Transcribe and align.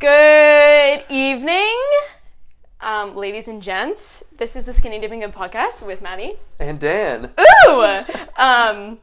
Good 0.00 1.04
evening, 1.10 1.68
um, 2.80 3.14
ladies 3.16 3.48
and 3.48 3.60
gents. 3.60 4.24
This 4.38 4.56
is 4.56 4.64
the 4.64 4.72
Skinny 4.72 4.98
Dipping 4.98 5.20
Good 5.20 5.32
podcast 5.32 5.86
with 5.86 6.00
Maddie. 6.00 6.38
And 6.58 6.80
Dan. 6.80 7.30
Ooh! 7.68 7.84
Um, 8.38 8.98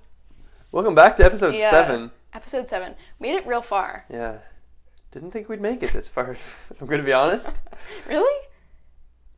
Welcome 0.71 0.96
back 0.96 1.15
to 1.18 1.23
episode 1.23 1.54
yeah. 1.54 1.70
seven. 1.70 2.10
Episode 2.33 2.68
seven. 2.68 2.96
Made 3.20 3.36
it 3.36 3.46
real 3.46 3.62
far. 3.62 4.05
Yeah. 4.10 4.39
Didn't 5.12 5.29
think 5.29 5.49
we'd 5.49 5.62
make 5.62 5.83
it 5.83 5.94
this 5.94 6.10
far. 6.10 6.36
I'm 6.82 6.88
going 6.88 7.00
to 7.00 7.05
be 7.05 7.14
honest. 7.14 7.59
Really? 8.09 8.45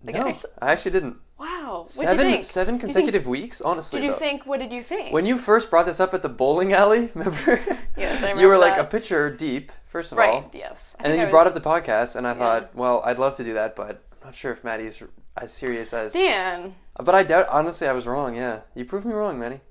Like, 0.06 0.16
No, 0.16 0.30
actually- 0.30 0.52
I 0.62 0.72
actually 0.72 0.92
didn't. 0.92 1.18
Wow. 1.40 1.80
What 1.84 1.90
Seven, 1.92 2.18
did 2.18 2.24
you 2.26 2.32
think? 2.34 2.44
seven 2.46 2.76
you 2.76 2.80
think- 2.82 2.94
consecutive 2.94 3.26
weeks. 3.28 3.62
Honestly, 3.62 4.00
Did 4.02 4.08
you 4.08 4.12
though. 4.12 4.18
think? 4.18 4.46
What 4.46 4.60
did 4.60 4.72
you 4.74 4.84
think? 4.84 5.14
when 5.14 5.26
you 5.26 5.38
first 5.38 5.70
brought 5.70 5.86
this 5.86 6.00
up 6.00 6.14
at 6.14 6.22
the 6.22 6.30
bowling 6.30 6.74
alley, 6.74 7.10
remember? 7.16 7.62
Yes, 7.98 8.24
I 8.24 8.28
remember. 8.32 8.42
You 8.42 8.48
were 8.48 8.54
remember 8.54 8.58
like 8.58 8.76
that. 8.76 8.86
a 8.86 8.88
pitcher 8.90 9.30
deep, 9.36 9.72
first 9.88 10.12
of 10.12 10.18
right. 10.18 10.30
all, 10.44 10.52
Yes. 10.54 10.96
I 11.00 11.04
and 11.04 11.14
then 11.14 11.20
you 11.22 11.28
I 11.28 11.30
brought 11.30 11.48
up 11.48 11.54
the 11.54 11.62
podcast, 11.62 12.16
and 12.18 12.28
I 12.28 12.34
thought, 12.34 12.76
well, 12.76 13.02
I'd 13.06 13.20
love 13.20 13.36
to 13.38 13.44
do 13.44 13.54
that, 13.54 13.76
but 13.76 14.04
I'm 14.22 14.26
not 14.28 14.36
sure 14.36 14.52
if 14.52 14.64
Maddie's 14.64 15.02
as 15.38 15.54
serious 15.54 15.94
as. 15.94 16.12
Dan, 16.14 16.76
But 16.98 17.16
I 17.16 17.24
doubt. 17.24 17.48
Honestly, 17.50 17.88
I 17.88 17.94
was 17.94 18.06
wrong. 18.06 18.36
Yeah, 18.36 18.62
you 18.76 18.84
proved 18.84 19.06
me 19.06 19.14
wrong, 19.14 19.40
Maddie, 19.40 19.62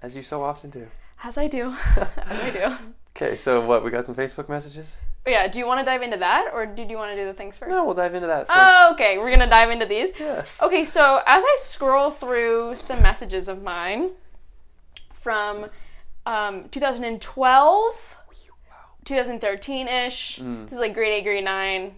as 0.00 0.16
you 0.16 0.22
so 0.22 0.42
often 0.42 0.70
do. 0.70 0.86
as 1.22 1.36
I 1.36 1.46
do, 1.46 1.74
as 1.96 2.40
I 2.42 2.50
do. 2.50 2.76
Okay, 3.16 3.36
so 3.36 3.64
what? 3.64 3.84
We 3.84 3.90
got 3.90 4.06
some 4.06 4.14
Facebook 4.14 4.48
messages. 4.48 4.96
But 5.24 5.30
yeah. 5.32 5.46
Do 5.48 5.58
you 5.58 5.66
want 5.66 5.80
to 5.80 5.84
dive 5.84 6.02
into 6.02 6.16
that, 6.16 6.50
or 6.52 6.66
did 6.66 6.90
you 6.90 6.96
want 6.96 7.12
to 7.12 7.16
do 7.16 7.26
the 7.26 7.34
things 7.34 7.56
first? 7.56 7.70
No, 7.70 7.84
we'll 7.84 7.94
dive 7.94 8.14
into 8.14 8.26
that 8.26 8.46
first. 8.48 8.58
Oh, 8.60 8.90
okay. 8.94 9.18
We're 9.18 9.30
gonna 9.30 9.48
dive 9.48 9.70
into 9.70 9.86
these. 9.86 10.10
Yeah. 10.18 10.44
Okay, 10.60 10.82
so 10.84 11.20
as 11.26 11.44
I 11.44 11.56
scroll 11.58 12.10
through 12.10 12.74
some 12.76 13.02
messages 13.02 13.46
of 13.48 13.62
mine 13.62 14.10
from 15.12 15.66
um, 16.26 16.68
2012, 16.70 18.18
2013 19.04 19.88
ish, 19.88 20.38
Mm. 20.40 20.64
this 20.64 20.74
is 20.74 20.80
like 20.80 20.94
grade 20.94 21.12
8, 21.20 21.22
grade 21.24 21.44
9, 21.44 21.94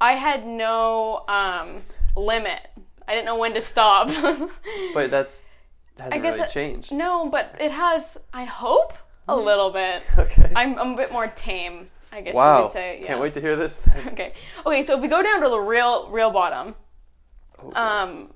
I 0.00 0.12
had 0.12 0.46
no 0.46 1.24
um, 1.28 1.82
limit. 2.16 2.60
I 3.08 3.14
didn't 3.14 3.26
know 3.26 3.36
when 3.38 3.54
to 3.54 3.60
stop. 3.60 4.08
But 4.94 5.10
that's 5.10 5.48
hasn't 5.98 6.22
guess 6.22 6.34
really 6.34 6.38
that- 6.46 6.50
changed. 6.52 6.92
no, 6.92 7.28
but 7.28 7.54
it 7.60 7.72
has, 7.72 8.18
I 8.32 8.44
hope, 8.44 8.94
a 9.30 9.36
little 9.36 9.70
bit. 9.70 10.02
Okay. 10.18 10.52
I'm, 10.54 10.78
I'm 10.78 10.92
a 10.92 10.96
bit 10.96 11.12
more 11.12 11.28
tame, 11.28 11.88
I 12.12 12.20
guess 12.20 12.34
you 12.34 12.38
wow. 12.38 12.62
could 12.62 12.72
say. 12.72 12.98
Yeah. 13.00 13.06
Can't 13.06 13.20
wait 13.20 13.34
to 13.34 13.40
hear 13.40 13.56
this. 13.56 13.82
Okay. 14.08 14.32
Okay, 14.66 14.82
so 14.82 14.96
if 14.96 15.02
we 15.02 15.08
go 15.08 15.22
down 15.22 15.40
to 15.42 15.48
the 15.48 15.60
real 15.60 16.10
real 16.10 16.30
bottom. 16.30 16.74
Oh, 17.62 17.72
Um 17.74 18.30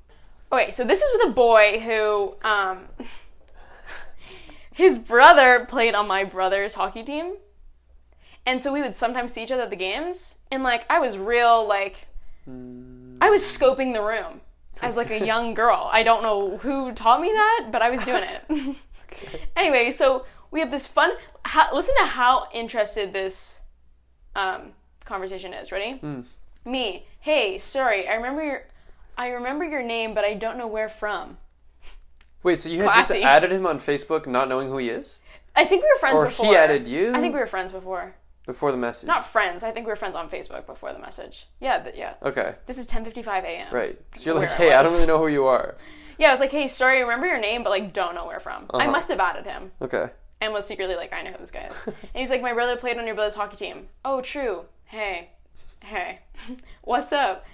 okay, 0.52 0.70
so 0.70 0.84
this 0.84 1.02
is 1.02 1.10
with 1.14 1.30
a 1.30 1.32
boy 1.32 1.80
who 1.80 2.36
um 2.42 2.88
his 4.72 4.98
brother 4.98 5.66
played 5.68 5.94
on 5.94 6.06
my 6.06 6.24
brother's 6.24 6.74
hockey 6.74 7.02
team. 7.02 7.34
And 8.46 8.60
so 8.60 8.72
we 8.72 8.82
would 8.82 8.94
sometimes 8.94 9.32
see 9.32 9.42
each 9.42 9.52
other 9.52 9.62
at 9.64 9.70
the 9.70 9.76
games 9.76 10.36
and 10.50 10.62
like 10.62 10.86
I 10.88 11.00
was 11.00 11.18
real 11.18 11.66
like 11.66 12.06
I 12.46 13.30
was 13.30 13.42
scoping 13.42 13.94
the 13.94 14.02
room 14.02 14.40
as 14.82 14.96
like 14.96 15.10
a 15.10 15.24
young 15.24 15.54
girl. 15.54 15.88
I 15.92 16.02
don't 16.02 16.22
know 16.22 16.58
who 16.58 16.92
taught 16.92 17.20
me 17.20 17.32
that, 17.32 17.68
but 17.70 17.82
I 17.82 17.90
was 17.90 18.04
doing 18.04 18.22
it. 18.22 18.76
okay. 19.12 19.40
anyway, 19.56 19.90
so 19.90 20.26
we 20.54 20.60
have 20.60 20.70
this 20.70 20.86
fun. 20.86 21.10
How, 21.44 21.74
listen 21.74 21.94
to 21.98 22.06
how 22.06 22.46
interested 22.54 23.12
this 23.12 23.60
um, 24.34 24.72
conversation 25.04 25.52
is. 25.52 25.70
Ready? 25.70 26.00
Me. 26.64 27.06
Hey, 27.20 27.58
sorry. 27.58 28.08
I 28.08 28.14
remember 28.14 28.42
your. 28.42 28.62
I 29.18 29.28
remember 29.28 29.64
your 29.64 29.82
name, 29.82 30.14
but 30.14 30.24
I 30.24 30.34
don't 30.34 30.56
know 30.56 30.66
where 30.66 30.88
from. 30.88 31.36
Wait, 32.42 32.58
so 32.58 32.68
you 32.68 32.82
had 32.82 32.92
Classy. 32.92 33.14
just 33.14 33.24
added 33.24 33.52
him 33.52 33.66
on 33.66 33.78
Facebook, 33.78 34.26
not 34.26 34.48
knowing 34.48 34.68
who 34.68 34.78
he 34.78 34.88
is, 34.90 35.20
I 35.56 35.64
think 35.64 35.82
we 35.82 35.88
were 35.94 35.98
friends 36.00 36.16
or 36.20 36.26
before. 36.26 36.46
he 36.46 36.56
added 36.56 36.86
you 36.88 37.12
I 37.14 37.20
think 37.20 37.32
we 37.32 37.40
were 37.40 37.46
friends 37.46 37.70
before. 37.72 38.14
before 38.44 38.70
the 38.72 38.76
message. 38.76 39.06
Not 39.06 39.24
friends. 39.24 39.62
I 39.62 39.70
think 39.70 39.86
we 39.86 39.90
were 39.92 39.96
friends 39.96 40.14
on 40.16 40.28
Facebook 40.28 40.66
before 40.66 40.92
the 40.92 40.98
message. 40.98 41.46
Yeah, 41.60 41.78
but 41.82 41.96
yeah. 41.96 42.14
Okay, 42.22 42.56
This 42.66 42.76
is 42.78 42.86
10:55 42.88 43.44
a.m. 43.44 43.72
right. 43.72 43.98
So 44.16 44.30
you're 44.30 44.40
like, 44.40 44.50
hey, 44.50 44.72
I 44.72 44.82
don't 44.82 44.92
really 44.92 45.06
know 45.06 45.18
who 45.18 45.28
you 45.28 45.44
are. 45.46 45.76
Yeah, 46.18 46.28
I 46.28 46.30
was 46.32 46.40
like, 46.40 46.50
hey, 46.50 46.66
sorry. 46.68 47.00
Remember 47.02 47.26
your 47.26 47.40
name, 47.40 47.62
but 47.62 47.70
like, 47.70 47.92
don't 47.92 48.14
know 48.14 48.26
where 48.26 48.40
from. 48.40 48.66
I 48.70 48.82
Uh-huh. 48.84 48.90
must 48.90 49.08
have 49.08 49.20
added 49.20 49.44
him. 49.46 49.72
Okay. 49.80 50.10
And 50.40 50.52
was 50.52 50.66
secretly 50.66 50.96
like, 50.96 51.12
I 51.12 51.22
know 51.22 51.32
who 51.32 51.38
this 51.38 51.50
guy 51.50 51.68
is. 51.70 51.82
and 51.86 51.94
he's 52.14 52.30
like, 52.30 52.42
my 52.42 52.52
brother 52.52 52.76
played 52.76 52.98
on 52.98 53.06
your 53.06 53.14
brother's 53.14 53.34
hockey 53.34 53.56
team. 53.56 53.88
Oh, 54.04 54.20
true. 54.20 54.64
Hey, 54.86 55.30
hey, 55.80 56.20
what's 56.82 57.12
up? 57.12 57.44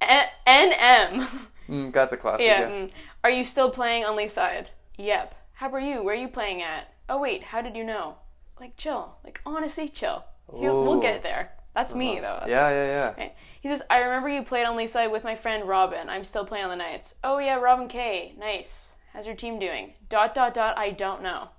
N- 0.00 0.28
NM. 0.46 1.26
Mm, 1.70 1.92
that's 1.92 2.12
a 2.12 2.16
classic. 2.16 2.44
yeah. 2.46 2.60
Yeah. 2.62 2.68
mm. 2.68 2.90
Are 3.22 3.30
you 3.30 3.44
still 3.44 3.70
playing 3.70 4.04
on 4.04 4.16
Lee's 4.16 4.32
side? 4.32 4.70
Yep. 4.98 5.36
How 5.52 5.68
about 5.68 5.84
you? 5.84 6.02
Where 6.02 6.16
are 6.16 6.18
you 6.18 6.26
playing 6.26 6.62
at? 6.62 6.92
Oh 7.08 7.20
wait, 7.20 7.44
how 7.44 7.62
did 7.62 7.76
you 7.76 7.84
know? 7.84 8.16
Like 8.58 8.76
chill. 8.76 9.14
Like 9.22 9.40
honestly, 9.46 9.88
chill. 9.88 10.24
He'll, 10.52 10.82
we'll 10.82 10.98
get 10.98 11.22
there. 11.22 11.52
That's 11.72 11.94
me 11.94 12.16
though. 12.16 12.38
That's 12.40 12.50
Yeah, 12.50 12.70
yeah, 12.70 12.86
yeah. 12.86 13.14
Right. 13.16 13.34
He 13.60 13.68
says, 13.68 13.82
I 13.88 13.98
remember 13.98 14.28
you 14.28 14.42
played 14.42 14.66
on 14.66 14.76
Lee's 14.76 14.90
side 14.90 15.12
with 15.12 15.22
my 15.22 15.36
friend 15.36 15.68
Robin. 15.68 16.08
I'm 16.08 16.24
still 16.24 16.44
playing 16.44 16.64
on 16.64 16.70
the 16.70 16.76
nights. 16.76 17.14
Oh 17.22 17.38
yeah, 17.38 17.54
Robin 17.60 17.86
K. 17.86 18.34
Nice. 18.36 18.96
How's 19.12 19.26
your 19.26 19.36
team 19.36 19.60
doing? 19.60 19.92
Dot 20.08 20.34
dot 20.34 20.54
dot. 20.54 20.76
I 20.76 20.90
don't 20.90 21.22
know. 21.22 21.50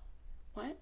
What? 0.54 0.78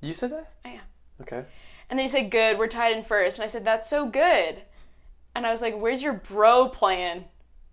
You 0.00 0.12
said 0.12 0.30
that? 0.32 0.52
Oh 0.64 0.70
yeah. 0.70 0.80
Okay. 1.22 1.44
And 1.90 1.98
then 1.98 2.04
he 2.04 2.08
said, 2.08 2.30
Good, 2.30 2.58
we're 2.58 2.66
tied 2.66 2.96
in 2.96 3.02
first. 3.02 3.38
And 3.38 3.44
I 3.44 3.48
said, 3.48 3.64
That's 3.64 3.88
so 3.88 4.06
good. 4.06 4.62
And 5.34 5.46
I 5.46 5.50
was 5.50 5.62
like, 5.62 5.80
Where's 5.80 6.02
your 6.02 6.12
bro 6.14 6.68
playing? 6.68 7.24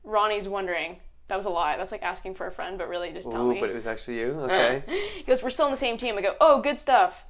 Ronnie's 0.04 0.48
wondering. 0.48 0.98
That 1.28 1.38
was 1.38 1.46
a 1.46 1.50
lie. 1.50 1.78
That's 1.78 1.92
like 1.92 2.04
asking 2.04 2.36
for 2.36 2.46
a 2.48 2.52
friend, 2.52 2.78
but 2.78 2.90
really 2.90 3.12
just 3.12 3.32
tell 3.32 3.46
Ooh, 3.48 3.54
me. 3.54 3.60
but 3.60 3.70
it 3.70 3.76
was 3.76 3.88
actually 3.88 4.20
you. 4.20 4.32
Okay. 4.42 4.84
He 5.16 5.24
goes, 5.24 5.42
We're 5.44 5.50
still 5.50 5.66
on 5.66 5.72
the 5.72 5.78
same 5.78 5.98
team. 5.98 6.18
I 6.18 6.22
go, 6.22 6.36
Oh, 6.42 6.62
good 6.62 6.80
stuff. 6.80 7.26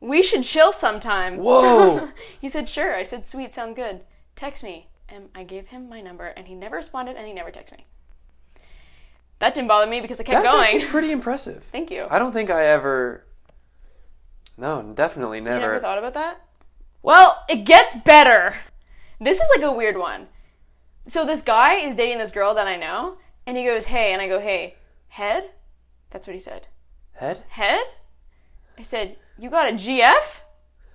We 0.00 0.22
should 0.22 0.42
chill 0.44 0.72
sometime. 0.72 1.38
Whoa. 1.38 2.10
he 2.40 2.48
said, 2.48 2.68
Sure. 2.68 2.94
I 2.94 3.02
said, 3.02 3.26
Sweet, 3.26 3.54
sound 3.54 3.76
good. 3.76 4.00
Text 4.34 4.62
me. 4.62 4.88
And 5.08 5.28
I 5.34 5.44
gave 5.44 5.68
him 5.68 5.88
my 5.88 6.00
number, 6.00 6.26
and 6.26 6.48
he 6.48 6.54
never 6.54 6.76
responded, 6.76 7.16
and 7.16 7.26
he 7.26 7.32
never 7.32 7.50
texted 7.52 7.78
me. 7.78 7.86
That 9.38 9.54
didn't 9.54 9.68
bother 9.68 9.88
me 9.88 10.00
because 10.00 10.18
I 10.20 10.24
kept 10.24 10.42
That's 10.42 10.52
going. 10.54 10.64
actually 10.64 10.84
pretty 10.90 11.10
impressive. 11.12 11.62
Thank 11.62 11.90
you. 11.90 12.06
I 12.10 12.18
don't 12.18 12.32
think 12.32 12.50
I 12.50 12.66
ever. 12.66 13.24
No, 14.56 14.92
definitely 14.94 15.38
You 15.38 15.44
never. 15.44 15.60
never 15.60 15.78
thought 15.80 15.98
about 15.98 16.14
that? 16.14 16.40
Well, 17.02 17.44
it 17.48 17.64
gets 17.64 17.94
better. 17.94 18.54
This 19.20 19.40
is 19.40 19.48
like 19.56 19.64
a 19.64 19.72
weird 19.72 19.96
one. 19.96 20.28
So 21.06 21.24
this 21.24 21.40
guy 21.42 21.74
is 21.74 21.94
dating 21.94 22.18
this 22.18 22.30
girl 22.30 22.54
that 22.54 22.66
I 22.66 22.76
know, 22.76 23.16
and 23.46 23.56
he 23.56 23.64
goes, 23.64 23.86
"Hey," 23.86 24.12
and 24.12 24.20
I 24.20 24.28
go, 24.28 24.40
"Hey, 24.40 24.74
head." 25.08 25.50
That's 26.10 26.26
what 26.26 26.32
he 26.34 26.38
said. 26.40 26.66
Head? 27.14 27.42
Head. 27.50 27.84
I 28.78 28.82
said, 28.82 29.16
"You 29.38 29.48
got 29.50 29.68
a 29.68 29.72
GF?" 29.72 30.40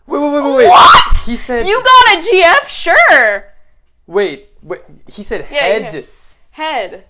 Wait, 0.08 0.20
wait, 0.20 0.32
wait, 0.34 0.44
wait, 0.44 0.56
wait. 0.58 0.68
What? 0.68 1.18
He 1.26 1.36
said. 1.36 1.66
You 1.68 1.82
got 1.82 2.18
a 2.18 2.22
GF? 2.22 2.68
Sure. 2.68 3.54
Wait, 4.08 4.50
wait. 4.62 4.82
He 5.08 5.24
said 5.24 5.48
Yeah, 5.50 5.60
head. 5.60 5.94
yeah. 5.94 6.02
Head. 6.52 7.06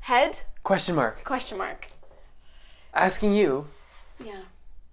Head? 0.00 0.40
Question 0.64 0.96
mark. 0.96 1.22
Question 1.22 1.58
mark. 1.58 1.86
Asking 2.92 3.34
you. 3.34 3.68
Yeah. 4.18 4.40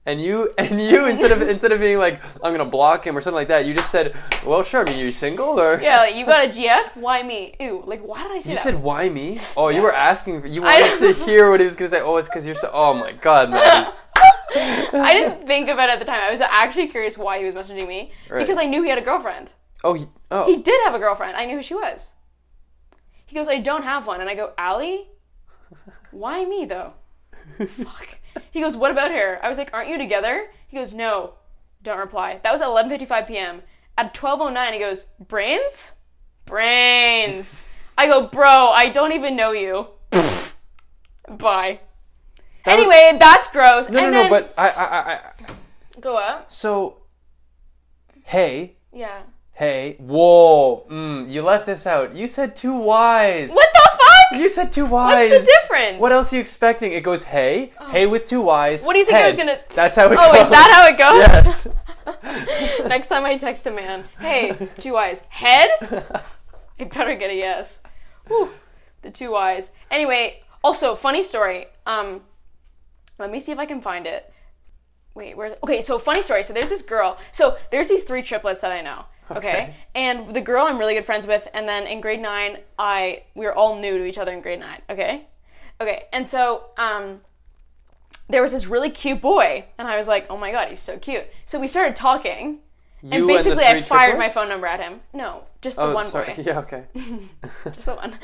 And 0.05 0.21
you 0.21 0.53
and 0.57 0.81
you 0.81 1.05
instead 1.05 1.31
of 1.31 1.41
instead 1.41 1.71
of 1.71 1.79
being 1.79 1.97
like 1.97 2.21
I'm 2.43 2.53
gonna 2.53 2.65
block 2.65 3.05
him 3.07 3.17
or 3.17 3.21
something 3.21 3.35
like 3.35 3.47
that, 3.47 3.65
you 3.65 3.73
just 3.73 3.89
said, 3.89 4.15
"Well, 4.45 4.61
sure. 4.63 4.81
I 4.81 4.89
mean, 4.89 4.99
you 4.99 5.11
single 5.11 5.59
or?" 5.59 5.81
Yeah, 5.81 5.97
like, 5.97 6.15
you 6.15 6.25
got 6.25 6.45
a 6.45 6.49
GF? 6.49 6.95
Why 6.97 7.23
me? 7.23 7.55
Ew. 7.59 7.83
Like, 7.85 8.01
why 8.01 8.23
did 8.23 8.31
I 8.31 8.39
say 8.39 8.49
You 8.51 8.55
that? 8.55 8.65
You 8.65 8.71
said, 8.71 8.83
"Why 8.83 9.09
me?" 9.09 9.39
Oh, 9.55 9.69
you 9.69 9.81
were 9.81 9.93
asking. 9.93 10.41
For, 10.41 10.47
you 10.47 10.61
wanted 10.61 10.99
to 10.99 11.13
hear 11.25 11.49
what 11.49 11.59
he 11.61 11.65
was 11.65 11.75
gonna 11.75 11.89
say. 11.89 12.01
Oh, 12.01 12.17
it's 12.17 12.27
because 12.27 12.45
you're 12.45 12.55
so. 12.55 12.69
Oh 12.73 12.93
my 12.93 13.13
God, 13.13 13.49
man. 13.51 13.93
I 14.55 15.13
didn't 15.13 15.47
think 15.47 15.69
about 15.69 15.89
it 15.89 15.93
at 15.93 15.99
the 15.99 16.05
time. 16.05 16.21
I 16.21 16.31
was 16.31 16.41
actually 16.41 16.87
curious 16.87 17.17
why 17.17 17.39
he 17.39 17.45
was 17.45 17.55
messaging 17.55 17.87
me 17.87 18.11
Right. 18.29 18.39
because 18.39 18.57
I 18.57 18.65
knew 18.65 18.83
he 18.83 18.89
had 18.89 18.99
a 18.99 19.01
girlfriend. 19.01 19.49
Oh, 19.83 19.95
he, 19.95 20.05
oh. 20.29 20.45
He 20.45 20.61
did 20.61 20.79
have 20.83 20.93
a 20.93 20.99
girlfriend. 20.99 21.35
I 21.35 21.45
knew 21.45 21.55
who 21.57 21.63
she 21.63 21.73
was. 21.73 22.13
He 23.25 23.35
goes, 23.35 23.49
I 23.49 23.59
don't 23.59 23.83
have 23.83 24.05
one. 24.05 24.21
And 24.21 24.29
I 24.29 24.35
go, 24.35 24.53
Allie? 24.57 25.07
Why 26.11 26.45
me, 26.45 26.65
though? 26.65 26.93
Fuck. 27.57 28.17
He 28.51 28.61
goes, 28.61 28.75
what 28.77 28.91
about 28.91 29.11
her? 29.11 29.39
I 29.43 29.49
was 29.49 29.57
like, 29.57 29.73
aren't 29.73 29.89
you 29.89 29.97
together? 29.97 30.47
He 30.67 30.77
goes, 30.77 30.93
no. 30.93 31.33
Don't 31.81 31.97
reply. 31.99 32.39
That 32.43 32.51
was 32.51 32.61
at 32.61 32.67
11.55 32.67 33.27
p.m. 33.27 33.61
At 33.97 34.13
12.09, 34.13 34.73
he 34.73 34.79
goes, 34.79 35.05
brains? 35.27 35.95
Brains. 36.45 37.67
I 37.97 38.07
go, 38.07 38.27
bro, 38.27 38.69
I 38.69 38.89
don't 38.89 39.11
even 39.11 39.35
know 39.35 39.51
you. 39.51 39.87
Bye. 40.11 41.79
That 42.65 42.75
was- 42.77 42.85
anyway, 42.85 43.17
that's 43.19 43.49
gross. 43.51 43.89
no, 43.89 43.99
no, 43.99 44.05
and 44.05 44.13
no. 44.13 44.21
then- 44.23 44.29
But 44.29 44.53
I, 44.57 44.69
I, 44.69 44.83
I, 44.83 45.13
I. 45.13 45.19
Go 45.99 46.15
up. 46.17 46.49
So, 46.51 46.97
hey, 48.25 48.75
Yeah. 48.91 49.21
hey, 49.53 49.97
whoa. 49.99 50.85
Mm, 50.89 51.29
you 51.29 51.41
left 51.43 51.65
this 51.65 51.85
out. 51.85 52.15
You 52.15 52.27
said 52.27 52.55
two 52.55 52.73
Y's. 52.77 53.51
What 53.51 53.69
the? 53.73 53.82
You 54.33 54.49
said 54.49 54.71
two 54.71 54.85
Y's. 54.85 55.29
What's 55.29 55.45
the 55.45 55.51
difference? 55.61 55.99
What 55.99 56.11
else 56.11 56.31
are 56.33 56.35
you 56.37 56.41
expecting? 56.41 56.91
It 56.91 57.03
goes 57.03 57.23
hey, 57.23 57.71
hey 57.89 58.05
with 58.07 58.25
two 58.27 58.41
Y's. 58.41 58.83
What 58.85 58.93
do 58.93 58.99
you 58.99 59.05
think 59.05 59.17
I 59.17 59.27
was 59.27 59.35
gonna- 59.35 59.59
That's 59.73 59.95
how 59.97 60.07
it 60.11 60.15
goes. 60.15 60.19
Oh, 60.19 60.41
is 60.41 60.49
that 60.49 60.69
how 60.73 60.87
it 60.87 60.97
goes? 60.97 61.67
Yes. 62.25 62.85
Next 62.87 63.07
time 63.07 63.25
I 63.25 63.37
text 63.37 63.65
a 63.67 63.71
man, 63.71 64.03
hey, 64.19 64.69
two 64.79 64.97
eyes, 64.97 65.21
head? 65.29 65.69
I 66.79 66.83
better 66.85 67.15
get 67.15 67.29
a 67.29 67.35
yes. 67.35 67.81
Whew, 68.27 68.49
the 69.03 69.11
two 69.11 69.35
eyes. 69.35 69.71
Anyway, 69.91 70.43
also 70.63 70.95
funny 70.95 71.23
story. 71.23 71.67
Um, 71.85 72.21
let 73.19 73.31
me 73.31 73.39
see 73.39 73.51
if 73.51 73.59
I 73.59 73.65
can 73.65 73.81
find 73.81 74.05
it. 74.05 74.32
Wait, 75.15 75.35
where? 75.37 75.55
Okay, 75.63 75.81
so 75.81 75.99
funny 75.99 76.21
story. 76.21 76.43
So 76.43 76.53
there's 76.53 76.69
this 76.69 76.81
girl. 76.81 77.17
So 77.31 77.57
there's 77.71 77.89
these 77.89 78.03
three 78.03 78.21
triplets 78.21 78.61
that 78.61 78.71
I 78.71 78.81
know. 78.81 79.05
Okay? 79.31 79.37
Okay. 79.37 79.73
and 79.95 80.35
the 80.35 80.41
girl 80.41 80.65
I'm 80.65 80.77
really 80.77 80.95
good 80.95 81.05
friends 81.05 81.25
with, 81.25 81.47
and 81.53 81.67
then 81.67 81.87
in 81.87 82.01
grade 82.01 82.21
nine, 82.21 82.57
I 82.77 83.23
we 83.35 83.45
were 83.45 83.53
all 83.53 83.79
new 83.79 83.97
to 83.97 84.03
each 84.05 84.17
other 84.17 84.33
in 84.33 84.41
grade 84.41 84.59
nine. 84.59 84.81
Okay, 84.89 85.25
okay, 85.79 86.03
and 86.11 86.27
so 86.27 86.65
um, 86.77 87.21
there 88.29 88.41
was 88.41 88.51
this 88.51 88.67
really 88.67 88.89
cute 88.89 89.21
boy, 89.21 89.63
and 89.77 89.87
I 89.87 89.97
was 89.97 90.07
like, 90.09 90.25
oh 90.29 90.37
my 90.37 90.51
god, 90.51 90.67
he's 90.67 90.81
so 90.81 90.97
cute. 90.97 91.25
So 91.45 91.57
we 91.59 91.67
started 91.67 91.95
talking, 91.95 92.59
You 93.01 93.11
and 93.19 93.27
basically 93.27 93.63
I 93.63 93.73
three 93.75 93.81
fired 93.83 94.17
my 94.17 94.27
phone 94.29 94.49
number 94.49 94.67
at 94.67 94.81
him. 94.81 94.99
No, 95.13 95.43
just 95.61 95.77
the 95.77 95.83
Oh, 95.83 95.93
one 95.93 96.03
sorry. 96.03 96.33
boy, 96.33 96.43
Yeah, 96.45 96.59
okay. 96.59 96.83
just 97.73 97.85
the 97.85 97.95
one. 97.95 98.17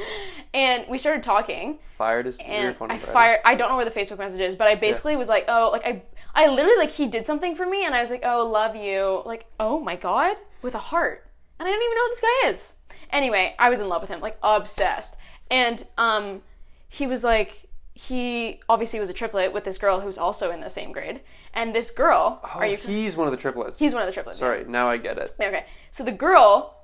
And 0.54 0.86
we 0.90 0.98
started 0.98 1.24
talking, 1.24 1.80
Fired 1.98 2.26
his 2.26 2.38
and 2.40 2.76
phone 2.76 2.92
I 2.92 2.98
fired. 2.98 3.40
I 3.46 3.56
don't 3.56 3.70
know 3.70 3.78
where 3.78 3.86
the 3.86 3.92
Facebook 3.92 4.18
message 4.18 4.42
is, 4.42 4.54
but 4.56 4.68
I 4.68 4.76
basically 4.76 5.16
was 5.16 5.30
like, 5.30 5.46
oh, 5.48 5.70
like 5.72 5.86
I, 5.86 6.02
I 6.34 6.48
literally 6.48 6.78
like 6.78 6.92
he 6.92 7.08
did 7.08 7.26
something 7.26 7.56
for 7.56 7.66
me, 7.66 7.86
and 7.86 7.96
I 7.96 8.02
was 8.02 8.10
like, 8.10 8.24
oh, 8.24 8.48
love 8.48 8.76
you, 8.76 9.24
like 9.26 9.46
oh 9.60 9.80
my 9.80 9.96
god, 9.96 10.38
with 10.62 10.76
a 10.76 10.80
heart, 10.80 11.26
and 11.60 11.68
I 11.68 11.72
don't 11.72 11.82
even 11.82 11.96
know 11.96 12.04
who 12.04 12.10
this 12.10 12.22
guy 12.22 12.50
is. 12.50 12.76
Anyway, 13.12 13.56
I 13.58 13.70
was 13.70 13.80
in 13.80 13.90
love 13.90 14.02
with 14.02 14.10
him, 14.10 14.20
like 14.20 14.38
obsessed, 14.44 15.16
and 15.50 15.86
um, 15.98 16.42
he 16.88 17.08
was 17.08 17.24
like. 17.24 17.66
He 17.96 18.62
obviously 18.70 18.98
was 19.02 19.10
a 19.10 19.14
triplet 19.14 19.52
with 19.52 19.66
this 19.66 19.78
girl 19.78 20.00
who's 20.00 20.18
also 20.18 20.52
in 20.52 20.62
the 20.62 20.70
same 20.70 20.94
grade, 20.94 21.20
and 21.54 21.76
this 21.76 21.92
girl. 21.92 22.40
Oh, 22.46 22.60
are 22.60 22.66
you? 22.66 22.78
he's 22.78 23.18
one 23.18 23.28
of 23.28 23.32
the 23.32 23.38
triplets. 23.38 23.78
He's 23.78 23.94
one 23.94 24.02
of 24.02 24.08
the 24.08 24.14
triplets. 24.14 24.40
yeah. 24.40 24.48
Sorry, 24.48 24.64
now 24.64 24.90
I 24.90 24.96
get 24.96 25.18
it. 25.18 25.32
Okay. 25.38 25.66
So 25.92 26.06
the 26.06 26.14
girl 26.14 26.80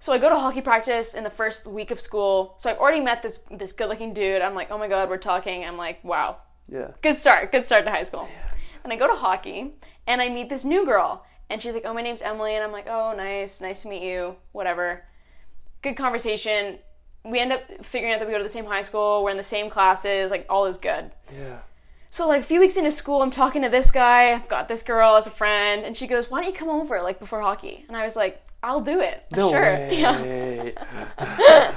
so 0.00 0.14
I 0.14 0.18
go 0.18 0.30
to 0.30 0.34
hockey 0.34 0.62
practice 0.62 1.14
in 1.14 1.24
the 1.24 1.30
first 1.30 1.66
week 1.66 1.90
of 1.90 2.00
school. 2.00 2.54
So 2.56 2.70
I've 2.70 2.78
already 2.78 3.00
met 3.00 3.22
this 3.22 3.44
this 3.50 3.72
good 3.72 3.90
looking 3.90 4.14
dude. 4.14 4.40
I'm 4.40 4.54
like, 4.54 4.70
oh 4.70 4.78
my 4.78 4.88
god, 4.88 5.10
we're 5.10 5.18
talking. 5.18 5.62
I'm 5.64 5.76
like, 5.76 6.02
wow. 6.02 6.38
Yeah. 6.68 6.92
Good 7.02 7.16
start. 7.16 7.52
Good 7.52 7.66
start 7.66 7.84
to 7.84 7.90
high 7.90 8.04
school. 8.04 8.26
And 8.84 8.92
I 8.92 8.96
go 8.96 9.06
to 9.06 9.14
hockey 9.14 9.72
and 10.06 10.20
I 10.20 10.28
meet 10.28 10.48
this 10.48 10.64
new 10.64 10.84
girl. 10.84 11.24
And 11.48 11.60
she's 11.60 11.74
like, 11.74 11.84
Oh, 11.84 11.92
my 11.94 12.02
name's 12.02 12.22
Emily, 12.22 12.54
and 12.54 12.62
I'm 12.64 12.72
like, 12.72 12.86
Oh, 12.88 13.14
nice, 13.16 13.60
nice 13.60 13.82
to 13.82 13.88
meet 13.88 14.02
you. 14.02 14.36
Whatever. 14.52 15.04
Good 15.82 15.96
conversation. 15.96 16.78
We 17.24 17.38
end 17.38 17.52
up 17.52 17.62
figuring 17.84 18.14
out 18.14 18.20
that 18.20 18.26
we 18.26 18.32
go 18.32 18.38
to 18.38 18.44
the 18.44 18.50
same 18.50 18.64
high 18.66 18.82
school, 18.82 19.22
we're 19.22 19.30
in 19.30 19.36
the 19.36 19.42
same 19.42 19.68
classes, 19.68 20.30
like 20.30 20.46
all 20.48 20.66
is 20.66 20.78
good. 20.78 21.10
Yeah. 21.34 21.58
So 22.08 22.26
like 22.26 22.40
a 22.40 22.44
few 22.44 22.58
weeks 22.60 22.76
into 22.76 22.90
school, 22.90 23.22
I'm 23.22 23.30
talking 23.30 23.62
to 23.62 23.68
this 23.68 23.90
guy. 23.90 24.32
I've 24.32 24.48
got 24.48 24.66
this 24.68 24.82
girl 24.82 25.14
as 25.16 25.26
a 25.26 25.30
friend, 25.30 25.84
and 25.84 25.96
she 25.96 26.06
goes, 26.08 26.28
"Why 26.30 26.40
don't 26.42 26.52
you 26.52 26.58
come 26.58 26.68
over 26.68 27.00
like 27.02 27.20
before 27.20 27.40
hockey?" 27.40 27.84
And 27.86 27.96
I 27.96 28.02
was 28.02 28.16
like, 28.16 28.42
"I'll 28.64 28.80
do 28.80 29.00
it. 29.00 29.24
No 29.30 29.50
sure." 29.50 29.60
way. 29.62 30.00
Yeah. 31.18 31.72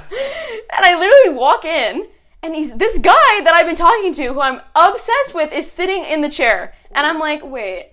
And 0.76 0.84
I 0.84 0.98
literally 0.98 1.38
walk 1.38 1.64
in, 1.64 2.08
and 2.42 2.54
he's 2.54 2.76
this 2.76 2.98
guy 2.98 3.12
that 3.44 3.52
I've 3.54 3.66
been 3.66 3.76
talking 3.76 4.12
to, 4.14 4.32
who 4.32 4.40
I'm 4.40 4.60
obsessed 4.74 5.34
with, 5.34 5.52
is 5.52 5.70
sitting 5.70 6.04
in 6.04 6.20
the 6.20 6.28
chair, 6.28 6.74
and 6.94 7.06
I'm 7.06 7.18
like, 7.18 7.42
"Wait." 7.44 7.90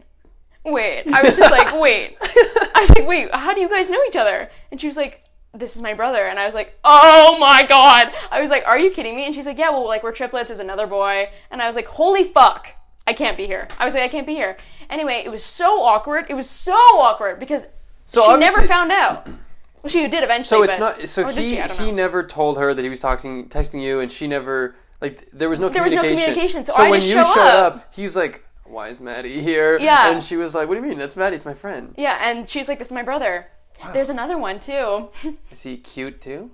Wait, 0.64 1.08
I 1.12 1.24
was 1.24 1.36
just 1.38 1.50
like, 1.50 1.74
wait. 1.82 2.18
I 2.22 2.78
was 2.82 2.90
like, 2.92 3.08
wait, 3.08 3.34
how 3.34 3.52
do 3.52 3.62
you 3.62 3.68
guys 3.68 3.90
know 3.90 4.00
each 4.08 4.16
other? 4.16 4.48
And 4.72 4.80
she 4.80 4.86
was 4.86 4.96
like, 4.96 5.24
this 5.56 5.76
is 5.76 5.82
my 5.82 5.96
brother. 5.96 6.28
And 6.28 6.38
I 6.38 6.46
was 6.46 6.54
like, 6.54 6.78
oh 6.84 7.36
my 7.40 7.66
god. 7.68 8.14
I 8.30 8.40
was 8.42 8.52
like, 8.52 8.64
are 8.68 8.78
you 8.78 8.92
kidding 8.92 9.16
me? 9.16 9.26
And 9.26 9.34
she's 9.34 9.48
like, 9.48 9.58
yeah, 9.58 9.72
well, 9.72 9.88
like, 9.88 10.04
we're 10.04 10.12
triplets. 10.12 10.50
There's 10.50 10.60
another 10.60 10.86
boy. 10.86 11.30
And 11.50 11.64
I 11.64 11.66
was 11.66 11.76
like, 11.76 11.88
holy 11.88 12.26
fuck. 12.26 12.76
I 13.08 13.14
can't 13.14 13.38
be 13.38 13.48
here. 13.48 13.68
I 13.80 13.86
was 13.86 13.96
like, 13.96 14.04
I 14.04 14.08
can't 14.08 14.28
be 14.28 14.36
here. 14.36 14.56
Anyway, 14.88 15.24
it 15.26 15.30
was 15.32 15.44
so 15.44 15.82
awkward. 15.82 16.28
It 16.30 16.36
was 16.36 16.48
so 16.48 16.74
awkward 16.76 17.40
because 17.40 17.66
So 18.06 18.32
she 18.32 18.38
never 18.38 18.62
found 18.68 18.92
out. 18.92 19.26
Well, 19.26 19.90
she 19.90 20.08
did 20.10 20.24
eventually. 20.24 20.44
So 20.60 20.62
it's 20.62 20.78
but- 20.78 21.00
not. 21.00 21.10
So 21.10 21.26
he 21.30 21.56
she? 21.56 21.60
I 21.60 21.66
don't 21.66 21.80
he 21.80 21.92
never 21.92 22.22
told 22.24 22.60
her 22.60 22.72
that 22.76 22.84
he 22.84 22.90
was 22.90 23.00
talking, 23.00 23.50
texting 23.50 23.82
you, 23.82 24.00
and 24.00 24.12
she 24.12 24.28
never 24.28 24.76
like 25.02 25.28
there 25.32 25.50
was 25.50 25.58
no 25.58 25.70
There 25.70 25.82
was 25.82 25.92
no 25.96 26.02
communication. 26.02 26.34
communication, 26.36 26.64
so 26.66 26.74
I 26.84 26.92
when 26.92 27.00
just 27.00 27.10
you 27.12 27.24
show 27.24 27.34
showed 27.34 27.40
up. 27.42 27.76
up, 27.78 27.94
he's 27.96 28.16
like, 28.16 28.46
"Why 28.72 28.88
is 28.90 29.00
Maddie 29.00 29.42
here?" 29.50 29.78
Yeah. 29.80 30.12
and 30.12 30.24
she 30.24 30.38
was 30.38 30.56
like, 30.56 30.68
"What 30.68 30.76
do 30.76 30.82
you 30.82 30.88
mean? 30.88 30.98
That's 30.98 31.16
Maddie. 31.18 31.36
It's 31.36 31.46
my 31.46 31.54
friend." 31.54 31.94
Yeah, 31.98 32.18
and 32.22 32.48
she's 32.50 32.68
like, 32.70 32.80
this 32.80 32.88
is 32.88 32.94
my 32.94 33.04
brother. 33.04 33.48
There's 33.94 34.10
another 34.10 34.38
one 34.38 34.60
too. 34.60 35.10
Is 35.52 35.64
he 35.64 35.76
cute 35.78 36.22
too? 36.22 36.52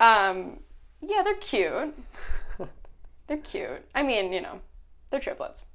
um, 0.00 0.58
yeah, 1.00 1.22
they're 1.22 1.34
cute. 1.34 1.94
they're 3.28 3.36
cute. 3.36 3.84
I 3.94 4.02
mean, 4.02 4.32
you 4.32 4.40
know, 4.40 4.60
they're 5.10 5.20
triplets. 5.20 5.66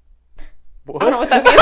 What? 0.85 1.01
I 1.01 1.05
don't 1.05 1.11
know 1.13 1.19
what 1.19 1.29
that 1.29 1.43
means. 1.45 1.59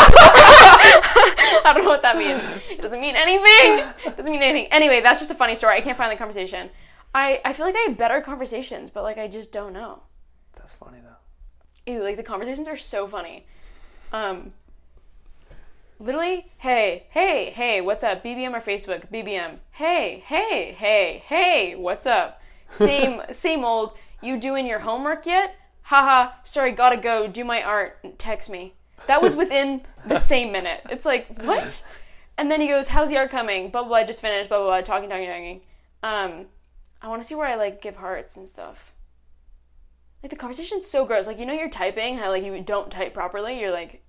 I 1.65 1.71
don't 1.73 1.83
know 1.83 1.89
what 1.89 2.01
that 2.01 2.17
means. 2.17 2.41
It 2.71 2.81
doesn't 2.81 3.01
mean 3.01 3.15
anything. 3.15 3.85
It 4.05 4.17
doesn't 4.17 4.31
mean 4.31 4.41
anything. 4.41 4.71
Anyway, 4.71 5.01
that's 5.01 5.19
just 5.19 5.29
a 5.31 5.35
funny 5.35 5.55
story. 5.55 5.75
I 5.75 5.81
can't 5.81 5.97
find 5.97 6.11
the 6.11 6.15
conversation. 6.15 6.69
I, 7.13 7.41
I 7.45 7.53
feel 7.53 7.65
like 7.65 7.75
I 7.75 7.85
have 7.89 7.97
better 7.97 8.21
conversations, 8.21 8.89
but 8.89 9.03
like 9.03 9.17
I 9.17 9.27
just 9.27 9.51
don't 9.51 9.73
know. 9.73 10.03
That's 10.55 10.73
funny 10.73 10.99
though. 11.03 11.91
Ew, 11.91 12.01
like 12.03 12.17
the 12.17 12.23
conversations 12.23 12.67
are 12.67 12.77
so 12.77 13.05
funny. 13.07 13.45
Um 14.11 14.53
literally, 15.99 16.47
hey, 16.57 17.07
hey, 17.09 17.51
hey, 17.51 17.81
what's 17.81 18.03
up? 18.03 18.23
BBM 18.23 18.53
or 18.53 18.61
Facebook? 18.61 19.09
BBM. 19.11 19.57
Hey, 19.71 20.23
hey, 20.25 20.71
hey, 20.71 21.23
hey, 21.25 21.75
what's 21.75 22.05
up? 22.05 22.41
Same 22.69 23.21
same 23.31 23.63
old, 23.63 23.93
you 24.21 24.39
doing 24.39 24.65
your 24.65 24.79
homework 24.79 25.25
yet? 25.25 25.55
Haha, 25.83 26.33
sorry, 26.43 26.71
gotta 26.71 26.97
go, 26.97 27.27
do 27.27 27.43
my 27.43 27.61
art, 27.63 27.97
text 28.17 28.49
me. 28.49 28.73
That 29.07 29.21
was 29.21 29.35
within 29.35 29.81
the 30.05 30.17
same 30.31 30.51
minute. 30.51 30.81
It's 30.89 31.05
like, 31.05 31.41
what? 31.41 31.85
And 32.37 32.49
then 32.49 32.61
he 32.61 32.67
goes, 32.67 32.87
How's 32.89 33.09
the 33.09 33.17
art 33.17 33.31
coming? 33.31 33.69
Blah 33.69 33.81
blah 33.81 33.89
blah, 33.89 34.03
just 34.03 34.21
finished, 34.21 34.49
blah 34.49 34.59
blah 34.59 34.67
blah, 34.67 34.81
talking, 34.81 35.09
talking, 35.09 35.27
talking. 35.27 35.61
Um, 36.03 36.45
I 37.01 37.07
wanna 37.07 37.23
see 37.23 37.35
where 37.35 37.47
I 37.47 37.55
like 37.55 37.81
give 37.81 37.97
hearts 37.97 38.37
and 38.37 38.47
stuff. 38.47 38.93
Like 40.23 40.29
the 40.29 40.35
conversation's 40.35 40.85
so 40.87 41.05
gross. 41.05 41.27
Like 41.27 41.39
you 41.39 41.45
know 41.45 41.53
you're 41.53 41.69
typing, 41.69 42.17
how 42.17 42.29
like 42.29 42.43
you 42.43 42.59
don't 42.61 42.91
type 42.91 43.13
properly. 43.13 43.59
You're 43.59 43.71
like, 43.71 44.03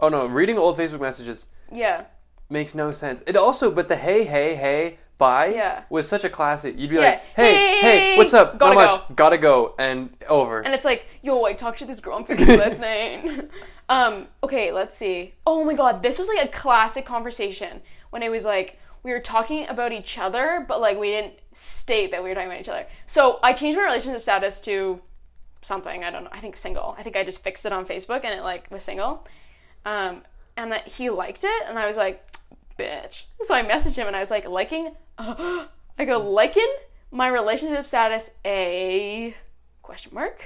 Oh 0.00 0.08
no, 0.08 0.26
reading 0.26 0.58
old 0.58 0.76
Facebook 0.76 1.00
messages 1.00 1.46
yeah, 1.72 2.04
makes 2.50 2.74
no 2.74 2.92
sense. 2.92 3.22
It 3.26 3.36
also, 3.36 3.70
but 3.70 3.88
the 3.88 3.96
hey, 3.96 4.24
hey, 4.24 4.54
hey, 4.54 4.98
bye 5.18 5.46
Yeah. 5.54 5.84
was 5.90 6.06
such 6.08 6.24
a 6.24 6.28
classic. 6.28 6.78
You'd 6.78 6.90
be 6.90 6.96
Yeah. 6.96 7.02
like, 7.02 7.20
hey, 7.34 7.54
Hey, 7.54 7.80
hey, 7.80 8.16
what's 8.18 8.34
up? 8.34 8.58
gotta 8.58 8.74
Not 8.74 8.90
much. 9.08 9.16
Gotta 9.16 9.38
go. 9.38 9.74
And 9.78 10.10
over. 10.28 10.60
and 10.60 10.74
it's 10.74 10.84
like, 10.84 11.06
yo, 11.22 11.44
I 11.44 11.54
talked 11.54 11.78
to 11.78 11.86
this 11.86 12.00
girl 12.00 12.14
on 12.16 12.24
Facebook 12.26 12.58
last 12.58 12.78
night. 12.80 13.48
um, 13.88 14.28
okay, 14.44 14.72
let's 14.72 14.96
see. 14.96 15.34
Oh 15.46 15.64
my 15.64 15.74
god, 15.74 16.02
this 16.02 16.18
was 16.18 16.28
like 16.28 16.44
a 16.46 16.52
classic 16.52 17.06
conversation 17.06 17.80
when 18.10 18.22
it 18.22 18.30
was 18.30 18.44
like 18.44 18.78
we 19.02 19.12
were 19.12 19.20
talking 19.20 19.66
about 19.68 19.92
each 19.92 20.18
other, 20.18 20.64
but 20.68 20.80
like 20.80 20.98
we 20.98 21.08
didn't 21.10 21.34
state 21.52 22.10
that 22.10 22.22
we 22.22 22.28
were 22.28 22.34
talking 22.34 22.50
about 22.50 22.60
each 22.60 22.68
other. 22.68 22.86
So 23.06 23.38
I 23.42 23.54
changed 23.54 23.78
my 23.78 23.84
relationship 23.84 24.22
status 24.22 24.60
to 24.62 25.00
something. 25.66 26.04
I 26.04 26.10
don't 26.10 26.24
know. 26.24 26.30
I 26.32 26.40
think 26.40 26.56
single. 26.56 26.94
I 26.98 27.02
think 27.02 27.16
I 27.16 27.24
just 27.24 27.42
fixed 27.42 27.66
it 27.66 27.72
on 27.72 27.86
Facebook 27.86 28.24
and 28.24 28.38
it 28.38 28.42
like 28.42 28.70
was 28.70 28.82
single. 28.82 29.26
Um, 29.84 30.22
and 30.56 30.72
that 30.72 30.88
he 30.88 31.10
liked 31.10 31.44
it, 31.44 31.62
and 31.68 31.78
I 31.78 31.86
was 31.86 31.96
like, 31.96 32.24
bitch. 32.78 33.24
So 33.42 33.54
I 33.54 33.62
messaged 33.62 33.96
him 33.96 34.06
and 34.06 34.16
I 34.16 34.20
was 34.20 34.30
like, 34.30 34.48
liking. 34.48 34.92
I 35.18 36.04
go 36.04 36.18
liking 36.18 36.68
my 37.10 37.28
relationship 37.28 37.86
status 37.86 38.32
a 38.44 39.34
question 39.82 40.12
mark, 40.14 40.44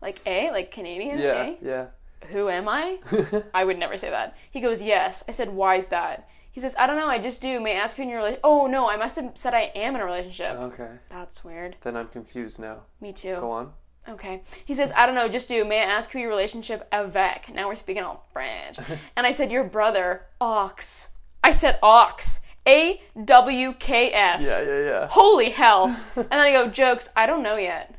like 0.00 0.20
a 0.26 0.50
like 0.50 0.70
Canadian 0.70 1.18
yeah, 1.18 1.42
a. 1.42 1.58
yeah. 1.62 1.86
Who 2.28 2.48
am 2.48 2.68
I? 2.68 2.98
I 3.54 3.64
would 3.64 3.78
never 3.78 3.96
say 3.96 4.10
that. 4.10 4.36
He 4.50 4.60
goes, 4.60 4.82
yes. 4.82 5.24
I 5.28 5.30
said, 5.30 5.50
why 5.50 5.76
is 5.76 5.88
that? 5.88 6.28
He 6.50 6.60
says, 6.60 6.74
I 6.76 6.86
don't 6.88 6.96
know. 6.96 7.06
I 7.06 7.18
just 7.18 7.40
do. 7.40 7.60
May 7.60 7.76
I 7.76 7.80
ask 7.80 7.96
you 7.96 8.02
in 8.02 8.10
your 8.10 8.18
relationship? 8.18 8.40
Oh 8.42 8.66
no, 8.66 8.88
I 8.88 8.96
must 8.96 9.16
have 9.16 9.30
said 9.34 9.54
I 9.54 9.70
am 9.74 9.94
in 9.94 10.00
a 10.00 10.04
relationship. 10.04 10.56
Okay. 10.56 10.90
That's 11.08 11.44
weird. 11.44 11.76
Then 11.82 11.96
I'm 11.96 12.08
confused 12.08 12.58
now. 12.58 12.82
Me 13.00 13.12
too. 13.12 13.36
Go 13.36 13.50
on. 13.52 13.72
Okay. 14.08 14.42
He 14.64 14.74
says, 14.74 14.92
I 14.96 15.06
don't 15.06 15.14
know, 15.14 15.28
just 15.28 15.48
do. 15.48 15.64
May 15.64 15.80
I 15.80 15.84
ask 15.84 16.10
who 16.10 16.18
your 16.18 16.30
relationship 16.30 16.88
avec? 16.92 17.52
Now 17.54 17.68
we're 17.68 17.76
speaking 17.76 18.02
all 18.02 18.26
French. 18.32 18.78
and 19.16 19.26
I 19.26 19.32
said, 19.32 19.52
your 19.52 19.64
brother, 19.64 20.26
Ox. 20.40 21.10
I 21.44 21.50
said 21.50 21.78
Ox. 21.82 22.40
A 22.66 23.00
W 23.24 23.72
K 23.78 24.12
S. 24.12 24.44
Yeah, 24.44 24.60
yeah, 24.60 24.84
yeah. 24.84 25.08
Holy 25.08 25.50
hell. 25.50 25.84
and 26.16 26.28
then 26.30 26.40
I 26.40 26.52
go, 26.52 26.68
jokes, 26.68 27.10
I 27.16 27.26
don't 27.26 27.42
know 27.42 27.56
yet. 27.56 27.94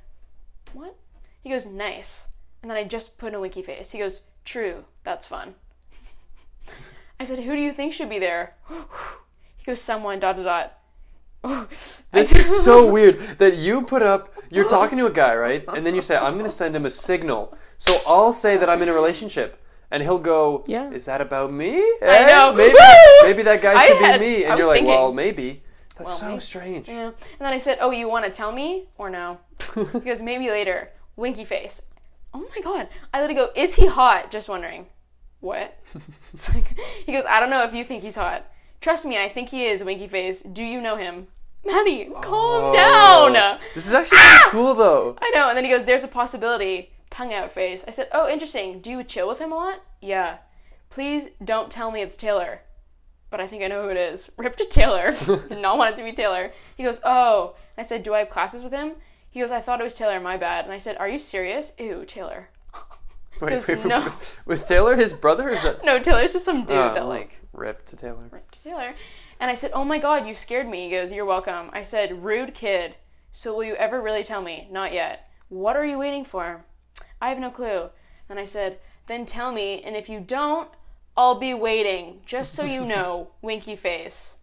What? 0.74 0.96
He 1.42 1.50
goes, 1.50 1.66
nice. 1.66 2.28
And 2.62 2.70
then 2.70 2.78
I 2.78 2.84
just 2.84 3.18
put 3.18 3.30
in 3.30 3.36
a 3.36 3.40
winky 3.40 3.64
face. 3.64 3.92
He 3.92 4.00
goes, 4.00 4.22
true, 4.46 4.86
that's 5.04 5.26
fun. 5.26 5.56
I 7.20 7.24
said, 7.24 7.40
who 7.40 7.56
do 7.56 7.62
you 7.62 7.74
think 7.74 7.94
should 7.94 8.10
be 8.10 8.20
there? 8.20 8.56
he 9.58 9.66
goes, 9.66 9.82
someone, 9.82 10.20
dot, 10.20 10.36
dot, 10.36 10.46
dot. 10.46 10.79
This 12.12 12.34
is 12.34 12.64
so 12.64 12.92
weird 12.92 13.20
that 13.38 13.56
you 13.58 13.82
put 13.84 14.02
up. 14.02 14.34
You're 14.50 14.68
talking 14.68 14.98
to 14.98 15.06
a 15.06 15.12
guy, 15.12 15.36
right? 15.36 15.64
And 15.76 15.86
then 15.86 15.94
you 15.96 16.02
say, 16.02 16.16
"I'm 16.18 16.34
going 16.34 16.46
to 16.46 16.52
send 16.52 16.76
him 16.76 16.86
a 16.86 16.90
signal." 16.90 17.56
So 17.78 17.98
I'll 18.08 18.34
say 18.34 18.58
that 18.58 18.70
I'm 18.70 18.82
in 18.82 18.90
a 18.90 18.94
relationship, 18.94 19.62
and 19.92 20.02
he'll 20.04 20.18
go, 20.20 20.64
Yeah. 20.68 20.90
Is 20.92 21.06
that 21.06 21.22
about 21.22 21.54
me? 21.54 21.78
I 22.02 22.20
Eh? 22.24 22.26
know. 22.28 22.52
Maybe, 22.54 22.78
maybe 23.24 23.44
that 23.44 23.62
guy 23.62 23.88
should 23.88 23.98
had- 23.98 24.20
be 24.20 24.26
me. 24.26 24.44
And 24.46 24.58
you're 24.58 24.68
like, 24.68 24.78
thinking. 24.78 24.94
"Well, 24.96 25.14
maybe." 25.14 25.64
That's 25.98 26.10
Well, 26.10 26.18
so 26.18 26.28
maybe. 26.30 26.40
strange. 26.40 26.88
Yeah. 26.90 27.08
And 27.08 27.40
then 27.46 27.54
I 27.54 27.58
said, 27.60 27.78
"Oh, 27.80 27.92
you 27.92 28.10
want 28.10 28.26
to 28.26 28.32
tell 28.32 28.52
me 28.52 28.90
or 28.98 29.10
no?" 29.10 29.38
he 29.76 30.00
goes, 30.00 30.22
"Maybe 30.22 30.50
later." 30.50 30.90
Winky 31.16 31.46
face. 31.46 31.82
Oh 32.34 32.40
my 32.56 32.62
god! 32.62 32.88
I 33.14 33.20
let 33.22 33.30
it 33.30 33.36
go. 33.36 33.50
Is 33.56 33.76
he 33.76 33.86
hot? 33.88 34.32
Just 34.32 34.50
wondering. 34.50 34.88
What? 35.42 35.78
it's 36.34 36.54
like 36.54 36.78
he 37.06 37.12
goes. 37.14 37.26
I 37.26 37.40
don't 37.40 37.50
know 37.50 37.64
if 37.64 37.74
you 37.74 37.84
think 37.84 38.02
he's 38.04 38.16
hot. 38.16 38.46
Trust 38.82 39.06
me, 39.06 39.18
I 39.18 39.28
think 39.30 39.50
he 39.50 39.66
is. 39.66 39.84
Winky 39.84 40.08
face. 40.08 40.42
Do 40.42 40.64
you 40.64 40.80
know 40.82 40.96
him? 40.96 41.28
Maddie, 41.66 42.06
calm 42.22 42.74
Oh. 42.74 43.34
down. 43.34 43.60
This 43.76 43.86
is 43.88 43.94
actually 43.94 44.18
pretty 44.20 44.34
ah! 44.46 44.50
cool, 44.52 44.74
though. 44.74 45.18
I 45.22 45.30
know. 45.32 45.50
And 45.50 45.58
then 45.58 45.66
he 45.66 45.70
goes, 45.72 45.86
"There's 45.86 46.04
a 46.06 46.08
possibility." 46.08 46.92
Tongue 47.10 47.34
out 47.34 47.52
face. 47.52 47.84
I 47.88 47.92
said, 47.92 48.08
"Oh, 48.14 48.30
interesting. 48.30 48.80
Do 48.80 48.90
you 48.92 49.04
chill 49.04 49.28
with 49.28 49.40
him 49.40 49.52
a 49.52 49.56
lot?" 49.56 49.82
Yeah. 50.02 50.38
please 50.90 51.28
don't 51.44 51.70
tell 51.70 51.92
me 51.92 52.02
it's 52.02 52.16
Taylor. 52.18 52.62
But 53.30 53.40
I 53.42 53.46
think 53.48 53.62
I 53.64 53.68
know 53.68 53.84
who 53.84 53.90
it 53.90 53.98
is. 53.98 54.32
Rip 54.38 54.56
to 54.56 54.66
Taylor. 54.66 55.12
Did 55.26 55.60
not 55.60 55.78
want 55.78 55.94
it 55.94 55.98
to 55.98 56.04
be 56.04 56.14
Taylor. 56.14 56.52
He 56.76 56.84
goes, 56.84 57.00
oh. 57.04 57.56
I 57.78 57.84
said, 57.84 58.02
do 58.04 58.14
I 58.16 58.20
have 58.20 58.30
classes 58.32 58.64
with 58.64 58.72
him? 58.74 58.94
He 59.30 59.40
goes, 59.40 59.52
I 59.52 59.60
thought 59.62 59.82
it 59.82 59.84
was 59.84 59.94
Taylor. 59.94 60.20
My 60.20 60.36
bad. 60.38 60.66
And 60.66 60.74
I 60.74 60.78
said, 60.80 60.98
are 60.98 61.08
you 61.08 61.20
serious? 61.20 61.74
Ew, 61.78 62.06
Taylor. 62.08 62.50
Wait, 63.42 63.50
goes, 63.52 63.68
wait, 63.70 63.78
wait, 63.78 63.88
"No." 63.88 64.14
Was 64.46 64.66
Taylor 64.66 64.96
his 64.96 65.14
brother? 65.14 65.52
That 65.52 65.86
No, 65.86 66.00
Taylor's 66.00 66.34
just 66.34 66.44
some 66.46 66.66
dude 66.66 66.76
Oh, 66.78 66.94
that 66.94 67.06
like 67.06 67.39
rip 67.60 67.86
to 67.88 67.96
Taylor? 67.96 68.30
Rip 68.32 68.50
to 68.52 68.64
Taylor. 68.64 68.96
And 69.40 69.52
I 69.52 69.54
said, 69.54 69.72
Oh 69.74 69.84
my 69.84 69.98
god, 69.98 70.28
you 70.28 70.34
scared 70.34 70.68
me. 70.68 70.86
He 70.86 70.92
goes, 70.92 71.12
You're 71.12 71.26
welcome. 71.26 71.70
I 71.74 71.82
said, 71.82 72.24
Rude 72.24 72.54
kid. 72.54 72.96
So 73.32 73.56
will 73.56 73.66
you 73.66 73.76
ever 73.76 74.02
really 74.02 74.24
tell 74.24 74.42
me? 74.42 74.68
Not 74.72 74.94
yet. 74.94 75.30
What 75.50 75.76
are 75.76 75.86
you 75.86 76.00
waiting 76.00 76.26
for? 76.26 76.66
I 77.22 77.30
have 77.30 77.40
no 77.40 77.52
clue. 77.52 77.90
And 78.28 78.40
I 78.40 78.46
said, 78.46 78.80
Then 79.08 79.26
tell 79.26 79.52
me, 79.52 79.82
and 79.84 79.96
if 79.96 80.10
you 80.10 80.20
don't, 80.20 80.70
I'll 81.16 81.40
be 81.40 81.54
waiting, 81.54 82.22
just 82.26 82.54
so 82.54 82.64
you 82.64 82.86
know. 82.86 83.32
Winky 83.42 83.76
face. 83.76 84.38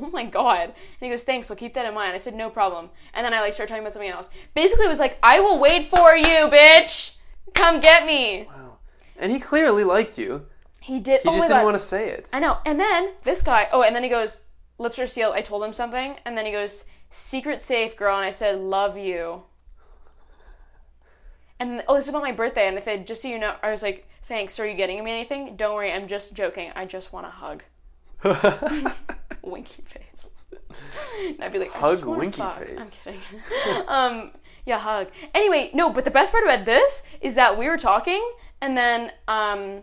Oh 0.00 0.10
my 0.10 0.24
god. 0.24 0.64
And 0.68 0.74
he 1.00 1.08
goes, 1.08 1.22
Thanks, 1.22 1.50
I'll 1.50 1.56
keep 1.56 1.74
that 1.74 1.86
in 1.86 1.94
mind. 1.94 2.14
I 2.14 2.18
said, 2.18 2.34
No 2.34 2.50
problem. 2.50 2.90
And 3.14 3.24
then 3.24 3.34
I 3.34 3.40
like 3.40 3.52
started 3.52 3.70
talking 3.70 3.82
about 3.82 3.92
something 3.92 4.10
else. 4.10 4.28
Basically, 4.54 4.86
it 4.86 4.88
was 4.88 5.00
like, 5.00 5.18
I 5.22 5.40
will 5.40 5.58
wait 5.58 5.86
for 5.88 6.14
you, 6.16 6.48
bitch! 6.50 7.14
Come 7.54 7.80
get 7.80 8.06
me. 8.06 8.46
Wow. 8.48 8.78
And 9.18 9.32
he 9.32 9.40
clearly 9.40 9.84
liked 9.84 10.18
you. 10.18 10.46
He 10.88 11.00
did. 11.00 11.20
He 11.20 11.28
oh 11.28 11.32
just 11.34 11.48
didn't 11.48 11.58
God. 11.60 11.64
want 11.66 11.74
to 11.74 11.82
say 11.82 12.08
it. 12.08 12.30
I 12.32 12.40
know. 12.40 12.56
And 12.64 12.80
then 12.80 13.10
this 13.22 13.42
guy, 13.42 13.68
oh, 13.72 13.82
and 13.82 13.94
then 13.94 14.02
he 14.02 14.08
goes, 14.08 14.44
lips 14.78 14.98
are 14.98 15.06
sealed. 15.06 15.34
I 15.34 15.42
told 15.42 15.62
him 15.62 15.74
something. 15.74 16.16
And 16.24 16.36
then 16.36 16.46
he 16.46 16.50
goes, 16.50 16.86
secret 17.10 17.60
safe, 17.60 17.94
girl. 17.94 18.16
And 18.16 18.24
I 18.24 18.30
said, 18.30 18.58
love 18.58 18.96
you. 18.96 19.42
And 21.60 21.84
oh, 21.88 21.94
this 21.96 22.06
is 22.06 22.08
about 22.08 22.22
my 22.22 22.32
birthday. 22.32 22.68
And 22.68 22.78
I 22.78 22.80
said, 22.80 23.06
just 23.06 23.20
so 23.20 23.28
you 23.28 23.38
know, 23.38 23.56
I 23.62 23.70
was 23.70 23.82
like, 23.82 24.08
thanks. 24.22 24.58
Are 24.58 24.66
you 24.66 24.74
getting 24.74 25.04
me 25.04 25.10
anything? 25.10 25.56
Don't 25.56 25.74
worry. 25.74 25.92
I'm 25.92 26.08
just 26.08 26.32
joking. 26.32 26.72
I 26.74 26.86
just 26.86 27.12
want 27.12 27.26
a 27.26 27.30
hug. 27.30 27.64
Winky 29.42 29.82
face. 29.82 30.30
And 31.26 31.42
I'd 31.42 31.52
be 31.52 31.58
like, 31.58 31.70
Hug 31.72 32.02
winky 32.06 32.38
fuck. 32.38 32.64
face. 32.64 32.78
I'm 32.78 32.88
kidding. 32.88 33.20
um, 33.88 34.32
yeah, 34.64 34.78
hug. 34.78 35.08
Anyway, 35.34 35.70
no, 35.74 35.90
but 35.90 36.06
the 36.06 36.10
best 36.10 36.32
part 36.32 36.44
about 36.44 36.64
this 36.64 37.02
is 37.20 37.34
that 37.34 37.58
we 37.58 37.68
were 37.68 37.76
talking, 37.76 38.26
and 38.62 38.76
then 38.76 39.12
um, 39.26 39.82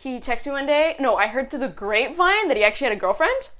he 0.00 0.20
texted 0.20 0.46
me 0.46 0.52
one 0.52 0.66
day. 0.66 0.94
No, 1.00 1.16
I 1.16 1.26
heard 1.26 1.50
through 1.50 1.58
the 1.60 1.68
grapevine 1.68 2.46
that 2.48 2.56
he 2.56 2.62
actually 2.62 2.86
had 2.88 2.96
a 2.96 3.00
girlfriend. 3.00 3.50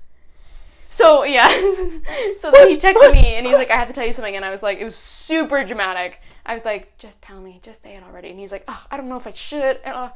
So 0.88 1.24
yeah, 1.24 1.48
so 2.36 2.50
then 2.50 2.70
he 2.70 2.76
texted 2.78 3.12
me 3.12 3.34
and 3.34 3.46
he's 3.46 3.56
like, 3.56 3.70
"I 3.70 3.76
have 3.76 3.88
to 3.88 3.92
tell 3.92 4.06
you 4.06 4.12
something," 4.12 4.36
and 4.36 4.44
I 4.44 4.50
was 4.50 4.62
like, 4.62 4.78
it 4.78 4.84
was 4.84 4.96
super 4.96 5.62
dramatic. 5.64 6.22
I 6.46 6.54
was 6.54 6.64
like, 6.64 6.96
"Just 6.96 7.20
tell 7.20 7.40
me, 7.40 7.60
just 7.62 7.82
say 7.82 7.96
it 7.96 8.02
already." 8.02 8.30
And 8.30 8.38
he's 8.38 8.52
like, 8.52 8.64
oh, 8.68 8.86
"I 8.90 8.96
don't 8.96 9.08
know 9.08 9.16
if 9.16 9.26
I 9.26 9.32
should," 9.32 9.80
and, 9.84 9.94
uh, 9.94 10.10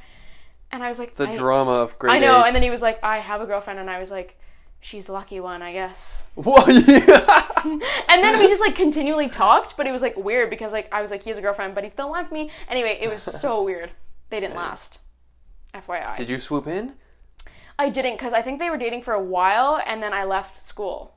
and 0.71 0.83
I 0.83 0.89
was 0.89 0.99
like, 0.99 1.17
The 1.17 1.27
drama 1.27 1.73
of 1.73 1.99
grade 1.99 2.15
I 2.15 2.19
know. 2.19 2.41
eight. 2.41 2.47
And 2.47 2.55
then 2.55 2.63
he 2.63 2.71
was 2.71 2.81
like, 2.81 3.03
"I 3.03 3.19
have 3.19 3.41
a 3.43 3.47
girlfriend," 3.47 3.81
and 3.81 3.91
I 3.91 3.99
was 3.99 4.11
like, 4.11 4.39
"She's 4.81 5.09
a 5.11 5.13
lucky 5.13 5.41
one, 5.41 5.61
I 5.61 5.73
guess." 5.73 6.31
Yeah. 6.69 7.49
And 8.09 8.23
then 8.25 8.39
we 8.39 8.49
just 8.49 8.61
like 8.63 8.75
continually 8.75 9.29
talked, 9.29 9.77
but 9.77 9.87
it 9.87 9.93
was 9.93 10.03
like 10.03 10.17
weird 10.17 10.51
because 10.51 10.73
like 10.73 10.89
I 10.93 11.03
was 11.03 11.11
like, 11.11 11.23
he 11.23 11.31
has 11.31 11.39
a 11.39 11.43
girlfriend, 11.43 11.75
but 11.75 11.85
he 11.85 11.91
still 11.91 12.09
wants 12.11 12.33
me. 12.33 12.51
Anyway, 12.69 12.99
it 13.01 13.09
was 13.11 13.23
so 13.23 13.63
weird. 13.63 13.91
They 14.31 14.41
didn't 14.41 14.57
last. 14.57 15.01
FYI. 15.75 16.17
Did 16.17 16.29
you 16.29 16.39
swoop 16.39 16.67
in? 16.67 16.95
I 17.79 17.89
didn't 17.89 18.15
because 18.15 18.33
I 18.33 18.43
think 18.43 18.59
they 18.59 18.71
were 18.71 18.77
dating 18.77 19.03
for 19.03 19.15
a 19.15 19.23
while, 19.23 19.81
and 19.87 20.03
then 20.03 20.13
I 20.13 20.25
left 20.25 20.57
school 20.59 21.15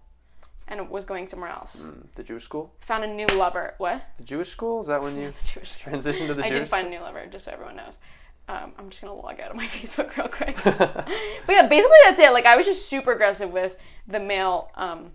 and 0.68 0.90
was 0.90 1.06
going 1.06 1.28
somewhere 1.28 1.50
else. 1.50 1.92
The 2.16 2.24
Jewish 2.24 2.44
school? 2.44 2.74
Found 2.80 3.04
a 3.04 3.08
new 3.14 3.28
lover. 3.28 3.76
What? 3.78 4.02
The 4.18 4.24
Jewish 4.24 4.50
school? 4.50 4.80
Is 4.82 4.88
that 4.88 5.02
when 5.02 5.18
you 5.18 5.34
Jewish. 5.44 5.78
transitioned 5.84 6.28
to 6.28 6.34
the 6.34 6.44
I 6.44 6.50
Jewish 6.50 6.58
I 6.58 6.64
did 6.64 6.70
find 6.70 6.88
a 6.88 6.90
new 6.90 7.02
lover, 7.02 7.26
just 7.28 7.46
so 7.46 7.52
everyone 7.52 7.76
knows. 7.76 8.00
Um, 8.48 8.74
I'm 8.78 8.90
just 8.90 9.02
gonna 9.02 9.14
log 9.14 9.40
out 9.40 9.52
of 9.52 9.58
my 9.58 9.66
Facebook 9.68 10.16
real 10.18 10.28
quick. 10.28 10.56
but 10.64 11.08
yeah, 11.50 11.68
basically 11.68 11.98
that's 12.06 12.20
it. 12.20 12.32
Like 12.32 12.46
I 12.46 12.56
was 12.56 12.66
just 12.66 12.88
super 12.90 13.12
aggressive 13.12 13.52
with 13.52 13.78
the 14.08 14.20
male, 14.20 14.72
um, 14.76 15.12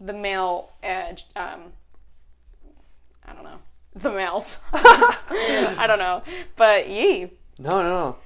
the 0.00 0.12
male, 0.12 0.70
uh, 0.82 1.12
um, 1.36 1.72
I 3.26 3.32
don't 3.34 3.44
know, 3.44 3.58
the 3.94 4.10
males. 4.10 4.62
I 4.72 5.84
don't 5.86 5.98
know, 5.98 6.22
but 6.56 6.88
yee. 6.88 7.32
No, 7.58 7.82
no, 7.82 7.88
no. 7.88 8.16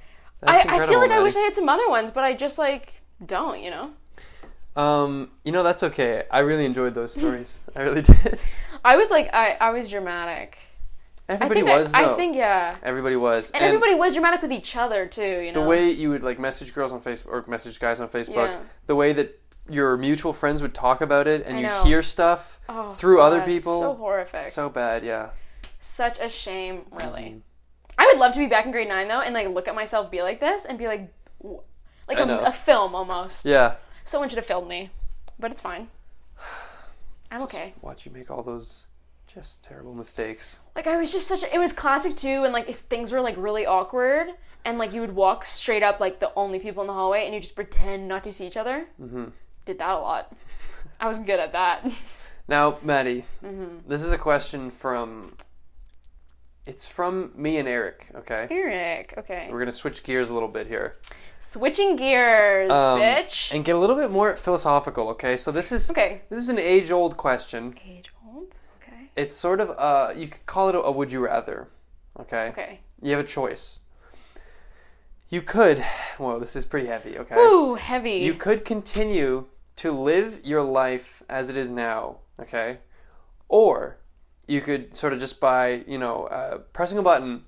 I, 0.47 0.63
That's 0.63 0.69
I 0.69 0.87
feel 0.87 0.99
like 0.99 1.11
I 1.11 1.19
wish 1.19 1.35
I 1.35 1.39
had 1.39 1.55
some 1.55 1.69
other 1.69 1.87
ones, 1.89 2.11
but 2.11 2.23
I 2.23 2.33
just 2.33 2.57
like 2.57 3.01
don't, 3.25 3.61
you 3.61 3.71
know. 3.71 3.91
Um, 4.75 5.31
you 5.43 5.51
know 5.51 5.63
that's 5.63 5.83
okay. 5.83 6.23
I 6.31 6.39
really 6.39 6.65
enjoyed 6.65 6.93
those 6.93 7.13
stories. 7.13 7.65
I 7.75 7.83
really 7.83 8.01
did. 8.03 8.41
I 8.83 8.95
was 8.95 9.11
like, 9.11 9.29
I, 9.33 9.57
I 9.59 9.71
was 9.71 9.89
dramatic. 9.89 10.57
Everybody 11.29 11.61
I 11.61 11.63
think 11.63 11.77
was 11.77 11.93
I, 11.93 12.03
though. 12.03 12.13
I 12.13 12.17
think 12.17 12.35
yeah, 12.35 12.75
everybody 12.83 13.15
was. 13.15 13.51
and, 13.51 13.63
everybody 13.63 13.95
was 13.95 14.13
dramatic 14.13 14.41
with 14.41 14.51
each 14.51 14.75
other 14.75 15.05
too. 15.05 15.41
You 15.41 15.51
know. 15.51 15.61
the 15.61 15.67
way 15.67 15.89
you 15.89 16.09
would 16.09 16.23
like 16.23 16.37
message 16.39 16.73
girls 16.73 16.91
on 16.91 17.01
Facebook 17.01 17.27
or 17.27 17.45
message 17.47 17.79
guys 17.79 17.99
on 17.99 18.09
Facebook, 18.09 18.47
Yeah. 18.47 18.59
the 18.87 18.95
way 18.95 19.13
that 19.13 19.39
your 19.69 19.95
mutual 19.95 20.33
friends 20.33 20.61
would 20.61 20.73
talk 20.73 21.01
about 21.01 21.27
it 21.27 21.45
and 21.45 21.59
you 21.59 21.69
hear 21.83 22.01
stuff 22.01 22.59
oh, 22.67 22.91
through 22.91 23.21
other 23.21 23.41
people. 23.41 23.79
so 23.79 23.93
horrific. 23.93 24.45
So 24.47 24.69
bad, 24.69 25.05
yeah. 25.05 25.29
Such 25.79 26.19
a 26.19 26.29
shame, 26.29 26.85
really. 26.91 27.21
Mm-hmm. 27.21 27.39
Would 28.13 28.19
love 28.19 28.33
to 28.33 28.39
be 28.39 28.47
back 28.47 28.65
in 28.65 28.71
grade 28.71 28.87
nine 28.87 29.07
though, 29.07 29.21
and 29.21 29.33
like 29.33 29.47
look 29.49 29.67
at 29.67 29.75
myself 29.75 30.09
be 30.11 30.21
like 30.21 30.39
this 30.39 30.65
and 30.65 30.77
be 30.77 30.87
like, 30.87 31.11
like 32.07 32.19
a, 32.19 32.37
a 32.45 32.51
film 32.51 32.95
almost. 32.95 33.45
Yeah. 33.45 33.75
Someone 34.05 34.29
should 34.29 34.37
have 34.37 34.45
filmed 34.45 34.67
me, 34.67 34.89
but 35.39 35.51
it's 35.51 35.61
fine. 35.61 35.87
I'm 37.31 37.41
okay. 37.43 37.73
Watch 37.81 38.05
you 38.05 38.11
make 38.11 38.29
all 38.29 38.43
those 38.43 38.87
just 39.33 39.63
terrible 39.63 39.95
mistakes. 39.95 40.59
Like 40.75 40.85
I 40.87 40.97
was 40.97 41.11
just 41.11 41.27
such. 41.27 41.43
A, 41.43 41.53
it 41.55 41.57
was 41.59 41.73
classic 41.73 42.15
too, 42.15 42.43
and 42.43 42.53
like 42.53 42.67
things 42.67 43.11
were 43.11 43.21
like 43.21 43.35
really 43.37 43.65
awkward, 43.65 44.27
and 44.65 44.77
like 44.77 44.93
you 44.93 45.01
would 45.01 45.15
walk 45.15 45.43
straight 45.45 45.81
up 45.83 45.99
like 45.99 46.19
the 46.19 46.31
only 46.35 46.59
people 46.59 46.81
in 46.83 46.87
the 46.87 46.93
hallway, 46.93 47.25
and 47.25 47.33
you 47.33 47.39
just 47.39 47.55
pretend 47.55 48.07
not 48.07 48.23
to 48.25 48.31
see 48.31 48.45
each 48.45 48.57
other. 48.57 48.85
Mm-hmm. 49.01 49.25
Did 49.65 49.79
that 49.79 49.95
a 49.95 49.99
lot. 49.99 50.33
I 50.99 51.07
was 51.07 51.17
good 51.19 51.39
at 51.39 51.51
that. 51.53 51.85
Now, 52.45 52.77
Maddie, 52.83 53.23
Mm-hmm. 53.41 53.87
this 53.87 54.03
is 54.03 54.11
a 54.11 54.17
question 54.17 54.69
from. 54.69 55.33
It's 56.65 56.87
from 56.87 57.31
me 57.35 57.57
and 57.57 57.67
Eric. 57.67 58.07
Okay, 58.15 58.47
Eric, 58.49 59.13
okay. 59.17 59.47
we're 59.51 59.59
gonna 59.59 59.71
switch 59.71 60.03
gears 60.03 60.29
a 60.29 60.33
little 60.33 60.49
bit 60.49 60.67
here 60.67 60.95
Switching 61.39 61.95
gears, 61.97 62.71
Um, 62.71 62.99
bitch. 62.99 63.53
and 63.53 63.63
get 63.63 63.75
a 63.75 63.77
little 63.79 63.95
bit 63.95 64.09
more 64.09 64.35
philosophical. 64.35 65.09
Okay, 65.09 65.37
so 65.37 65.51
this 65.51 65.71
is 65.71 65.91
okay. 65.91 66.21
this 66.29 66.39
is 66.39 66.49
an 66.49 66.57
age-old 66.57 67.15
question. 67.15 67.75
Age 67.85 68.11
old. 68.25 68.55
Okay. 68.81 69.09
It's 69.15 69.35
sort 69.35 69.59
of 69.59 69.69
uh, 69.77 70.13
you 70.15 70.27
could 70.27 70.45
call 70.47 70.69
it 70.69 70.75
a, 70.75 70.81
a 70.81 70.91
would 70.91 71.11
you 71.11 71.19
rather. 71.23 71.67
Okay, 72.19 72.47
Okay. 72.49 72.79
you 73.01 73.11
have 73.11 73.19
a 73.19 73.27
choice. 73.27 73.79
You 75.29 75.41
could. 75.41 75.83
well, 76.17 76.39
this 76.39 76.55
is 76.55 76.65
pretty 76.65 76.87
heavy. 76.87 77.17
Okay, 77.19 77.35
Ooh, 77.35 77.75
heavy. 77.75 78.13
you 78.13 78.33
could 78.35 78.65
continue 78.65 79.45
to 79.75 79.91
live 79.91 80.39
your 80.43 80.61
life 80.63 81.21
as 81.29 81.49
it 81.49 81.57
is 81.57 81.69
now. 81.69 82.17
Okay, 82.39 82.79
or 83.47 83.97
you 84.47 84.61
could 84.61 84.93
sort 84.93 85.13
of 85.13 85.19
just 85.19 85.39
by 85.39 85.83
you 85.87 85.97
know 85.97 86.25
uh, 86.25 86.57
pressing 86.73 86.97
a 86.97 87.01
button, 87.01 87.43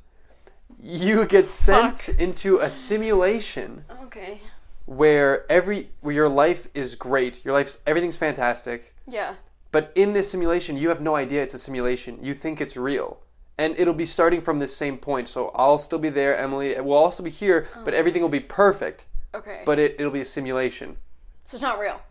you 0.82 1.26
get 1.26 1.50
sent 1.50 2.00
Fuck. 2.00 2.20
into 2.20 2.58
a 2.58 2.70
simulation 2.70 3.86
okay. 4.04 4.40
where 4.86 5.50
every 5.52 5.90
where 6.02 6.14
your 6.14 6.30
life 6.30 6.70
is 6.74 6.96
great. 6.96 7.44
Your 7.44 7.54
life's 7.54 7.80
everything's 7.86 8.18
fantastic. 8.18 8.96
Yeah. 9.08 9.36
But 9.72 9.92
in 9.96 10.14
this 10.14 10.32
simulation, 10.32 10.78
you 10.78 10.90
have 10.90 11.02
no 11.02 11.16
idea 11.16 11.44
it's 11.44 11.54
a 11.54 11.60
simulation. 11.60 12.18
You 12.22 12.34
think 12.34 12.62
it's 12.62 12.78
real. 12.78 13.20
And 13.58 13.78
it'll 13.78 13.94
be 13.94 14.06
starting 14.06 14.42
from 14.42 14.60
this 14.60 14.76
same 14.76 14.98
point. 14.98 15.28
So 15.28 15.50
I'll 15.56 15.78
still 15.78 16.00
be 16.00 16.10
there, 16.10 16.38
Emily. 16.38 16.80
We'll 16.80 16.98
all 16.98 17.12
still 17.12 17.26
be 17.26 17.32
here, 17.32 17.68
but 17.84 17.94
everything 17.94 18.22
will 18.22 18.30
be 18.30 18.40
perfect. 18.40 19.06
Okay. 19.34 19.64
But 19.66 19.80
it, 19.80 19.96
it'll 20.00 20.12
be 20.12 20.22
a 20.22 20.26
simulation. 20.26 20.98
so 21.46 21.56
it's 21.56 21.62
not 21.62 21.80
real. 21.80 22.02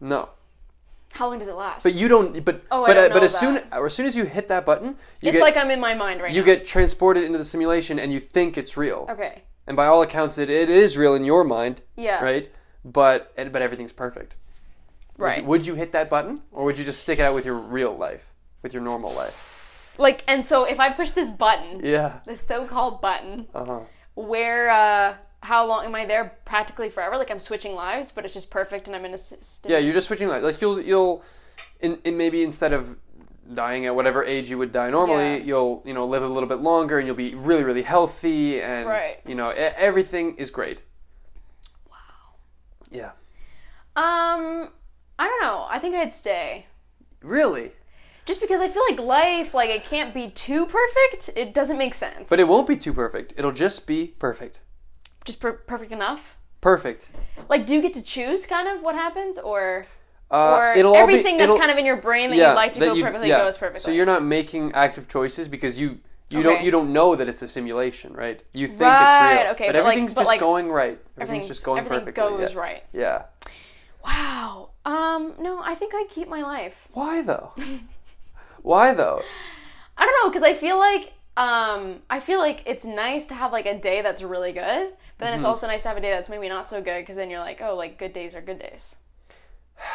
No. 0.00 0.30
How 1.12 1.28
long 1.28 1.38
does 1.38 1.48
it 1.48 1.54
last? 1.54 1.82
But 1.82 1.94
you 1.94 2.06
don't. 2.08 2.44
But 2.44 2.62
Oh, 2.70 2.84
I 2.84 2.88
but 2.88 2.94
don't 2.94 3.04
uh, 3.10 3.14
but 3.14 3.18
know 3.20 3.24
as 3.24 3.38
soon 3.38 3.62
or 3.72 3.86
as 3.86 3.94
soon 3.94 4.06
as 4.06 4.16
you 4.16 4.24
hit 4.24 4.48
that 4.48 4.64
button, 4.66 4.88
you 5.20 5.28
it's 5.28 5.32
get 5.32 5.40
like 5.42 5.56
I'm 5.56 5.70
in 5.70 5.80
my 5.80 5.94
mind 5.94 6.20
right 6.20 6.32
you 6.32 6.42
now. 6.42 6.46
get 6.46 6.66
transported 6.66 7.24
into 7.24 7.38
the 7.38 7.44
simulation, 7.44 7.98
and 7.98 8.12
you 8.12 8.20
think 8.20 8.56
it's 8.58 8.76
real. 8.76 9.06
Okay. 9.10 9.42
And 9.66 9.76
by 9.76 9.86
all 9.86 10.00
accounts, 10.02 10.38
it, 10.38 10.48
it 10.50 10.68
is 10.70 10.96
real 10.96 11.14
in 11.14 11.24
your 11.24 11.44
mind, 11.44 11.82
Yeah. 11.96 12.22
right? 12.24 12.48
But 12.84 13.32
and, 13.36 13.52
but 13.52 13.62
everything's 13.62 13.92
perfect. 13.92 14.34
Would 15.18 15.24
Right. 15.24 15.38
you, 15.38 15.44
would 15.44 15.66
you 15.66 15.74
hit 15.74 15.92
that 15.92 16.08
button, 16.08 16.42
or 16.52 16.64
would 16.64 16.78
you 16.78 16.84
just 16.84 17.00
stick 17.00 17.18
it 17.18 17.22
out 17.22 17.34
with 17.34 17.44
your 17.44 17.56
real 17.56 17.96
life, 17.96 18.32
with 18.62 18.72
your 18.72 18.82
normal 18.82 19.12
life? 19.14 19.94
Like, 19.98 20.22
and 20.28 20.44
so 20.44 20.64
if 20.64 20.78
I 20.78 20.92
push 20.92 21.10
this 21.10 21.28
button, 21.30 21.80
Yeah. 21.84 22.20
the 22.24 22.36
so-called 22.36 23.00
button, 23.00 23.48
Uh 23.52 23.64
huh. 23.64 23.80
where, 24.14 24.70
uh, 24.70 25.14
how 25.42 25.66
long 25.66 25.84
am 25.84 25.94
I 25.94 26.04
there? 26.04 26.36
Practically 26.44 26.88
forever. 26.90 27.16
Like 27.16 27.30
I'm 27.30 27.40
switching 27.40 27.74
lives, 27.74 28.12
but 28.12 28.24
it's 28.24 28.34
just 28.34 28.50
perfect, 28.50 28.86
and 28.86 28.96
I'm 28.96 29.04
in 29.04 29.14
a. 29.14 29.18
Yeah, 29.66 29.78
you're 29.78 29.92
just 29.92 30.06
switching 30.08 30.28
lives. 30.28 30.44
Like 30.44 30.60
you'll 30.60 30.80
you'll, 30.80 31.22
in, 31.80 31.98
in 32.04 32.16
maybe 32.16 32.42
instead 32.42 32.72
of 32.72 32.96
dying 33.54 33.86
at 33.86 33.94
whatever 33.94 34.22
age 34.24 34.50
you 34.50 34.58
would 34.58 34.72
die 34.72 34.90
normally, 34.90 35.38
Yeah. 35.38 35.44
you'll 35.44 35.82
you 35.86 35.94
know 35.94 36.06
live 36.06 36.22
a 36.22 36.28
little 36.28 36.48
bit 36.48 36.58
longer, 36.58 36.98
and 36.98 37.06
you'll 37.06 37.16
be 37.16 37.34
really 37.34 37.64
really 37.64 37.82
healthy, 37.82 38.60
and 38.60 38.86
Right. 38.88 39.20
you 39.26 39.34
know 39.34 39.50
everything 39.50 40.36
is 40.36 40.50
great. 40.50 40.82
Wow. 41.90 41.96
Yeah. 42.90 43.12
Um, 43.96 44.70
I 45.18 45.26
don't 45.28 45.42
know. 45.42 45.66
I 45.68 45.78
think 45.78 45.94
I'd 45.96 46.12
stay. 46.12 46.66
Really. 47.22 47.72
Just 48.26 48.40
because 48.40 48.60
I 48.60 48.68
feel 48.68 48.82
like 48.90 49.00
life, 49.00 49.54
like 49.54 49.70
it 49.70 49.84
can't 49.84 50.12
be 50.12 50.30
too 50.30 50.66
perfect, 50.66 51.30
it 51.34 51.54
doesn't 51.54 51.78
make 51.78 51.94
sense. 51.94 52.28
But 52.28 52.38
it 52.38 52.46
won't 52.46 52.66
be 52.68 52.76
too 52.76 52.92
perfect. 52.92 53.32
It'll 53.36 53.52
just 53.52 53.86
be 53.86 54.08
perfect. 54.18 54.60
Just 55.28 55.40
per- 55.40 55.52
perfect 55.72 55.92
enough. 55.92 56.36
Perfect. 56.60 57.08
Like, 57.48 57.66
do 57.66 57.74
you 57.74 57.80
get 57.82 57.94
to 57.94 58.02
choose 58.02 58.46
kind 58.46 58.66
of 58.66 58.82
what 58.82 58.94
happens, 58.96 59.38
or 59.38 59.86
Uh, 60.30 60.74
or 60.76 60.84
all 60.84 60.92
be- 60.94 60.98
everything 60.98 61.36
that's 61.36 61.56
kind 61.62 61.70
of 61.70 61.78
in 61.78 61.86
your 61.86 61.96
brain 61.96 62.30
that 62.30 62.36
yeah, 62.36 62.48
you'd 62.48 62.56
like 62.64 62.72
to 62.72 62.80
go 62.80 62.92
you- 62.94 63.04
perfectly 63.04 63.28
yeah. 63.28 63.38
goes 63.44 63.56
perfectly? 63.56 63.80
So 63.80 63.90
you're 63.92 64.06
not 64.14 64.22
making 64.24 64.72
active 64.74 65.06
choices 65.08 65.46
because 65.48 65.80
you 65.80 65.88
you 66.30 66.40
Okay. 66.40 66.48
don't 66.48 66.62
you 66.64 66.70
don't 66.70 66.92
know 66.92 67.14
that 67.14 67.26
it's 67.28 67.40
a 67.42 67.48
simulation, 67.48 68.12
right? 68.12 68.42
You 68.52 68.66
think 68.66 68.80
Right, 68.82 69.32
it's 69.34 69.44
real, 69.44 69.52
okay, 69.52 69.66
but, 69.68 69.72
but 69.74 69.84
like- 69.84 69.92
everything's 69.92 70.14
but 70.14 70.20
just 70.22 70.28
like- 70.32 70.40
going 70.40 70.66
right. 70.80 70.98
Everything's, 71.20 71.46
just 71.48 71.64
going 71.64 71.78
everything 71.84 72.06
perfectly. 72.12 72.38
goes 72.46 72.52
yeah. 72.54 72.58
right. 72.66 72.82
Yeah. 72.92 73.22
Wow. 74.04 74.70
Um. 74.84 75.34
No, 75.38 75.60
I 75.62 75.74
think 75.74 75.92
I 75.94 76.04
keep 76.08 76.28
my 76.28 76.42
life. 76.42 76.88
Why 76.92 77.22
though? 77.22 77.52
Why 78.62 78.92
though? 78.94 79.22
I 79.96 80.04
don't 80.06 80.16
know 80.22 80.28
because 80.30 80.42
I 80.42 80.54
feel 80.54 80.78
like 80.78 81.12
um 81.38 82.02
I 82.10 82.18
feel 82.20 82.40
like 82.40 82.62
it's 82.66 82.84
nice 82.84 83.26
to 83.28 83.34
have 83.34 83.52
like 83.52 83.66
a 83.66 83.78
day 83.78 84.02
that's 84.02 84.22
really 84.22 84.52
good, 84.52 84.92
but 85.16 85.24
then 85.24 85.34
it's 85.34 85.44
Mm-hmm. 85.44 85.50
also 85.50 85.66
nice 85.68 85.82
to 85.82 85.88
have 85.88 85.96
a 85.96 86.00
day 86.00 86.10
that's 86.10 86.28
maybe 86.28 86.48
not 86.48 86.68
so 86.68 86.82
good 86.82 87.00
because 87.02 87.16
then 87.16 87.30
you're 87.30 87.40
like, 87.50 87.60
oh, 87.62 87.74
like 87.76 87.96
good 87.98 88.12
days 88.12 88.34
are 88.34 88.42
good 88.42 88.58
days. 88.58 88.96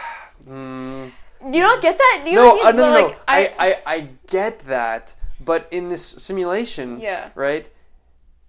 Mm, 0.50 1.12
You 1.52 1.62
don't 1.62 1.82
get 1.82 1.98
that? 1.98 2.24
You 2.26 2.36
no, 2.36 2.60
uh, 2.64 2.72
no, 2.72 2.84
no, 2.92 3.08
no. 3.10 3.16
I, 3.28 3.40
I, 3.60 3.70
I 3.96 3.98
get 4.28 4.60
that, 4.76 5.16
but 5.40 5.68
in 5.72 5.88
this 5.90 6.04
simulation, 6.06 7.00
Yeah. 7.00 7.30
right? 7.36 7.70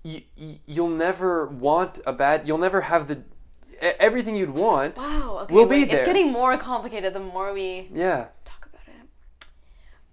You, 0.02 0.20
you 0.36 0.58
you'll 0.66 0.96
never 1.06 1.46
want 1.46 2.00
a 2.06 2.12
bad. 2.12 2.46
You'll 2.46 2.58
never 2.68 2.80
have 2.82 3.06
the 3.08 3.22
everything 4.00 4.34
you'd 4.36 4.50
want. 4.54 4.96
Wow. 4.96 5.38
Okay. 5.42 5.54
We'll 5.54 5.66
be 5.66 5.84
there. 5.84 5.96
It's 5.98 6.04
getting 6.06 6.30
more 6.32 6.56
complicated 6.58 7.14
the 7.14 7.20
more 7.20 7.52
we 7.52 7.88
Yeah. 7.94 8.26
talk 8.44 8.66
about 8.70 8.86
it. 8.98 9.04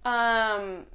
Um. 0.04 0.86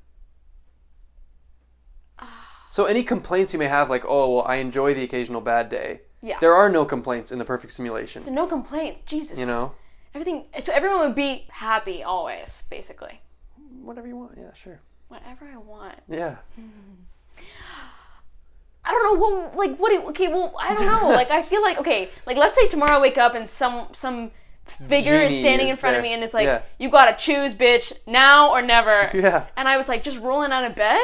So 2.78 2.86
any 2.86 3.02
complaints 3.02 3.54
you 3.54 3.58
may 3.58 3.66
have, 3.66 3.90
like, 3.90 4.06
oh, 4.08 4.36
well, 4.36 4.44
I 4.46 4.58
enjoy 4.58 4.94
the 4.94 5.02
occasional 5.02 5.42
bad 5.42 5.68
day. 5.68 6.02
Yeah. 6.22 6.38
There 6.40 6.54
are 6.54 6.70
no 6.70 6.86
complaints 6.86 7.32
in 7.32 7.40
the 7.40 7.44
perfect 7.44 7.74
simulation. 7.74 8.22
So 8.22 8.32
no 8.32 8.46
complaints. 8.46 9.02
Jesus. 9.08 9.40
you 9.40 9.48
know, 9.48 9.74
Everything. 10.14 10.46
So 10.60 10.72
everyone 10.74 11.00
would 11.00 11.16
be 11.16 11.48
happy 11.50 12.04
always, 12.04 12.66
basically. 12.70 13.20
whatever 13.82 14.08
you 14.08 14.16
want. 14.16 14.38
Yeah, 14.38 14.54
sure. 14.54 14.80
Whatever 15.08 15.50
I 15.52 15.58
want. 15.58 15.96
Yeah. 16.08 16.36
I 18.86 18.92
don't 18.92 19.04
know. 19.06 19.20
Well, 19.26 19.52
like, 19.56 19.78
what? 19.78 19.90
Do, 19.92 20.10
okay, 20.10 20.28
well, 20.28 20.54
I 20.62 20.76
don't 20.76 20.86
know. 20.86 21.10
like, 21.10 21.32
I 21.32 21.42
feel 21.42 21.64
like 21.64 21.80
okay. 21.80 22.10
Like, 22.28 22.38
let's 22.38 22.56
say 22.56 22.68
tomorrow 22.68 23.00
I 23.00 23.02
wake 23.02 23.18
up 23.18 23.34
and 23.34 23.50
some 23.50 23.88
some 23.92 24.30
figure 24.68 25.20
is 25.20 25.36
standing 25.36 25.70
is 25.70 25.72
in 25.72 25.78
front 25.78 25.98
of 25.98 26.04
me 26.04 26.14
and 26.14 26.24
it's 26.24 26.36
like, 26.36 26.46
Yeah. 26.46 26.62
you 26.78 26.92
gotta 26.92 27.16
choose, 27.18 27.56
bitch, 27.56 27.92
now 28.06 28.52
or 28.52 28.62
never. 28.62 29.10
Yeah. 29.16 29.48
And 29.58 29.68
I 29.68 29.78
was 29.78 29.90
like, 29.90 30.04
just 30.04 30.20
rolling 30.20 30.52
out 30.52 30.64
of 30.64 30.76
bed. 30.76 31.02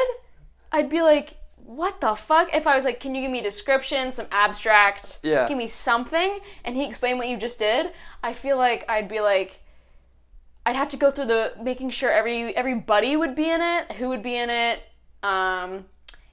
I'd 0.70 0.88
be 0.88 1.02
like, 1.02 1.36
what 1.66 2.00
the 2.00 2.14
fuck? 2.14 2.54
If 2.54 2.66
I 2.66 2.76
was 2.76 2.84
like, 2.84 3.00
can 3.00 3.14
you 3.14 3.22
give 3.22 3.30
me 3.30 3.40
a 3.40 3.42
description, 3.42 4.10
some 4.10 4.26
abstract, 4.30 5.18
Yeah. 5.22 5.48
give 5.48 5.56
me 5.58 5.66
something, 5.66 6.38
and 6.64 6.76
he 6.76 6.84
explained 6.86 7.18
what 7.18 7.26
you 7.28 7.36
just 7.36 7.58
did, 7.58 7.90
I 8.22 8.34
feel 8.34 8.56
like 8.58 8.84
I'd 8.88 9.08
be 9.08 9.20
like, 9.20 9.60
I'd 10.66 10.76
have 10.76 10.88
to 10.90 10.96
go 10.96 11.10
through 11.10 11.26
the 11.26 11.52
making 11.62 11.90
sure 11.90 12.10
every 12.10 12.54
everybody 12.56 13.16
would 13.16 13.34
be 13.34 13.50
in 13.50 13.60
it, 13.60 13.92
who 13.92 14.08
would 14.08 14.22
be 14.22 14.36
in 14.36 14.50
it, 14.50 14.80
um, 15.22 15.84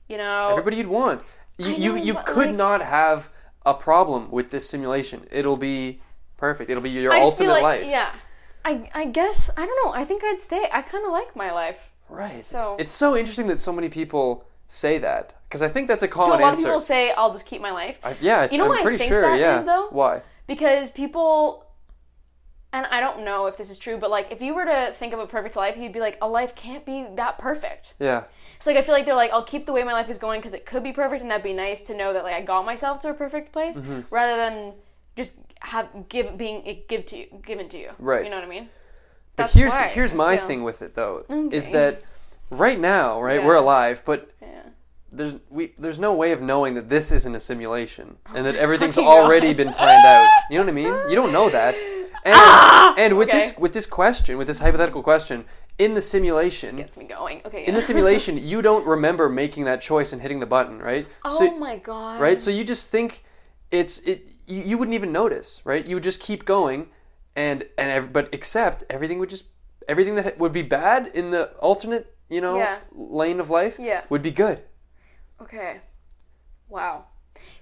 you 0.08 0.18
know, 0.18 0.50
Everybody 0.52 0.78
you'd 0.78 0.88
want. 0.88 1.24
You 1.58 1.68
I 1.68 1.70
you, 1.76 1.96
you 1.98 2.14
could 2.26 2.48
like- 2.48 2.56
not 2.56 2.82
have 2.82 3.30
a 3.66 3.74
problem 3.74 4.32
with 4.32 4.50
this 4.52 4.68
simulation. 4.70 5.26
It'll 5.32 5.58
be 5.58 6.02
perfect. 6.38 6.70
It'll 6.70 6.82
be 6.84 6.90
your 6.90 7.14
I 7.14 7.22
ultimate 7.22 7.52
like, 7.54 7.64
life. 7.64 7.86
yeah. 7.86 8.12
I 8.66 8.90
I 8.94 9.06
guess 9.06 9.50
I 9.58 9.66
don't 9.66 9.86
know. 9.86 9.92
I 9.94 10.04
think 10.06 10.24
I'd 10.24 10.40
stay. 10.40 10.68
I 10.72 10.82
kind 10.82 11.06
of 11.06 11.12
like 11.12 11.36
my 11.36 11.52
life. 11.52 11.90
Right. 12.10 12.44
So- 12.44 12.76
it's 12.80 12.94
so 12.94 13.16
interesting 13.18 13.48
that 13.48 13.60
so 13.60 13.72
many 13.74 13.90
people 13.90 14.46
say 14.74 14.98
that 15.00 15.34
because 15.50 15.62
I 15.62 15.68
think 15.68 15.88
that's 15.90 16.02
a 16.04 16.08
Do 16.08 16.14
common 16.14 16.40
a 16.40 16.42
lot 16.44 16.50
answer. 16.52 16.62
of 16.62 16.66
people 16.66 16.80
say 16.80 17.12
I'll 17.12 17.32
just 17.34 17.46
keep 17.46 17.62
my 17.62 17.72
life 17.72 18.00
I, 18.04 18.16
yeah, 18.22 18.40
I, 18.42 18.50
You 18.50 18.58
know 18.58 18.64
I'm 18.66 18.70
why 18.86 18.94
I 18.94 18.98
think 18.98 19.10
sure. 19.10 19.22
that 19.22 19.38
yeah. 19.40 19.58
is, 19.60 19.64
though? 19.66 19.88
Why? 19.92 20.22
because 20.48 20.90
people. 20.92 21.66
And 22.74 22.86
I 22.86 23.02
don't 23.02 23.26
know 23.26 23.48
if 23.48 23.58
this 23.58 23.70
is 23.70 23.78
true, 23.78 23.98
but 23.98 24.10
like 24.10 24.32
if 24.32 24.42
you 24.42 24.56
were 24.56 24.64
to 24.64 24.94
think 24.94 25.12
of 25.14 25.20
a 25.20 25.28
perfect 25.28 25.58
life, 25.58 25.76
you'd 25.76 25.92
be 25.92 26.00
like, 26.00 26.18
a 26.22 26.28
life 26.28 26.56
can't 26.56 26.86
be 26.86 27.06
that 27.16 27.38
perfect. 27.38 27.96
Yeah. 28.00 28.24
So 28.60 28.72
like 28.72 28.80
I 28.80 28.82
feel 28.82 28.94
like 28.96 29.06
they're 29.06 29.14
like, 29.14 29.32
I'll 29.34 29.44
keep 29.44 29.66
the 29.66 29.74
way 29.74 29.84
my 29.84 29.92
life 29.92 30.10
is 30.10 30.18
going 30.18 30.40
because 30.40 30.54
it 30.54 30.66
could 30.66 30.82
be 30.82 30.94
perfect, 30.94 31.22
and 31.22 31.30
that'd 31.30 31.44
be 31.44 31.52
nice 31.54 31.82
to 31.82 31.94
know 31.94 32.14
that 32.14 32.24
like 32.24 32.34
I 32.34 32.40
got 32.42 32.66
myself 32.66 33.02
to 33.02 33.10
a 33.10 33.14
perfect 33.14 33.52
place, 33.52 33.78
Mm-hmm. 33.78 34.02
rather 34.10 34.38
than 34.38 34.74
just 35.18 35.36
have 35.60 35.90
give 36.08 36.38
being 36.38 36.66
it 36.66 36.88
give 36.88 37.06
to 37.08 37.18
you 37.18 37.26
given 37.46 37.68
to 37.68 37.78
you. 37.78 37.90
Right. 38.00 38.24
You 38.24 38.30
know 38.30 38.38
what 38.38 38.46
I 38.46 38.50
mean? 38.50 38.70
But 39.36 39.44
That's 39.44 39.54
here's 39.54 39.74
here's 39.92 40.14
my 40.14 40.38
thing 40.38 40.64
with 40.64 40.82
it 40.82 40.96
though 40.96 41.26
is 41.52 41.70
that 41.72 42.04
right 42.52 42.80
now, 42.80 43.22
right, 43.22 43.42
Yeah. 43.42 43.48
we're 43.48 43.56
alive, 43.56 44.02
but 44.06 44.32
Yeah. 44.42 44.61
There's 45.12 45.36
we 45.50 45.74
there's 45.78 46.00
no 46.00 46.14
way 46.14 46.32
of 46.32 46.42
knowing 46.42 46.74
that 46.76 46.88
this 46.90 47.12
isn't 47.12 47.36
a 47.36 47.40
simulation 47.40 48.18
and 48.36 48.46
that 48.46 48.56
everything's 48.66 48.98
already 48.98 49.54
been 49.54 49.72
planned 49.74 50.06
out. 50.06 50.28
You 50.50 50.58
know 50.58 50.64
what 50.66 50.72
I 50.72 50.76
mean? 50.76 51.10
You 51.10 51.16
don't 51.16 51.32
know 51.34 51.50
that. 51.50 51.76
And, 52.24 53.00
and 53.00 53.18
with 53.18 53.30
Ah! 53.30 53.32
Okay. 53.32 53.40
this 53.48 53.58
with 53.58 53.74
this 53.74 53.86
question, 53.86 54.38
with 54.38 54.48
this 54.48 54.60
hypothetical 54.60 55.02
question, 55.04 55.44
in 55.80 55.94
the 55.96 56.02
simulation, 56.02 56.76
Gets 56.78 56.98
me 56.98 57.06
going. 57.06 57.42
Okay. 57.46 57.66
in 57.66 57.74
the 57.74 57.82
simulation, 57.82 58.38
you 58.52 58.62
don't 58.62 58.86
remember 58.86 59.28
making 59.28 59.66
that 59.66 59.82
choice 59.82 60.14
and 60.14 60.22
hitting 60.22 60.40
the 60.40 60.46
button, 60.46 60.80
right? 60.80 61.08
oh 61.26 61.38
So, 61.40 61.58
my 61.58 61.78
god. 61.78 62.22
right? 62.22 62.40
So 62.40 62.52
you 62.52 62.64
just 62.64 62.90
think 62.90 63.24
it's 63.72 64.00
it. 64.00 64.28
You, 64.48 64.62
you 64.62 64.78
wouldn't 64.78 64.94
even 64.96 65.12
notice, 65.12 65.62
right? 65.66 65.88
You 65.88 65.96
would 65.96 66.04
just 66.04 66.20
keep 66.22 66.46
going, 66.46 66.90
and 67.36 67.64
and 67.78 67.90
ev- 67.90 68.14
but 68.14 68.30
except 68.32 68.84
everything 68.90 69.18
would 69.20 69.30
just 69.30 69.46
everything 69.88 70.16
that 70.16 70.38
would 70.38 70.52
be 70.52 70.62
bad 70.62 71.08
in 71.16 71.32
the 71.32 71.50
alternate, 71.60 72.16
you 72.30 72.40
know, 72.40 72.58
Yeah. 72.58 72.78
lane 72.94 73.40
of 73.40 73.50
life, 73.50 73.78
Yeah. 73.80 74.04
would 74.10 74.22
be 74.22 74.32
good. 74.32 74.62
Okay. 75.42 75.82
Wow. 76.70 77.06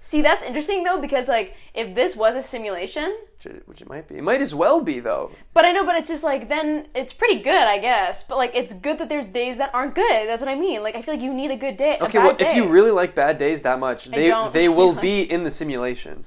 See, 0.00 0.22
that's 0.22 0.44
interesting 0.44 0.84
though 0.84 1.00
because 1.00 1.28
like 1.28 1.54
if 1.74 1.94
this 1.94 2.14
was 2.16 2.36
a 2.36 2.42
simulation, 2.42 3.16
Which 3.36 3.46
it, 3.46 3.62
which 3.68 3.80
it 3.80 3.88
might 3.88 4.08
be. 4.08 4.16
It 4.16 4.22
might 4.22 4.40
as 4.42 4.54
well 4.54 4.80
be 4.80 5.00
though. 5.00 5.30
but 5.54 5.64
I 5.64 5.72
know, 5.72 5.84
but 5.86 5.96
it's 5.96 6.08
just 6.08 6.22
like 6.24 6.48
then 6.48 6.88
it's 6.94 7.12
pretty 7.12 7.40
good, 7.42 7.54
I 7.54 7.78
guess. 7.78 8.22
But 8.22 8.36
like 8.36 8.54
it's 8.54 8.74
good 8.74 8.98
that 8.98 9.08
there's 9.08 9.28
days 9.28 9.58
that 9.58 9.70
aren't 9.74 9.94
good. 9.94 10.28
That's 10.28 10.42
what 10.42 10.50
I 10.50 10.54
mean. 10.54 10.82
Like 10.82 10.96
I 10.96 11.02
feel 11.02 11.14
like 11.14 11.22
you 11.22 11.32
need 11.32 11.50
a 11.50 11.56
good 11.56 11.76
day. 11.76 11.98
Okay, 12.00 12.18
well, 12.18 12.36
if 12.38 12.54
you 12.54 12.66
really 12.68 12.90
like 12.90 13.14
bad 13.14 13.38
days 13.38 13.62
that 13.62 13.78
much, 13.78 14.06
they 14.06 14.32
they 14.52 14.68
will 14.80 14.94
be 14.94 15.22
in 15.22 15.44
the 15.44 15.50
simulation. 15.50 16.26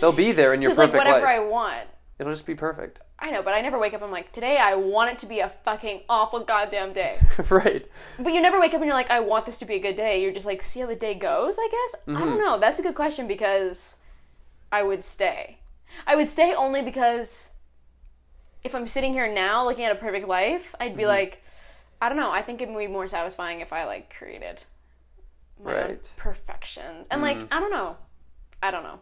They'll 0.00 0.12
be 0.12 0.32
there 0.32 0.52
in 0.52 0.60
your 0.60 0.72
it's 0.72 0.78
like 0.78 0.92
whatever 0.92 1.20
life. 1.20 1.28
I 1.28 1.40
want. 1.40 1.86
It'll 2.22 2.32
just 2.32 2.46
be 2.46 2.54
perfect. 2.54 3.00
I 3.18 3.30
know, 3.30 3.42
but 3.42 3.52
I 3.54 3.60
never 3.60 3.78
wake 3.78 3.94
up. 3.94 4.02
I'm 4.02 4.10
like, 4.10 4.32
today 4.32 4.56
I 4.58 4.74
want 4.74 5.10
it 5.10 5.18
to 5.20 5.26
be 5.26 5.40
a 5.40 5.48
fucking 5.64 6.02
awful 6.08 6.40
goddamn 6.44 6.92
day. 6.92 7.18
right. 7.50 7.86
but 8.18 8.32
you 8.32 8.40
never 8.40 8.58
wake 8.58 8.72
up 8.74 8.80
and 8.80 8.86
you're 8.86 8.94
like, 8.94 9.10
I 9.10 9.20
want 9.20 9.46
this 9.46 9.58
to 9.60 9.64
be 9.64 9.74
a 9.74 9.80
good 9.80 9.96
day. 9.96 10.22
You're 10.22 10.32
just 10.32 10.46
like, 10.46 10.62
see 10.62 10.80
how 10.80 10.86
the 10.86 10.96
day 10.96 11.14
goes. 11.14 11.58
I 11.58 11.68
guess. 11.70 12.00
I 12.06 12.10
Mm-hmm. 12.10 12.24
don't 12.28 12.38
know. 12.38 12.58
That's 12.58 12.78
a 12.80 12.82
good 12.82 12.94
question 12.94 13.26
because 13.28 13.96
I 14.70 14.82
would 14.82 15.02
stay. 15.04 15.58
I 16.06 16.16
would 16.16 16.30
stay 16.30 16.54
only 16.54 16.80
because 16.82 17.50
if 18.64 18.74
I'm 18.74 18.86
sitting 18.86 19.12
here 19.12 19.30
now 19.32 19.64
looking 19.66 19.84
at 19.84 19.92
a 19.92 19.96
perfect 19.96 20.26
life, 20.26 20.74
I'd 20.80 20.90
Mm-hmm. 20.90 20.96
be 20.98 21.06
like, 21.06 21.42
I 22.00 22.08
don't 22.08 22.18
know. 22.18 22.30
I 22.32 22.42
think 22.42 22.60
it 22.62 22.68
would 22.68 22.78
be 22.78 22.86
more 22.88 23.06
satisfying 23.08 23.60
if 23.60 23.72
I 23.72 23.84
like 23.84 24.12
created 24.16 24.64
my 25.62 25.72
Right. 25.74 26.10
Perfections 26.16 27.06
and 27.10 27.22
like 27.22 27.38
I 27.52 27.60
don't 27.60 27.70
know. 27.70 27.96
I 28.62 28.70
don't 28.72 28.82
know. 28.82 28.98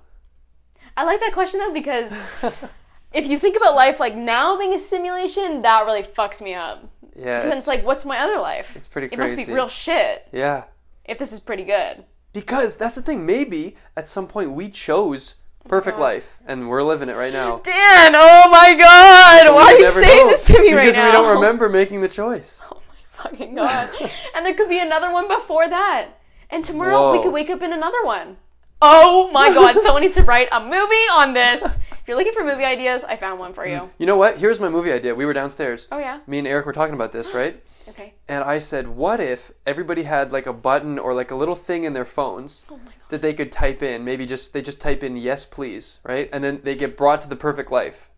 I 0.96 1.04
like 1.04 1.20
that 1.20 1.32
question 1.32 1.60
though 1.60 1.72
because 1.72 2.66
if 3.12 3.28
you 3.28 3.38
think 3.38 3.56
about 3.56 3.74
life 3.74 3.98
like 4.00 4.14
now 4.14 4.56
being 4.58 4.72
a 4.72 4.78
simulation, 4.78 5.62
that 5.62 5.84
really 5.84 6.02
fucks 6.02 6.40
me 6.40 6.54
up. 6.54 6.84
Yeah. 7.16 7.40
Because 7.40 7.46
It's, 7.46 7.56
it's 7.58 7.66
like, 7.68 7.84
what's 7.84 8.04
my 8.04 8.18
other 8.18 8.38
life? 8.38 8.76
it's 8.76 8.88
pretty 8.88 9.08
It 9.12 9.18
must 9.18 9.36
be 9.36 9.44
real 9.46 9.68
shit 9.68 10.28
yeah. 10.32 10.64
if 11.04 11.18
this 11.18 11.32
is 11.32 11.40
pretty 11.40 11.64
good. 11.64 12.04
Because 12.32 12.76
that's 12.76 12.94
the 12.94 13.02
thing. 13.02 13.26
Maybe 13.26 13.76
at 13.96 14.06
some 14.08 14.26
point 14.28 14.52
we 14.52 14.70
chose 14.70 15.34
perfect 15.68 15.98
life, 15.98 16.38
and 16.46 16.68
we're 16.68 16.82
living 16.82 17.08
it 17.08 17.16
right 17.16 17.32
now. 17.32 17.58
Dan, 17.58 18.14
oh 18.14 18.48
my 18.50 18.74
god, 18.78 19.54
why 19.54 19.74
are 19.74 19.78
you 19.78 19.90
saying 19.90 20.26
know, 20.26 20.30
this 20.30 20.44
to 20.46 20.60
me 20.60 20.72
right 20.72 20.76
now? 20.76 20.90
because 20.90 20.96
we 20.96 21.12
don't 21.12 21.34
remember 21.36 21.68
making 21.68 22.00
the 22.00 22.08
choice. 22.08 22.60
Oh 22.72 22.76
my 22.88 23.30
fucking 23.30 23.54
god. 23.54 23.90
and 24.34 24.46
there 24.46 24.54
could 24.54 24.68
be 24.70 24.80
another 24.80 25.12
one 25.12 25.28
before 25.28 25.68
that. 25.68 26.06
And 26.48 26.64
tomorrow 26.64 27.12
we 27.12 27.22
could 27.22 27.32
wake 27.32 27.50
up 27.50 27.62
in 27.62 27.72
another 27.72 28.02
one. 28.02 28.38
Oh 28.82 29.30
my 29.32 29.52
god, 29.54 29.76
someone 29.80 30.02
needs 30.02 30.14
to 30.16 30.22
write 30.22 30.48
a 30.52 30.60
movie 30.60 31.06
on 31.12 31.32
this. 31.34 31.78
If 31.92 32.08
you're 32.08 32.16
looking 32.16 32.32
for 32.32 32.44
movie 32.44 32.64
ideas, 32.64 33.04
I 33.04 33.16
found 33.16 33.38
one 33.38 33.52
for 33.52 33.66
you. 33.66 33.90
You 33.98 34.06
know 34.06 34.16
what? 34.16 34.38
Here's 34.38 34.58
my 34.60 34.68
movie 34.68 34.92
idea. 34.92 35.14
We 35.14 35.24
were 35.26 35.32
downstairs. 35.32 35.86
Oh 35.92 35.98
yeah? 35.98 36.20
Me 36.26 36.38
and 36.38 36.46
Eric 36.48 36.66
were 36.66 36.72
talking 36.72 36.94
about 36.94 37.12
this, 37.12 37.34
right? 37.34 37.62
Okay. 37.88 38.14
And 38.28 38.44
I 38.44 38.58
said, 38.58 38.86
what 38.88 39.20
if 39.20 39.50
everybody 39.66 40.04
had 40.04 40.32
like 40.32 40.46
a 40.46 40.52
button 40.52 40.98
or 40.98 41.12
like 41.12 41.30
a 41.30 41.34
little 41.34 41.56
thing 41.56 41.84
in 41.84 41.92
their 41.92 42.04
phones 42.04 42.62
Oh 42.70 42.76
my 42.76 42.84
god. 42.84 42.94
that 43.08 43.20
they 43.22 43.34
could 43.34 43.50
type 43.52 43.82
in? 43.82 44.04
Maybe 44.04 44.26
just 44.26 44.52
they 44.52 44.62
just 44.62 44.80
type 44.80 45.02
in 45.02 45.16
yes 45.16 45.44
please, 45.44 45.98
right? 46.04 46.28
And 46.32 46.42
then 46.42 46.60
they 46.62 46.74
get 46.76 46.96
brought 46.96 47.20
to 47.22 47.28
the 47.28 47.36
perfect 47.36 47.70
life. 47.72 48.08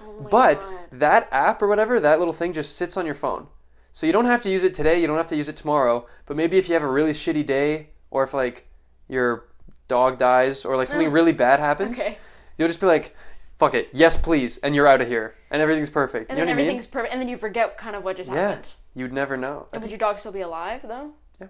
Oh 0.00 0.20
my 0.20 0.28
But 0.30 0.60
god. 0.60 0.78
that 0.92 1.28
app 1.32 1.62
or 1.62 1.66
whatever, 1.68 1.98
that 1.98 2.18
little 2.18 2.34
thing 2.34 2.52
just 2.52 2.76
sits 2.76 2.96
on 2.96 3.06
your 3.06 3.14
phone. 3.14 3.46
So 3.92 4.06
you 4.06 4.12
don't 4.12 4.24
have 4.26 4.42
to 4.42 4.50
use 4.50 4.62
it 4.64 4.74
today, 4.74 5.00
you 5.00 5.06
don't 5.06 5.16
have 5.16 5.28
to 5.28 5.36
use 5.36 5.48
it 5.48 5.56
tomorrow, 5.56 6.06
but 6.26 6.36
maybe 6.36 6.58
if 6.58 6.68
you 6.68 6.74
have 6.74 6.82
a 6.82 6.88
really 6.88 7.12
shitty 7.12 7.46
day 7.46 7.90
or 8.10 8.24
if 8.24 8.34
like 8.34 8.66
your 9.08 9.46
dog 9.88 10.18
dies 10.18 10.64
or 10.64 10.76
like 10.76 10.88
something 10.88 11.10
really 11.10 11.32
bad 11.32 11.60
happens, 11.60 12.00
Okay. 12.00 12.18
you'll 12.58 12.68
just 12.68 12.80
be 12.80 12.86
like, 12.86 13.14
fuck 13.58 13.74
it, 13.74 13.88
yes 13.92 14.16
please, 14.16 14.58
and 14.58 14.74
you're 14.74 14.86
out 14.86 15.00
of 15.00 15.08
here. 15.08 15.34
And 15.50 15.62
everything's 15.62 15.90
perfect. 15.90 16.30
And 16.30 16.38
you 16.38 16.44
then 16.44 16.48
know 16.48 16.52
I 16.52 16.56
mean? 16.56 16.66
everything's 16.66 16.86
perfect 16.86 17.12
and 17.12 17.20
then 17.20 17.28
you 17.28 17.36
forget 17.36 17.76
kind 17.78 17.96
of 17.96 18.04
what 18.04 18.16
just 18.16 18.30
Yeah. 18.30 18.48
happened. 18.48 18.74
You'd 18.94 19.12
never 19.12 19.36
know. 19.36 19.68
And 19.72 19.82
would 19.82 19.90
your 19.90 19.98
dog 19.98 20.18
still 20.18 20.32
be 20.32 20.40
alive 20.40 20.82
though? 20.84 21.14
Yeah. 21.40 21.48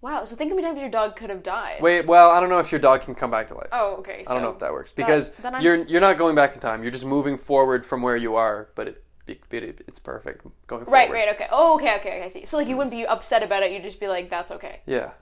Wow. 0.00 0.24
So 0.24 0.36
think 0.36 0.50
how 0.50 0.56
many 0.56 0.66
times 0.66 0.80
your 0.80 0.90
dog 0.90 1.16
could 1.16 1.30
have 1.30 1.42
died. 1.42 1.80
Wait, 1.80 2.06
well, 2.06 2.30
I 2.30 2.40
don't 2.40 2.48
know 2.48 2.58
if 2.58 2.70
your 2.72 2.80
dog 2.80 3.02
can 3.02 3.14
come 3.14 3.30
back 3.30 3.48
to 3.48 3.54
life. 3.54 3.68
Oh, 3.72 3.96
okay. 3.96 4.24
I 4.26 4.34
don't 4.34 4.42
know 4.42 4.50
if 4.50 4.58
that 4.58 4.72
works 4.72 4.92
because 4.92 5.30
then 5.30 5.62
you're 5.62 5.86
you're 5.86 6.00
not 6.00 6.18
going 6.18 6.34
back 6.34 6.54
in 6.54 6.60
time. 6.60 6.82
You're 6.82 6.92
just 6.92 7.06
moving 7.06 7.38
forward 7.38 7.86
from 7.86 8.02
where 8.02 8.16
you 8.16 8.34
are, 8.34 8.68
but 8.74 8.88
it, 8.88 9.04
it, 9.26 9.40
it 9.50 9.84
it's 9.86 9.98
perfect 9.98 10.44
going 10.66 10.84
forward. 10.84 10.92
Right, 10.92 11.10
right, 11.10 11.28
okay. 11.34 11.46
Oh, 11.50 11.76
okay, 11.76 11.96
okay, 11.96 12.16
okay, 12.16 12.22
I 12.22 12.28
see. 12.28 12.44
So 12.44 12.56
like 12.58 12.68
you 12.68 12.74
mm. 12.74 12.78
wouldn't 12.78 12.94
be 12.94 13.06
upset 13.06 13.42
about 13.42 13.62
it. 13.62 13.72
You'd 13.72 13.82
just 13.82 14.00
be 14.00 14.08
like, 14.08 14.28
"That's 14.28 14.50
okay." 14.52 14.80
Yeah. 14.86 15.12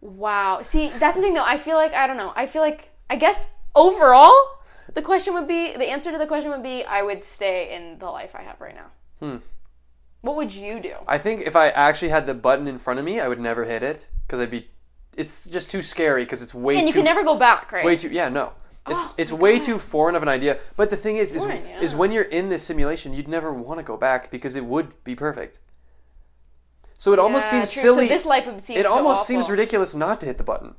Wow. 0.00 0.62
See, 0.62 0.90
that's 0.98 1.16
the 1.16 1.22
thing 1.22 1.34
though. 1.34 1.44
I 1.44 1.58
feel 1.58 1.76
like 1.76 1.94
I 1.94 2.06
don't 2.06 2.16
know. 2.16 2.32
I 2.36 2.46
feel 2.46 2.62
like 2.62 2.90
I 3.10 3.16
guess 3.16 3.48
overall, 3.74 4.32
the 4.94 5.02
question 5.02 5.34
would 5.34 5.48
be 5.48 5.72
the 5.74 5.88
answer 5.90 6.12
to 6.12 6.18
the 6.18 6.26
question 6.26 6.50
would 6.50 6.62
be 6.62 6.84
I 6.84 7.02
would 7.02 7.22
stay 7.22 7.74
in 7.74 7.98
the 7.98 8.06
life 8.06 8.34
I 8.34 8.42
have 8.42 8.60
right 8.60 8.74
now. 8.74 8.90
Hmm. 9.20 9.36
What 10.22 10.36
would 10.36 10.54
you 10.54 10.80
do? 10.80 10.94
I 11.06 11.18
think 11.18 11.42
if 11.42 11.54
I 11.56 11.68
actually 11.68 12.08
had 12.08 12.26
the 12.26 12.34
button 12.34 12.66
in 12.66 12.78
front 12.78 12.98
of 12.98 13.04
me, 13.04 13.20
I 13.20 13.28
would 13.28 13.40
never 13.40 13.64
hit 13.64 13.82
it 13.82 14.08
because 14.26 14.40
I'd 14.40 14.50
be. 14.50 14.68
It's 15.16 15.46
just 15.46 15.70
too 15.70 15.80
scary 15.82 16.24
because 16.24 16.42
it's 16.42 16.54
way 16.54 16.74
too 16.74 16.78
And 16.80 16.88
you 16.88 16.92
too. 16.92 16.98
can 16.98 17.04
never 17.04 17.24
go 17.24 17.36
back, 17.36 17.72
right? 17.72 17.84
way 17.84 17.96
too. 17.96 18.08
Yeah, 18.10 18.28
no. 18.28 18.52
It's 18.88 19.00
Oh, 19.00 19.14
it's 19.16 19.32
way 19.32 19.58
God. 19.58 19.64
too 19.66 19.78
foreign 19.78 20.14
of 20.14 20.22
an 20.22 20.28
idea. 20.28 20.58
But 20.76 20.90
the 20.90 20.96
thing 20.96 21.16
is, 21.16 21.32
is, 21.32 21.42
Foreign, 21.44 21.64
is 21.80 21.92
yeah. 21.92 21.98
when 21.98 22.12
you're 22.12 22.24
in 22.24 22.48
this 22.50 22.62
simulation, 22.62 23.12
you'd 23.14 23.26
never 23.26 23.52
want 23.52 23.78
to 23.78 23.84
go 23.84 23.96
back 23.96 24.30
because 24.30 24.54
it 24.56 24.64
would 24.64 25.02
be 25.04 25.14
perfect. 25.16 25.58
So 26.98 27.12
it 27.12 27.18
almost 27.18 27.46
Yeah, 27.52 27.62
seems 27.64 27.72
true. 27.72 27.82
silly. 27.82 28.08
So 28.08 28.14
this 28.14 28.24
life 28.24 28.46
would 28.46 28.62
seem 28.62 28.78
it 28.78 28.86
so 28.86 28.92
almost 28.92 29.26
seems 29.26 29.50
ridiculous 29.50 29.94
not 29.94 30.20
to 30.20 30.26
hit 30.26 30.38
the 30.38 30.44
button. 30.44 30.74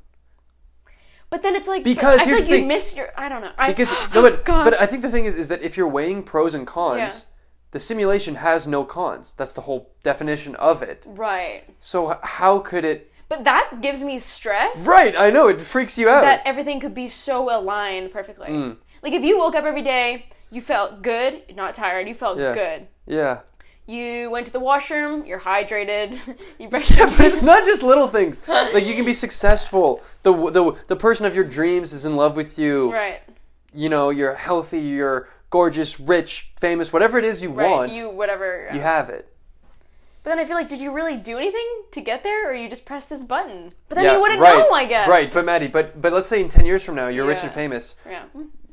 But 1.30 1.44
then 1.44 1.56
it's 1.56 1.68
like 1.68 1.84
Because 1.84 2.22
I 2.22 2.26
here's 2.26 2.40
like 2.40 2.48
the 2.48 2.54
you 2.56 2.60
thing. 2.62 2.68
miss 2.68 2.96
your 2.96 3.10
I 3.18 3.28
don't 3.30 3.42
know. 3.42 3.52
I, 3.58 3.68
Because 3.68 3.92
no, 4.16 4.22
but 4.22 4.46
God. 4.46 4.64
but 4.64 4.80
I 4.82 4.86
think 4.86 5.02
the 5.02 5.10
thing 5.10 5.26
is 5.26 5.36
is 5.36 5.48
that 5.50 5.62
if 5.62 5.76
you're 5.78 5.88
weighing 5.88 6.24
pros 6.24 6.54
and 6.54 6.66
cons, 6.66 6.98
Yeah. 6.98 7.34
the 7.72 7.80
simulation 7.80 8.36
has 8.36 8.66
no 8.68 8.86
cons. 8.86 9.34
That's 9.34 9.54
the 9.54 9.62
whole 9.62 9.92
definition 10.04 10.56
of 10.56 10.82
it. 10.82 11.06
right. 11.08 11.64
So 11.80 12.18
how 12.24 12.60
could 12.60 12.86
it? 12.86 13.12
But 13.30 13.44
that 13.44 13.82
gives 13.82 14.06
me 14.06 14.20
stress. 14.20 14.88
Right, 14.88 15.14
I 15.18 15.30
know 15.32 15.50
it 15.50 15.60
freaks 15.60 15.98
you 15.98 16.08
out. 16.08 16.22
That 16.22 16.42
everything 16.46 16.80
could 16.80 16.94
be 16.94 17.10
so 17.10 17.54
aligned 17.54 18.12
perfectly. 18.14 18.48
Mm. 18.48 18.78
Like 19.04 19.12
if 19.12 19.22
you 19.22 19.38
woke 19.38 19.54
up 19.54 19.66
every 19.66 19.82
day, 19.82 20.28
you 20.50 20.62
felt 20.62 21.02
good, 21.02 21.44
not 21.54 21.76
tired. 21.76 22.08
You 22.08 22.16
felt 22.16 22.38
Yeah. 22.40 22.54
good. 22.54 22.88
yeah, 23.06 23.40
You 23.88 24.30
went 24.30 24.46
to 24.48 24.52
the 24.52 24.60
washroom. 24.60 25.26
You're 25.26 25.40
hydrated. 25.40 26.18
you 26.60 26.68
brushed 26.68 26.96
your 26.98 27.08
but 27.08 27.22
it's 27.22 27.42
not 27.42 27.64
just 27.64 27.82
little 27.82 28.08
things. 28.08 28.42
Like 28.48 28.86
you 28.86 28.94
can 28.96 29.06
be 29.06 29.14
successful. 29.14 30.02
The 30.24 30.34
the 30.52 30.76
the 30.88 30.96
person 30.96 31.26
of 31.26 31.34
your 31.36 31.46
dreams 31.46 31.94
is 31.94 32.06
in 32.06 32.16
love 32.18 32.36
with 32.36 32.60
you. 32.60 32.92
Right. 32.94 33.22
You 33.74 33.88
know, 33.90 34.10
you're 34.10 34.36
healthy. 34.36 34.82
You're 34.82 35.30
gorgeous, 35.50 36.00
rich, 36.00 36.52
famous. 36.60 36.92
Whatever 36.92 37.18
it 37.18 37.24
is 37.24 37.42
you 37.42 37.50
Right. 37.52 37.70
want, 37.72 37.94
You 37.94 38.10
whatever. 38.10 38.70
you 38.74 38.82
have 38.82 39.10
it. 39.10 39.32
But 40.24 40.32
then 40.32 40.40
I 40.40 40.46
feel 40.46 40.56
like, 40.58 40.68
did 40.68 40.82
you 40.82 40.92
really 40.92 41.16
do 41.16 41.38
anything 41.38 41.66
to 41.92 42.02
get 42.02 42.22
there, 42.22 42.50
or 42.50 42.54
you 42.54 42.68
just 42.68 42.86
pressed 42.86 43.10
this 43.10 43.24
button? 43.24 43.74
But 43.88 43.96
then 43.96 44.04
yeah, 44.04 44.16
you 44.16 44.20
wouldn't 44.20 44.42
right, 44.42 44.58
know, 44.58 44.72
I 44.72 44.86
guess. 44.86 45.08
Right, 45.08 45.32
but 45.34 45.46
Maddie, 45.46 45.68
but 45.70 46.02
but 46.02 46.12
let's 46.12 46.28
say 46.28 46.42
in 46.42 46.50
ten 46.50 46.66
years 46.66 46.84
from 46.84 46.96
now, 46.96 47.08
you're 47.08 47.26
rich 47.26 47.44
and 47.44 47.52
famous. 47.54 47.96
yeah. 48.06 48.24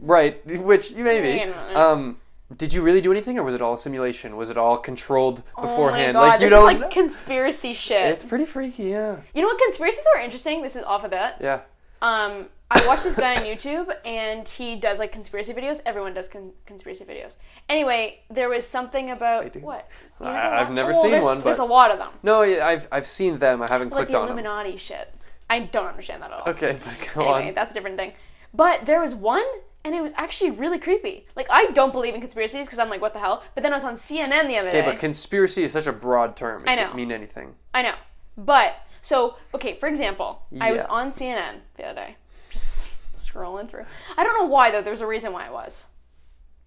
Right, 0.00 0.44
which 0.60 0.90
you 0.90 1.04
may 1.04 1.20
be. 1.20 1.38
Yeah. 1.38 1.74
Um, 1.76 2.18
did 2.56 2.72
you 2.72 2.82
really 2.82 3.00
do 3.00 3.10
anything, 3.10 3.38
or 3.38 3.42
was 3.42 3.54
it 3.54 3.62
all 3.62 3.72
a 3.72 3.78
simulation? 3.78 4.36
Was 4.36 4.50
it 4.50 4.56
all 4.56 4.76
controlled 4.76 5.42
beforehand? 5.60 6.16
Oh 6.16 6.20
my 6.20 6.26
god, 6.26 6.32
like 6.32 6.40
you 6.40 6.46
this 6.46 6.50
don't. 6.58 6.74
is 6.76 6.80
like 6.82 6.90
conspiracy 6.90 7.72
shit. 7.72 8.06
it's 8.12 8.24
pretty 8.24 8.44
freaky, 8.44 8.84
yeah. 8.84 9.16
You 9.34 9.42
know 9.42 9.48
what? 9.48 9.58
Conspiracies 9.62 10.04
are 10.14 10.20
interesting. 10.20 10.62
This 10.62 10.76
is 10.76 10.82
off 10.84 11.04
of 11.04 11.10
that. 11.12 11.38
Yeah. 11.40 11.60
Um, 12.02 12.48
I 12.70 12.86
watched 12.86 13.04
this 13.04 13.16
guy 13.16 13.36
on 13.36 13.42
YouTube, 13.44 13.90
and 14.04 14.46
he 14.48 14.76
does 14.76 14.98
like 14.98 15.10
conspiracy 15.12 15.52
videos. 15.54 15.80
Everyone 15.86 16.12
does 16.12 16.28
con- 16.28 16.52
conspiracy 16.66 17.04
videos. 17.04 17.38
Anyway, 17.68 18.20
there 18.30 18.48
was 18.48 18.66
something 18.66 19.10
about 19.10 19.52
do. 19.52 19.60
what? 19.60 19.88
I, 20.20 20.60
i've 20.60 20.70
never 20.70 20.90
Oh, 20.90 21.02
seen 21.02 21.12
there's- 21.12 21.24
one, 21.24 21.40
There's 21.40 21.58
a 21.58 21.64
lot 21.64 21.90
of 21.90 21.98
them, 21.98 22.10
No, 22.22 22.42
yeah, 22.42 22.66
I've 22.66 22.86
I've 22.92 23.06
seen 23.06 23.38
them. 23.38 23.62
I 23.62 23.68
haven't 23.68 23.88
like 23.90 23.96
clicked 24.08 24.12
the 24.12 24.18
on 24.18 24.26
them. 24.28 24.38
Illuminati 24.38 24.76
shit. 24.76 25.12
I 25.48 25.60
don't 25.60 25.86
understand 25.86 26.22
that 26.22 26.30
at 26.32 26.40
all. 26.40 26.48
Okay, 26.52 26.78
but 26.84 27.14
go 27.14 27.22
Anyway, 27.22 27.48
on. 27.48 27.54
that's 27.54 27.70
a 27.70 27.74
different 27.74 27.96
thing. 27.96 28.12
But 28.52 28.84
there 28.86 29.00
was 29.00 29.14
one, 29.14 29.44
and 29.84 29.94
it 29.94 30.02
was 30.02 30.12
actually 30.16 30.50
really 30.50 30.78
creepy. 30.78 31.26
Like 31.36 31.46
I 31.50 31.66
don't 31.66 31.92
believe 31.92 32.14
in 32.14 32.20
conspiracies 32.20 32.66
because 32.66 32.78
I'm 32.78 32.88
like, 32.88 33.00
what 33.00 33.12
the 33.12 33.18
hell? 33.18 33.42
But 33.54 33.62
then 33.62 33.72
I 33.72 33.76
was 33.76 33.84
on 33.84 33.94
CNN 33.94 34.48
the 34.48 34.58
other 34.58 34.70
day. 34.70 34.80
Okay, 34.80 34.90
but 34.90 34.98
conspiracy 34.98 35.62
is 35.62 35.72
such 35.72 35.86
a 35.86 35.92
broad 35.92 36.36
term. 36.36 36.62
It 36.62 36.70
I 36.70 36.74
know. 36.76 36.94
mean 36.94 37.12
anything. 37.12 37.54
I 37.72 37.82
know. 37.82 37.94
But 38.36 38.76
so 39.02 39.36
okay, 39.54 39.74
for 39.74 39.88
example, 39.88 40.42
I 40.60 40.72
was 40.72 40.84
on 40.86 41.10
CNN 41.10 41.60
the 41.76 41.84
other 41.86 42.00
day, 42.00 42.16
just 42.50 42.90
scrolling 43.14 43.68
through. 43.68 43.84
I 44.16 44.24
don't 44.24 44.40
know 44.40 44.48
why 44.48 44.70
though. 44.70 44.82
There's 44.82 45.02
a 45.02 45.06
reason 45.06 45.32
why 45.32 45.46
I 45.46 45.50
was. 45.50 45.88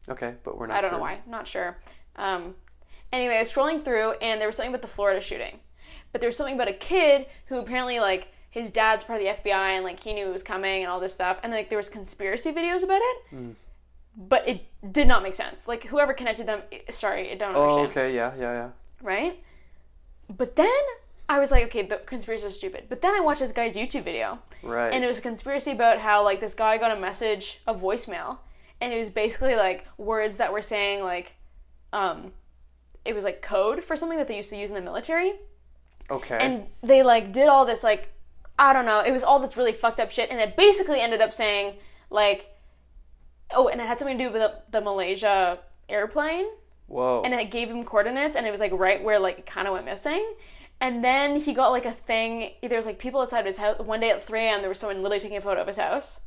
Okay, 0.10 0.36
but 0.44 0.58
we're 0.58 0.68
not. 0.68 0.78
I 0.78 0.82
don't 0.82 0.92
know 0.92 1.00
why. 1.00 1.20
Not 1.28 1.48
sure. 1.48 1.78
Um, 2.16 2.56
anyway, 3.12 3.36
I 3.36 3.40
was 3.40 3.52
scrolling 3.52 3.84
through, 3.84 4.12
and 4.22 4.40
there 4.40 4.48
was 4.48 4.56
something 4.56 4.72
about 4.72 4.82
the 4.82 4.88
Florida 4.88 5.20
shooting. 5.20 5.60
But 6.12 6.22
there 6.22 6.28
was 6.28 6.38
something 6.38 6.56
about 6.56 6.70
a 6.70 6.74
kid 6.74 7.26
who 7.48 7.58
apparently 7.60 8.00
like 8.00 8.32
his 8.50 8.72
dad's 8.72 9.04
part 9.04 9.22
of 9.22 9.26
the 9.26 9.50
FBI, 9.50 9.76
and 9.76 9.84
like 9.84 10.02
he 10.02 10.14
knew 10.14 10.28
it 10.28 10.32
was 10.32 10.44
coming, 10.44 10.82
and 10.84 10.92
all 10.92 11.00
this 11.00 11.14
stuff. 11.14 11.40
And 11.44 11.52
like 11.54 11.70
there 11.70 11.78
was 11.78 11.90
conspiracy 11.90 12.52
videos 12.52 12.84
about 12.84 13.02
it. 13.02 13.18
Hmm. 13.30 13.50
But 14.20 14.48
it 14.48 14.66
did 14.92 15.08
not 15.08 15.22
make 15.22 15.36
sense. 15.36 15.68
Like 15.68 15.84
whoever 15.86 16.14
connected 16.14 16.48
them, 16.48 16.62
sorry, 16.90 17.32
I 17.32 17.36
don't 17.36 17.56
Oh, 17.56 17.64
understand. 17.64 17.88
okay, 17.92 18.16
yeah, 18.16 18.34
yeah, 18.38 18.52
yeah. 18.54 18.70
right? 19.02 19.40
But 20.36 20.56
then 20.56 20.68
I 21.30 21.40
was 21.40 21.52
like, 21.52 21.66
okay, 21.66 21.84
the 21.84 21.98
conspiracies 21.98 22.48
are 22.48 22.50
stupid. 22.50 22.86
But 22.90 23.02
then 23.02 23.14
I 23.14 23.20
watched 23.20 23.42
this 23.42 23.52
guy's 23.52 23.76
YouTube 23.78 24.04
video, 24.04 24.40
Right. 24.64 24.92
and 24.94 25.04
it 25.04 25.08
was 25.08 25.20
a 25.20 25.22
conspiracy 25.22 25.72
about 25.72 26.00
how 26.00 26.24
like 26.24 26.40
this 26.40 26.54
guy 26.56 26.78
got 26.80 26.92
a 26.98 27.00
message, 27.00 27.62
a 27.68 27.76
voicemail, 27.76 28.40
and 28.82 28.92
it 28.92 28.98
was 28.98 29.10
basically 29.12 29.56
like 29.56 29.86
words 29.98 30.38
that 30.38 30.52
were 30.52 30.62
saying 30.64 31.04
like, 31.04 31.36
um, 31.94 32.32
it 33.06 33.14
was 33.14 33.24
like 33.24 33.42
code 33.42 33.84
for 33.84 33.96
something 33.96 34.18
that 34.18 34.28
they 34.28 34.36
used 34.36 34.50
to 34.50 34.58
use 34.58 34.70
in 34.72 34.76
the 34.76 34.82
military, 34.82 35.34
okay. 36.10 36.38
and 36.42 36.66
they 36.82 37.04
like 37.04 37.32
did 37.32 37.48
all 37.48 37.66
this 37.66 37.84
like, 37.84 38.10
I 38.60 38.74
don't 38.74 38.86
know, 38.86 39.02
it 39.06 39.12
was 39.12 39.24
all 39.24 39.40
this 39.40 39.58
really 39.58 39.74
fucked 39.74 40.00
up 40.00 40.12
shit, 40.12 40.30
and 40.32 40.40
it 40.40 40.56
basically 40.58 41.00
ended 41.00 41.22
up 41.22 41.34
saying 41.34 41.76
like, 42.10 42.50
oh, 43.54 43.68
and 43.68 43.80
it 43.80 43.88
had 43.88 44.00
something 44.00 44.18
to 44.18 44.24
do 44.26 44.32
with 44.32 44.42
the, 44.42 44.62
the 44.72 44.82
Malaysia 44.82 45.60
airplane. 45.90 46.46
Whoa. 46.88 47.22
and 47.26 47.34
it 47.34 47.52
gave 47.52 47.70
him 47.70 47.84
coordinates 47.84 48.38
and 48.38 48.48
it 48.48 48.52
was 48.52 48.62
like 48.62 48.72
right 48.72 49.04
where 49.04 49.20
like 49.20 49.40
it 49.40 49.46
kind 49.46 49.68
of 49.68 49.74
went 49.74 49.86
missing. 49.86 50.26
And 50.80 51.04
then 51.04 51.40
he 51.42 51.54
got 51.54 51.70
like 51.70 51.86
a 51.86 51.92
thing 51.92 52.52
there 52.62 52.78
was 52.78 52.86
like 52.86 52.98
people 52.98 53.20
outside 53.20 53.42
of 53.42 53.46
his 53.46 53.58
house 53.58 53.80
one 53.80 54.00
day 54.00 54.12
at 54.12 54.24
3 54.24 54.40
a.m 54.40 54.62
there 54.62 54.70
was 54.70 54.80
someone 54.80 55.02
literally 55.04 55.20
taking 55.20 55.38
a 55.38 55.42
photo 55.42 55.62
of 55.62 55.68
his 55.68 55.78
house 55.78 56.22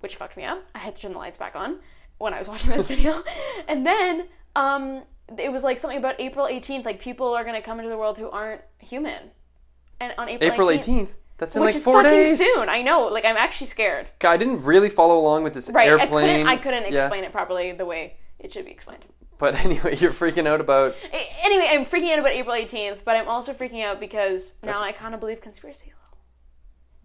which 0.00 0.16
fucked 0.16 0.36
me 0.36 0.44
up. 0.44 0.62
I 0.74 0.78
had 0.78 0.96
to 0.96 1.02
turn 1.02 1.12
the 1.12 1.18
lights 1.18 1.38
back 1.38 1.54
on 1.56 1.78
when 2.18 2.34
i 2.34 2.38
was 2.38 2.48
watching 2.52 2.70
this 2.70 2.86
video. 2.86 3.22
And 3.68 3.86
then 3.86 4.26
um 4.56 5.02
it 5.38 5.52
was 5.52 5.62
like 5.62 5.78
something 5.78 5.98
about 5.98 6.20
april 6.20 6.46
18th 6.46 6.84
like 6.84 7.00
people 7.00 7.32
are 7.34 7.44
going 7.44 7.56
to 7.56 7.62
come 7.62 7.78
into 7.78 7.88
the 7.88 7.96
world 7.96 8.18
who 8.18 8.28
aren't 8.28 8.62
human 8.78 9.30
and 10.04 10.14
on 10.18 10.28
april, 10.28 10.50
April 10.52 10.68
18th, 10.68 10.72
eighteenth. 10.74 11.16
That's 11.38 11.56
in 11.56 11.62
which 11.62 11.70
like 11.70 11.76
is 11.76 11.84
four 11.84 12.02
fucking 12.02 12.10
days. 12.26 12.38
soon 12.38 12.68
i 12.68 12.80
know 12.82 13.06
like 13.08 13.24
i'm 13.24 13.36
actually 13.36 13.66
scared 13.66 14.06
God, 14.20 14.30
I 14.32 14.36
didn't 14.36 14.62
really 14.62 14.88
follow 14.90 15.18
along 15.18 15.42
with 15.44 15.54
this 15.54 15.68
right 15.70 15.88
airplane. 15.88 16.06
i 16.06 16.32
couldn't 16.32 16.46
i 16.48 16.56
couldn't 16.56 16.92
Yeah. 16.92 17.00
explain 17.02 17.24
it 17.24 17.32
properly 17.32 17.72
the 17.72 17.84
way 17.86 18.16
it 18.38 18.52
should 18.52 18.64
be 18.66 18.70
explained 18.70 19.04
But 19.38 19.54
anyway, 19.64 19.96
you're 19.96 20.12
freaking 20.12 20.46
out 20.46 20.60
about. 20.60 20.94
A- 21.12 21.28
Anyway, 21.46 21.66
I'm 21.72 21.84
freaking 21.84 22.12
out 22.12 22.20
about 22.20 22.32
April 22.40 22.54
18th, 22.54 23.00
but 23.04 23.16
I'm 23.18 23.28
also 23.28 23.52
freaking 23.52 23.82
out 23.82 23.98
because 23.98 24.56
now 24.62 24.80
I 24.80 24.92
kind 24.92 25.12
of 25.14 25.18
believe 25.20 25.40
conspiracy. 25.40 25.92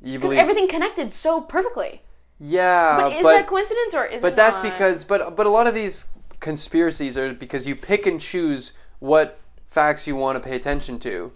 You 0.01 0.13
Because 0.19 0.29
believe? 0.29 0.39
everything 0.39 0.67
connected 0.67 1.11
so 1.11 1.41
perfectly. 1.41 2.03
yeah, 2.39 2.97
But 3.01 3.13
is 3.13 3.23
that 3.23 3.47
coincidence 3.47 3.93
or 3.95 4.05
is 4.05 4.21
it 4.21 4.25
but 4.27 4.35
that's 4.35 4.57
not? 4.57 4.63
because 4.71 5.03
but 5.11 5.35
but 5.35 5.45
a 5.47 5.49
lot 5.49 5.65
of 5.67 5.73
these 5.73 6.05
conspiracies 6.39 7.17
are 7.17 7.33
because 7.33 7.67
you 7.67 7.75
pick 7.75 8.05
and 8.05 8.19
choose 8.21 8.73
what 8.99 9.39
facts 9.67 10.07
you 10.07 10.15
want 10.15 10.41
to 10.41 10.47
pay 10.49 10.55
attention 10.55 10.99
to. 10.99 11.31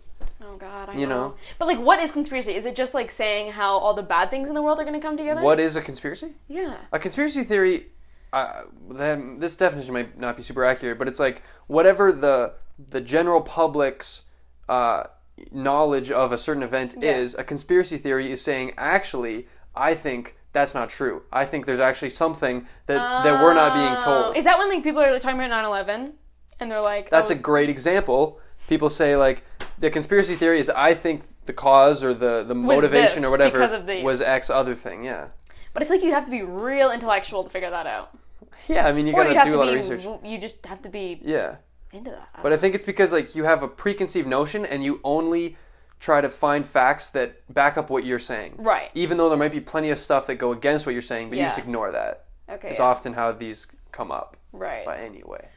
Oh 0.53 0.57
God, 0.57 0.89
I 0.89 0.93
you 0.93 1.07
know. 1.07 1.15
know. 1.29 1.35
But 1.57 1.67
like, 1.67 1.79
what 1.79 1.99
is 1.99 2.11
conspiracy? 2.11 2.53
Is 2.55 2.65
it 2.65 2.75
just 2.75 2.93
like 2.93 3.09
saying 3.11 3.51
how 3.53 3.77
all 3.77 3.93
the 3.93 4.03
bad 4.03 4.29
things 4.29 4.49
in 4.49 4.55
the 4.55 4.61
world 4.61 4.79
are 4.79 4.83
going 4.83 4.99
to 4.99 5.05
come 5.05 5.17
together? 5.17 5.41
What 5.41 5.59
is 5.59 5.75
a 5.75 5.81
conspiracy? 5.81 6.33
Yeah. 6.47 6.77
A 6.91 6.99
conspiracy 6.99 7.43
theory, 7.43 7.87
uh, 8.31 8.63
then 8.89 9.39
this 9.39 9.55
definition 9.55 9.93
might 9.93 10.17
not 10.19 10.35
be 10.35 10.43
super 10.43 10.63
accurate, 10.63 10.99
but 10.99 11.07
it's 11.07 11.19
like 11.19 11.41
whatever 11.67 12.11
the 12.11 12.53
the 12.89 13.01
general 13.01 13.41
public's 13.41 14.23
uh, 14.69 15.03
knowledge 15.51 16.11
of 16.11 16.31
a 16.31 16.37
certain 16.37 16.63
event 16.63 16.95
Yeah. 16.99 17.17
is. 17.17 17.35
A 17.35 17.43
conspiracy 17.43 17.97
theory 17.97 18.31
is 18.31 18.41
saying, 18.41 18.73
actually, 18.77 19.47
I 19.75 19.95
think 19.95 20.37
that's 20.53 20.73
not 20.75 20.89
true. 20.89 21.23
I 21.31 21.45
think 21.45 21.65
there's 21.65 21.79
actually 21.79 22.11
something 22.11 22.67
that 22.85 23.23
that 23.23 23.41
we're 23.43 23.53
not 23.55 23.73
being 23.73 23.95
Oh, 23.97 24.23
told. 24.23 24.37
Is 24.37 24.43
that 24.43 24.57
when 24.59 24.69
like 24.69 24.83
people 24.83 25.01
are 25.01 25.17
talking 25.19 25.39
about 25.39 25.49
9/11 25.65 26.13
and 26.59 26.71
they're 26.71 26.79
like, 26.81 27.09
That's 27.09 27.31
oh, 27.31 27.35
a 27.35 27.37
great 27.37 27.69
example. 27.69 28.39
People 28.67 28.89
say 28.89 29.15
like 29.15 29.43
the 29.83 29.91
conspiracy 29.91 30.35
theory 30.35 30.59
is 30.59 30.69
I 30.69 30.93
think 30.93 31.23
the 31.45 31.53
cause 31.53 32.03
or 32.03 32.13
the 32.13 32.43
the 32.47 32.55
motivation 32.55 33.17
this, 33.17 33.25
or 33.25 33.31
whatever 33.31 33.51
because 33.59 33.73
of 33.73 33.85
these. 33.85 34.03
was 34.03 34.21
X 34.21 34.49
other 34.49 34.75
thing. 34.75 35.03
Yeah. 35.03 35.27
But 35.73 35.83
I 35.83 35.85
feel 35.85 35.97
like 35.97 36.03
you'd 36.05 36.13
have 36.13 36.25
to 36.25 36.31
be 36.31 36.41
real 36.41 36.89
intellectual 36.91 37.43
to 37.43 37.49
figure 37.49 37.69
that 37.69 37.85
out. 37.85 38.17
Yeah, 38.67 38.87
I 38.87 38.91
mean 38.93 39.07
you 39.07 39.13
gotta 39.13 39.29
you'd 39.29 39.37
have 39.37 39.51
do 39.51 39.55
a 39.55 39.59
lot 39.59 39.67
of 39.69 39.75
research. 39.75 40.05
You 40.23 40.37
just 40.37 40.65
have 40.67 40.81
to 40.83 40.89
be 40.89 41.19
Yeah. 41.23 41.55
into 41.91 42.11
that. 42.11 42.29
But 42.43 42.53
I 42.53 42.57
think 42.57 42.75
it's 42.75 42.85
because 42.85 43.11
like 43.11 43.35
you 43.35 43.43
have 43.45 43.63
a 43.63 43.67
preconceived 43.67 44.27
notion 44.27 44.63
and 44.65 44.83
you 44.83 44.99
only 45.03 45.57
try 45.99 46.21
to 46.21 46.29
find 46.29 46.65
facts 46.65 47.09
that 47.09 47.29
back 47.53 47.77
up 47.77 47.89
what 47.89 48.05
you're 48.05 48.19
saying. 48.19 48.53
Right. 48.57 48.89
Even 48.93 49.17
though 49.17 49.27
there 49.29 49.37
might 49.37 49.51
be 49.51 49.59
plenty 49.59 49.89
of 49.89 49.97
stuff 49.99 50.27
that 50.27 50.35
go 50.35 50.51
against 50.51 50.85
what 50.85 50.91
you're 50.93 51.01
saying, 51.01 51.29
but 51.29 51.37
you 51.39 51.45
just 51.45 51.57
Yeah. 51.57 51.63
ignore 51.63 51.91
that. 51.91 52.25
Okay. 52.49 52.69
It's 52.69 52.79
yeah. 52.79 52.85
often 52.85 53.13
how 53.13 53.31
these 53.31 53.65
come 53.91 54.11
up. 54.11 54.37
Right. 54.51 54.85
But 54.85 54.99
anyway. 54.99 55.47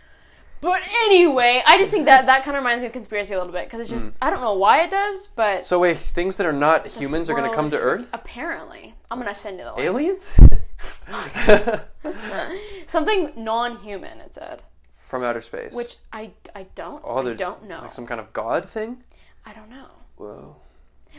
But 0.60 0.82
anyway, 1.04 1.62
I 1.66 1.76
just 1.78 1.90
think 1.90 2.06
that 2.06 2.26
that 2.26 2.42
kind 2.44 2.56
of 2.56 2.62
reminds 2.62 2.80
me 2.82 2.86
of 2.86 2.92
conspiracy 2.92 3.34
a 3.34 3.38
little 3.38 3.52
bit 3.52 3.64
because 3.64 3.80
it's 3.80 3.90
just 3.90 4.14
mm. 4.14 4.16
I 4.22 4.30
don't 4.30 4.40
know 4.40 4.54
why 4.54 4.82
it 4.82 4.90
does, 4.90 5.28
but 5.28 5.64
So 5.64 5.78
wait, 5.80 5.98
things 5.98 6.36
that 6.36 6.46
are 6.46 6.52
not 6.52 6.86
humans 6.86 7.28
are 7.30 7.34
going 7.34 7.48
to 7.48 7.54
come 7.54 7.70
to 7.70 7.78
Earth? 7.78 8.08
Apparently, 8.12 8.94
I'm 9.10 9.18
gonna 9.18 9.34
send 9.34 9.58
you 9.58 9.64
the 9.64 9.72
link. 9.74 9.86
Aliens? 9.86 10.36
Something 12.86 13.32
non-human. 13.36 14.20
It 14.20 14.34
said, 14.34 14.62
From 14.92 15.22
outer 15.22 15.40
space. 15.40 15.72
which 15.72 15.96
I 16.12 16.32
I 16.54 16.66
don't 16.74 17.02
Oh, 17.04 17.18
I 17.18 17.34
don't 17.34 17.64
know. 17.64 17.80
Like 17.82 17.92
some 17.92 18.06
kind 18.06 18.20
of 18.20 18.32
god 18.32 18.68
thing? 18.68 19.02
I 19.44 19.52
don't 19.52 19.70
know. 19.70 19.86
Whoa. 20.16 20.56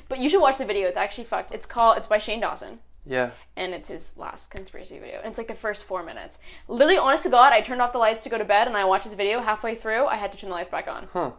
But 0.10 0.20
you 0.20 0.30
should 0.30 0.42
watch 0.42 0.58
the 0.58 0.66
video. 0.66 0.88
It's 0.88 0.98
actually 0.98 1.24
fucked. 1.24 1.52
It's 1.52 1.66
called. 1.66 1.98
It's 1.98 2.08
by 2.08 2.18
Shane 2.18 2.40
Dawson. 2.42 2.80
Yeah. 3.08 3.32
and 3.56 3.74
it's 3.74 3.88
his 3.88 4.12
last 4.18 4.52
conspiracy 4.52 5.00
video. 5.00 5.18
And 5.20 5.28
it's 5.30 5.38
like 5.38 5.48
the 5.48 5.56
first 5.56 5.86
four 5.86 6.04
minutes. 6.04 6.40
Literally, 6.68 6.98
honest 6.98 7.24
to 7.24 7.30
God, 7.30 7.54
I 7.54 7.62
turned 7.62 7.82
off 7.82 7.94
the 7.94 7.98
lights 8.00 8.24
to 8.24 8.30
go 8.30 8.38
to 8.38 8.46
bed 8.46 8.68
and 8.68 8.76
I 8.76 8.84
watched 8.86 9.06
this 9.06 9.14
video. 9.14 9.40
Halfway 9.40 9.76
through, 9.76 10.06
I 10.06 10.16
had 10.16 10.32
to 10.34 10.38
turn 10.38 10.50
the 10.50 10.56
lights 10.56 10.70
back 10.70 10.88
on. 10.88 11.08
Huh. 11.14 11.32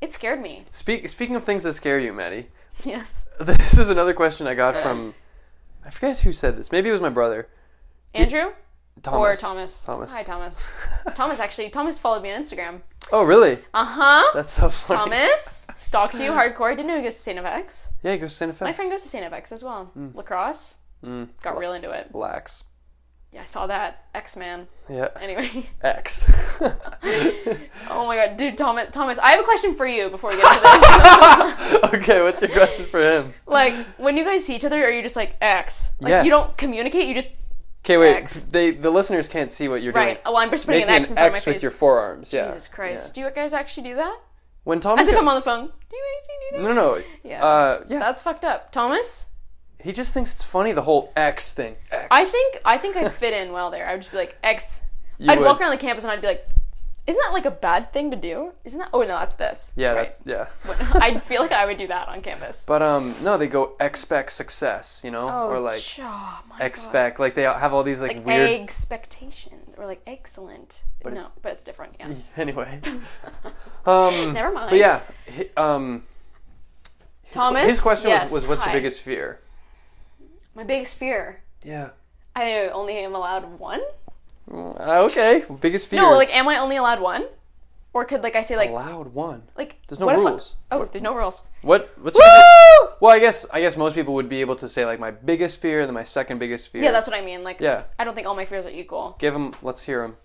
It 0.00 0.12
scared 0.12 0.40
me. 0.40 0.64
Speak, 0.70 1.08
speaking 1.08 1.36
of 1.36 1.44
things 1.44 1.62
that 1.64 1.74
scare 1.74 1.98
you, 1.98 2.12
Maddie, 2.12 2.46
Yes. 2.84 3.26
this 3.40 3.76
is 3.76 3.88
another 3.90 4.14
question 4.14 4.46
I 4.46 4.54
got 4.54 4.74
from. 4.76 5.14
I 5.84 5.90
forget 5.90 6.18
who 6.18 6.32
said 6.32 6.56
this. 6.56 6.70
Maybe 6.72 6.88
it 6.88 6.92
was 6.92 7.00
my 7.00 7.10
brother. 7.10 7.48
Andrew 8.14 8.52
Thomas. 9.02 9.18
or 9.18 9.36
Thomas? 9.36 9.84
Thomas. 9.84 10.12
Hi, 10.14 10.22
Thomas. 10.22 10.74
Thomas 11.14 11.40
actually. 11.40 11.70
Thomas 11.70 11.98
followed 11.98 12.22
me 12.22 12.30
on 12.32 12.42
Instagram. 12.42 12.80
Oh, 13.12 13.22
really? 13.24 13.58
Uh 13.72 13.84
huh. 13.84 14.30
That's 14.34 14.52
so 14.52 14.68
funny. 14.68 14.98
Thomas 15.16 15.66
stalked 15.72 16.14
you 16.14 16.30
hardcore. 16.32 16.70
Didn't 16.76 16.86
know 16.88 16.96
he 16.96 17.02
goes 17.02 17.14
to 17.16 17.20
St. 17.22 17.38
FX. 17.38 17.88
Yeah, 18.02 18.12
he 18.12 18.18
goes 18.18 18.30
to 18.30 18.36
Santa 18.36 18.52
Fe. 18.52 18.64
My 18.66 18.72
friend 18.72 18.90
goes 18.90 19.02
to 19.02 19.08
St. 19.08 19.32
FX 19.32 19.52
as 19.52 19.64
well. 19.64 19.90
Lacrosse. 20.14 20.76
Got 21.02 21.58
real 21.58 21.72
into 21.72 21.90
it. 21.90 22.10
Relax. 22.12 22.64
Yeah, 23.32 23.42
I 23.42 23.46
saw 23.46 23.66
that. 23.68 24.06
X 24.14 24.36
Man. 24.36 24.66
Yeah. 24.88 25.08
Anyway. 25.20 25.68
X. 25.82 26.30
Oh 27.92 28.06
my 28.06 28.16
god, 28.16 28.36
dude, 28.36 28.56
Thomas. 28.56 28.90
Thomas, 28.90 29.18
I 29.18 29.30
have 29.30 29.40
a 29.40 29.44
question 29.44 29.74
for 29.74 29.86
you 29.86 30.10
before 30.10 30.30
we 30.30 30.36
get 30.36 30.46
into 30.46 30.62
this. 30.62 31.94
okay, 31.94 32.22
what's 32.22 32.40
your 32.40 32.50
question 32.50 32.84
for 32.86 33.00
him? 33.00 33.34
Like 33.46 33.72
when 33.98 34.16
you 34.16 34.24
guys 34.24 34.44
see 34.44 34.54
each 34.56 34.64
other, 34.64 34.82
are 34.84 34.90
you 34.90 35.02
just 35.02 35.16
like 35.16 35.36
X? 35.40 35.92
Like 36.00 36.10
Yes. 36.10 36.24
you 36.24 36.30
don't 36.30 36.56
communicate. 36.56 37.06
You 37.06 37.14
just 37.14 37.30
Okay, 37.84 37.96
wait. 37.96 38.14
X. 38.16 38.44
They 38.44 38.70
the 38.72 38.90
listeners 38.90 39.26
can't 39.28 39.50
see 39.50 39.68
what 39.68 39.82
you're 39.82 39.92
doing. 39.92 40.04
right. 40.06 40.14
doing. 40.14 40.22
Oh, 40.26 40.36
I'm 40.36 40.50
just 40.50 40.66
putting 40.66 40.80
Making 40.86 40.94
an 40.94 41.00
X 41.02 41.10
in 41.10 41.16
front 41.16 41.34
X 41.34 41.42
of 41.42 41.46
my 41.46 41.52
with 41.54 41.62
your 41.62 41.72
forearms. 41.72 42.32
Yeah. 42.32 42.46
Jesus 42.46 42.68
Christ, 42.68 43.16
Yeah. 43.16 43.22
do 43.24 43.28
you 43.28 43.34
guys 43.34 43.52
actually 43.54 43.88
do 43.90 43.96
that? 43.96 44.18
When 44.64 44.78
Thomas. 44.80 45.02
As 45.02 45.08
if 45.08 45.16
I'm 45.18 45.26
on 45.28 45.34
the 45.36 45.40
phone. 45.40 45.66
Do 45.66 45.96
you 45.96 46.02
actually 46.18 46.58
do 46.58 46.62
that? 46.68 46.74
No, 46.74 46.96
no. 46.96 47.02
Yeah. 47.24 47.44
Uh, 47.44 47.84
yeah. 47.88 47.98
That's 47.98 48.20
fucked 48.22 48.44
up, 48.44 48.70
Thomas. 48.70 49.29
He 49.82 49.92
just 49.92 50.12
thinks 50.14 50.34
it's 50.34 50.44
funny 50.44 50.72
the 50.72 50.82
whole 50.82 51.12
X 51.16 51.52
thing. 51.52 51.76
X. 51.90 52.06
I 52.10 52.24
think 52.24 52.60
I 52.64 52.78
think 52.78 52.96
I'd 52.96 53.12
fit 53.12 53.34
in 53.34 53.52
well 53.52 53.70
there. 53.70 53.86
I 53.88 53.92
would 53.92 54.00
just 54.02 54.12
be 54.12 54.18
like 54.18 54.36
X. 54.42 54.82
You 55.18 55.30
I'd 55.30 55.38
would. 55.38 55.44
walk 55.44 55.60
around 55.60 55.70
the 55.72 55.76
campus 55.76 56.04
and 56.04 56.10
I'd 56.12 56.20
be 56.22 56.26
like, 56.28 56.46
"Isn't 57.06 57.20
that 57.26 57.32
like 57.32 57.44
a 57.44 57.50
bad 57.50 57.92
thing 57.92 58.10
to 58.10 58.16
do? 58.16 58.52
Isn't 58.64 58.78
that? 58.78 58.90
Oh 58.92 59.00
no, 59.00 59.08
that's 59.18 59.34
this. 59.34 59.72
Yeah, 59.76 59.90
Okay. 59.92 60.00
that's 60.02 60.22
yeah. 60.24 60.46
I 60.94 61.18
feel 61.18 61.42
like 61.42 61.52
I 61.52 61.66
would 61.66 61.78
do 61.78 61.86
that 61.88 62.08
on 62.08 62.22
campus. 62.22 62.64
But 62.66 62.80
um, 62.82 63.14
no, 63.22 63.36
they 63.36 63.46
go 63.46 63.76
expect 63.80 64.32
success, 64.32 65.00
you 65.04 65.10
know, 65.10 65.28
Oh, 65.30 65.48
or 65.50 65.60
like 65.60 65.82
oh 66.00 66.42
my 66.48 66.58
God. 66.58 66.64
expect, 66.64 67.20
like 67.20 67.34
they 67.34 67.42
have 67.42 67.72
all 67.74 67.82
these 67.82 68.00
like, 68.00 68.16
like 68.16 68.26
weird. 68.26 68.60
expectations 68.60 69.74
or 69.76 69.86
like 69.86 70.00
excellent. 70.06 70.84
But 71.02 71.12
no, 71.14 71.20
it's- 71.20 71.32
but 71.42 71.52
it's 71.52 71.62
different. 71.62 71.96
Yeah. 71.98 72.12
Anyway, 72.36 72.80
um, 73.86 74.32
Never 74.34 74.52
mind. 74.52 74.70
but 74.70 74.78
yeah, 74.78 75.00
hi- 75.34 75.50
um, 75.56 76.04
his, 77.22 77.32
Thomas, 77.32 77.62
his 77.64 77.80
question 77.80 78.10
yes, 78.10 78.24
was, 78.24 78.42
was, 78.42 78.48
"What's 78.48 78.62
hi. 78.62 78.70
your 78.72 78.80
biggest 78.80 79.00
fear?" 79.02 79.40
My 80.60 80.64
biggest 80.66 80.98
fear. 80.98 81.40
Yeah. 81.64 81.88
I 82.36 82.68
only 82.68 82.98
am 82.98 83.14
allowed 83.14 83.58
one. 83.58 83.80
Uh, 84.52 85.06
okay, 85.08 85.42
biggest 85.58 85.88
fear. 85.88 86.02
No, 86.02 86.10
like, 86.10 86.36
am 86.36 86.46
I 86.48 86.58
only 86.58 86.76
allowed 86.76 87.00
one? 87.00 87.24
Or 87.94 88.04
could 88.04 88.22
like 88.22 88.36
I 88.36 88.42
say 88.42 88.56
like 88.58 88.68
allowed 88.68 89.14
one. 89.14 89.44
like 89.56 89.76
There's 89.88 89.98
no 89.98 90.04
what 90.04 90.16
if 90.16 90.20
I- 90.26 90.28
rules. 90.30 90.56
oh, 90.70 90.84
there's 90.84 91.02
no 91.02 91.14
rules. 91.14 91.44
What? 91.62 91.90
What's 91.98 92.18
your 92.18 92.26
Woo! 92.26 92.88
well? 93.00 93.10
I 93.16 93.18
guess 93.20 93.46
I 93.50 93.62
guess 93.62 93.74
most 93.78 93.94
people 93.94 94.12
would 94.14 94.28
be 94.28 94.42
able 94.42 94.54
to 94.56 94.68
say 94.68 94.84
like 94.84 95.00
my 95.00 95.10
biggest 95.10 95.62
fear, 95.62 95.80
and 95.80 95.88
then 95.88 95.94
my 95.94 96.04
second 96.04 96.38
biggest 96.38 96.68
fear. 96.68 96.82
Yeah, 96.82 96.92
that's 96.92 97.08
what 97.08 97.16
I 97.16 97.22
mean. 97.24 97.42
Like, 97.42 97.58
Yeah. 97.60 97.84
I 97.98 98.04
don't 98.04 98.14
think 98.14 98.26
all 98.26 98.36
my 98.36 98.44
fears 98.44 98.66
are 98.66 98.70
equal. 98.70 99.16
Give 99.18 99.32
them. 99.32 99.54
Let's 99.62 99.82
hear 99.84 100.02
them. 100.02 100.18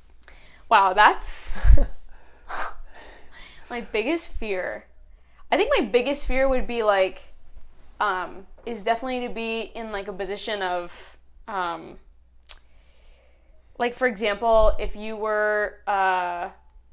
Wow, 0.69 0.91
that's 0.91 1.79
my 3.69 3.79
biggest 3.81 4.33
fear. 4.33 4.85
I 5.49 5.55
think 5.55 5.71
my 5.79 5.85
biggest 5.85 6.27
fear 6.27 6.49
would 6.49 6.67
be 6.67 6.83
like, 6.83 7.33
um, 7.99 8.45
is 8.65 8.83
definitely 8.83 9.27
to 9.27 9.33
be 9.33 9.61
in 9.61 9.91
like 9.91 10.07
a 10.07 10.13
position 10.13 10.61
of, 10.61 11.17
um, 11.47 11.97
like 13.77 13.93
for 13.93 14.07
example, 14.07 14.75
if 14.79 14.95
you 14.95 15.15
were, 15.15 15.79
uh, 15.87 16.49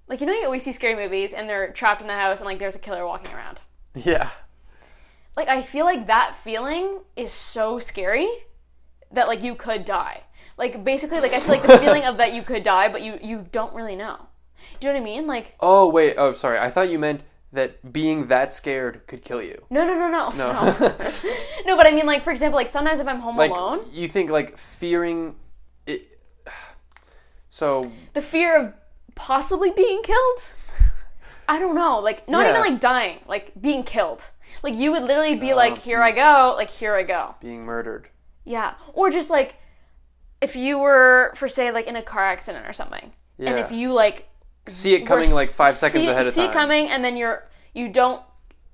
like 0.08 0.20
you 0.20 0.26
know 0.26 0.32
you 0.32 0.44
always 0.44 0.62
see 0.62 0.72
scary 0.72 0.94
movies 0.94 1.32
and 1.32 1.48
they're 1.48 1.72
trapped 1.72 2.00
in 2.00 2.06
the 2.06 2.14
house 2.14 2.40
and 2.40 2.46
like 2.46 2.58
there's 2.58 2.76
a 2.76 2.78
killer 2.78 3.06
walking 3.06 3.32
around. 3.32 3.60
Yeah. 3.94 4.28
Like 5.36 5.48
I 5.48 5.62
feel 5.62 5.84
like 5.84 6.06
that 6.08 6.34
feeling 6.34 7.00
is 7.16 7.32
so 7.32 7.78
scary 7.78 8.28
that 9.12 9.28
like 9.28 9.42
you 9.42 9.54
could 9.54 9.84
die. 9.84 10.22
Like 10.58 10.84
basically, 10.84 11.20
like 11.20 11.32
I 11.32 11.40
feel 11.40 11.50
like 11.50 11.62
the 11.62 11.78
feeling 11.78 12.02
of 12.02 12.18
that 12.18 12.32
you 12.32 12.42
could 12.42 12.62
die, 12.62 12.88
but 12.90 13.02
you 13.02 13.18
you 13.22 13.46
don't 13.52 13.74
really 13.74 13.96
know. 13.96 14.26
Do 14.78 14.86
you 14.86 14.92
know 14.92 15.00
what 15.00 15.02
I 15.02 15.04
mean? 15.04 15.26
Like 15.26 15.56
Oh 15.60 15.88
wait. 15.88 16.16
Oh, 16.18 16.32
sorry. 16.32 16.58
I 16.58 16.70
thought 16.70 16.90
you 16.90 16.98
meant 16.98 17.24
that 17.52 17.92
being 17.92 18.26
that 18.26 18.52
scared 18.52 19.06
could 19.06 19.22
kill 19.22 19.42
you. 19.42 19.64
no, 19.70 19.86
no, 19.86 19.94
no, 19.98 20.08
no, 20.08 20.30
No. 20.30 20.52
no. 20.52 20.96
No, 21.66 21.76
but 21.76 21.86
I 21.86 21.92
mean, 21.92 22.06
like 22.06 22.22
for 22.24 22.30
example, 22.32 22.56
like 22.56 22.68
sometimes 22.68 22.98
if 22.98 23.06
I'm 23.06 23.20
home 23.20 23.36
like 23.36 23.50
alone, 23.50 23.86
you 23.92 24.08
think 24.08 24.30
like 24.30 24.58
fearing 24.58 25.36
it. 25.86 26.18
So 27.48 27.92
the 28.14 28.22
fear 28.22 28.58
of 28.58 28.72
possibly 29.14 29.70
being 29.70 30.02
killed. 30.02 30.54
I 31.48 31.58
don't 31.58 31.74
know, 31.74 31.98
like 32.00 32.28
not 32.28 32.44
Yeah. 32.46 32.50
even 32.58 32.60
like 32.72 32.80
dying, 32.80 33.18
like 33.26 33.52
being 33.60 33.82
killed. 33.84 34.30
Like 34.62 34.74
you 34.74 34.90
would 34.92 35.02
literally 35.02 35.36
be 35.36 35.54
like, 35.54 35.78
"Here 35.78 36.00
I 36.02 36.12
go," 36.12 36.54
like 36.56 36.70
"Here 36.70 36.94
I 36.94 37.02
go." 37.02 37.34
being 37.40 37.64
murdered. 37.64 38.08
Yeah, 38.44 38.74
or 38.94 39.10
just 39.10 39.30
like 39.30 39.56
if 40.40 40.56
you 40.56 40.78
were, 40.78 41.32
for 41.36 41.48
say, 41.48 41.70
like 41.70 41.86
in 41.86 41.94
a 41.96 42.02
car 42.02 42.24
accident 42.24 42.66
or 42.66 42.72
something, 42.72 43.12
and 43.38 43.58
if 43.58 43.70
you 43.70 43.92
like 43.92 44.28
See 44.68 44.94
it 44.94 45.06
coming 45.06 45.30
like 45.32 45.48
five 45.48 45.74
seconds 45.74 46.04
see, 46.04 46.10
ahead 46.10 46.26
of 46.26 46.32
see 46.32 46.42
time. 46.42 46.50
it 46.50 46.52
coming, 46.52 46.88
and 46.88 47.04
then 47.04 47.16
you're 47.16 47.48
you 47.74 47.88
don't. 47.88 48.22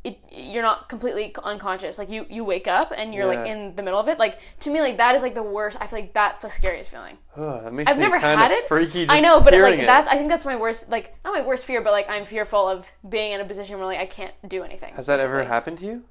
It, 0.05 0.17
you're 0.31 0.63
not 0.63 0.89
completely 0.89 1.35
unconscious. 1.43 1.99
Like 1.99 2.09
you, 2.09 2.25
you 2.31 2.45
wake 2.45 2.69
up 2.69 2.93
and 2.97 3.13
you're 3.13 3.27
like 3.27 3.47
in 3.49 3.75
the 3.75 3.83
middle 3.83 3.99
of 3.99 4.07
it. 4.07 4.17
Like 4.19 4.39
to 4.61 4.71
me, 4.71 4.81
like 4.81 4.99
that 4.99 5.17
is 5.17 5.23
like 5.23 5.35
the 5.35 5.43
worst. 5.43 5.77
I 5.81 5.89
feel 5.89 5.99
like 5.99 6.13
that's 6.15 6.43
the 6.43 6.49
scariest 6.51 6.91
feeling. 6.91 7.19
That 7.37 7.73
makes 7.73 7.91
I've 7.91 7.97
me 7.97 8.03
never 8.05 8.19
kind 8.21 8.41
had 8.41 8.53
of 8.53 8.59
it. 8.59 8.69
freaky. 8.69 9.07
Just 9.07 9.17
I 9.17 9.21
know, 9.21 9.41
but 9.41 9.53
like 9.55 9.79
it. 9.81 9.87
that, 9.87 10.07
I 10.07 10.17
think 10.17 10.29
that's 10.29 10.45
my 10.45 10.55
worst. 10.57 10.89
Like 10.89 11.17
not 11.25 11.35
my 11.35 11.45
worst 11.45 11.67
fear, 11.67 11.83
but 11.83 11.91
like 11.93 12.09
I'm 12.09 12.25
fearful 12.25 12.69
of 12.69 12.89
being 13.09 13.33
in 13.33 13.41
a 13.41 13.45
position 13.45 13.77
where 13.77 13.87
like 13.87 13.99
I 13.99 14.07
can't 14.07 14.33
do 14.49 14.63
anything. 14.63 14.95
Has 14.95 15.07
that 15.09 15.19
ever 15.21 15.43
happened 15.43 15.79
to 15.79 15.87
you? 15.87 16.05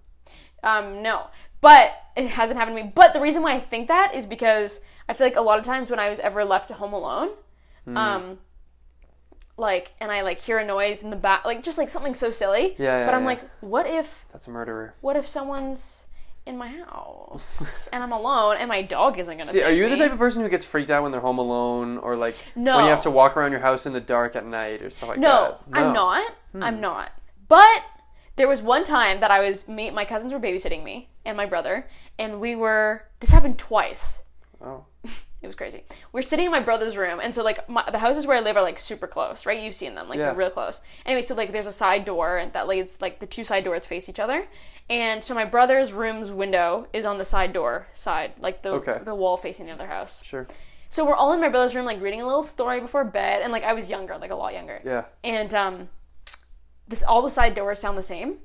Um, 0.64 1.02
no, 1.02 1.28
but 1.62 1.94
it 2.18 2.28
hasn't 2.28 2.60
happened 2.60 2.78
to 2.78 2.84
me. 2.84 2.92
But 2.94 3.14
the 3.14 3.22
reason 3.22 3.42
why 3.42 3.54
I 3.54 3.60
think 3.60 3.88
that 3.88 4.14
is 4.14 4.26
because 4.26 4.82
I 5.08 5.14
feel 5.14 5.26
like 5.28 5.38
a 5.38 5.42
lot 5.42 5.60
of 5.60 5.66
times 5.66 5.90
when 5.90 6.00
I 6.00 6.10
was 6.10 6.20
ever 6.20 6.44
left 6.44 6.70
home 6.72 6.94
alone, 6.94 7.30
Hmm. 7.86 7.96
um, 7.98 8.38
like, 9.58 9.94
and 10.00 10.12
I 10.12 10.22
like 10.22 10.40
hear 10.40 10.58
a 10.60 10.66
noise 10.66 11.04
in 11.04 11.10
the 11.10 11.16
back, 11.16 11.46
like 11.46 11.64
just 11.64 11.78
like 11.78 11.90
something 11.90 12.14
so 12.14 12.30
silly. 12.32 12.76
Yeah, 12.78 13.00
yeah, 13.00 13.06
But 13.06 13.14
I'm 13.16 13.22
yeah. 13.22 13.28
like, 13.28 13.42
what 13.62 13.88
if, 13.88 14.26
That's 14.32 14.48
a 14.48 14.52
murderer. 14.52 14.94
what 15.02 15.16
if 15.16 15.28
someone's 15.28 16.06
in 16.46 16.58
my 16.58 16.68
house 16.70 17.90
and 17.92 18.02
I'm 18.02 18.14
alone 18.14 18.56
and 18.58 18.70
my 18.70 18.82
dog 18.82 19.20
isn't 19.20 19.34
gonna 19.38 19.44
See, 19.50 19.64
are 19.64 19.72
you 19.72 19.84
me? 19.84 19.90
the 19.90 19.98
type 19.98 20.14
of 20.14 20.18
person 20.18 20.42
who 20.44 20.48
gets 20.50 20.64
freaked 20.64 20.90
out 20.90 21.04
when 21.04 21.12
they're 21.12 21.20
home 21.22 21.40
alone, 21.40 21.98
or 21.98 22.16
like 22.16 22.36
No. 22.56 22.76
when 22.78 22.86
you 22.86 22.90
have 22.92 23.02
to 23.02 23.12
walk 23.12 23.36
around 23.36 23.52
your 23.52 23.60
house 23.60 23.86
in 23.86 23.94
the 23.94 24.00
dark 24.00 24.36
at 24.36 24.46
night 24.46 24.82
or 24.82 24.90
stuff 24.90 25.10
like 25.10 25.20
No, 25.20 25.58
that? 25.70 25.78
I'm 25.80 25.94
not. 25.94 26.32
Hmm. 26.54 26.64
I'm 26.64 26.80
not. 26.82 27.12
But 27.50 27.84
there 28.38 28.48
was 28.48 28.62
one 28.62 28.84
time 28.84 29.20
that 29.20 29.32
I 29.32 29.40
was 29.42 29.68
me 29.68 29.90
my 29.92 30.06
cousins 30.06 30.32
were 30.34 30.40
babysitting 30.40 30.84
me 30.84 31.10
and 31.26 31.36
my 31.36 31.46
brother 31.46 31.88
and 32.20 32.40
we 32.40 32.56
were 32.56 33.04
this 33.20 33.32
happened 33.32 33.58
twice. 33.58 34.22
It 35.42 35.46
was 35.46 35.56
crazy. 35.56 35.84
We're 36.12 36.24
sitting 36.24 36.46
in 36.48 36.52
my 36.52 36.62
brother's 36.62 36.98
room, 36.98 37.20
and 37.22 37.34
so 37.34 37.44
like 37.44 37.70
my, 37.70 37.84
the 37.92 38.00
houses 38.00 38.26
where 38.26 38.38
I 38.38 38.40
live 38.40 38.58
are 38.58 38.64
like 38.64 38.80
super 38.80 39.06
close, 39.06 39.46
right? 39.46 39.60
You've 39.60 39.76
seen 39.76 39.94
them, 39.94 40.10
like 40.10 40.18
Yeah. 40.18 40.26
they're 40.28 40.36
real 40.36 40.50
close. 40.50 40.82
Anyway, 41.06 41.22
so 41.22 41.36
like 41.36 41.52
there's 41.52 41.68
a 41.68 41.72
side 41.72 42.06
door 42.06 42.44
that 42.54 42.68
leads 42.68 43.02
like 43.02 43.20
the 43.20 43.28
two 43.28 43.44
side 43.44 43.64
doors 43.64 43.86
face 43.86 44.10
each 44.10 44.20
other, 44.20 44.48
and 44.90 45.24
so 45.24 45.36
my 45.36 45.46
brother's 45.46 45.94
room's 45.94 46.32
window 46.32 46.88
is 46.92 47.06
on 47.06 47.20
the 47.20 47.26
side 47.26 47.54
door 47.54 47.88
side, 47.94 48.34
like 48.40 48.64
the 48.64 48.72
Okay. 48.72 49.00
the 49.04 49.14
wall 49.14 49.38
facing 49.38 49.68
the 49.68 49.74
other 49.74 49.88
house. 49.88 50.24
sure. 50.24 50.48
So 50.90 51.06
we're 51.06 51.16
all 51.16 51.34
in 51.34 51.42
my 51.42 51.50
brother's 51.50 51.76
room, 51.76 51.86
like 51.86 52.02
reading 52.02 52.22
a 52.22 52.26
little 52.26 52.42
story 52.44 52.80
before 52.80 53.04
bed, 53.04 53.42
and 53.44 53.52
like 53.52 53.64
I 53.64 53.74
was 53.74 53.90
younger, 53.92 54.18
like 54.18 54.32
a 54.32 54.36
lot 54.36 54.54
younger 54.54 54.82
Yeah. 54.84 55.06
and 55.24 55.54
um, 55.54 55.90
this 56.88 57.04
all 57.04 57.22
the 57.22 57.30
side 57.30 57.54
doors 57.54 57.78
sound 57.80 57.96
the 57.98 58.02
same. 58.02 58.38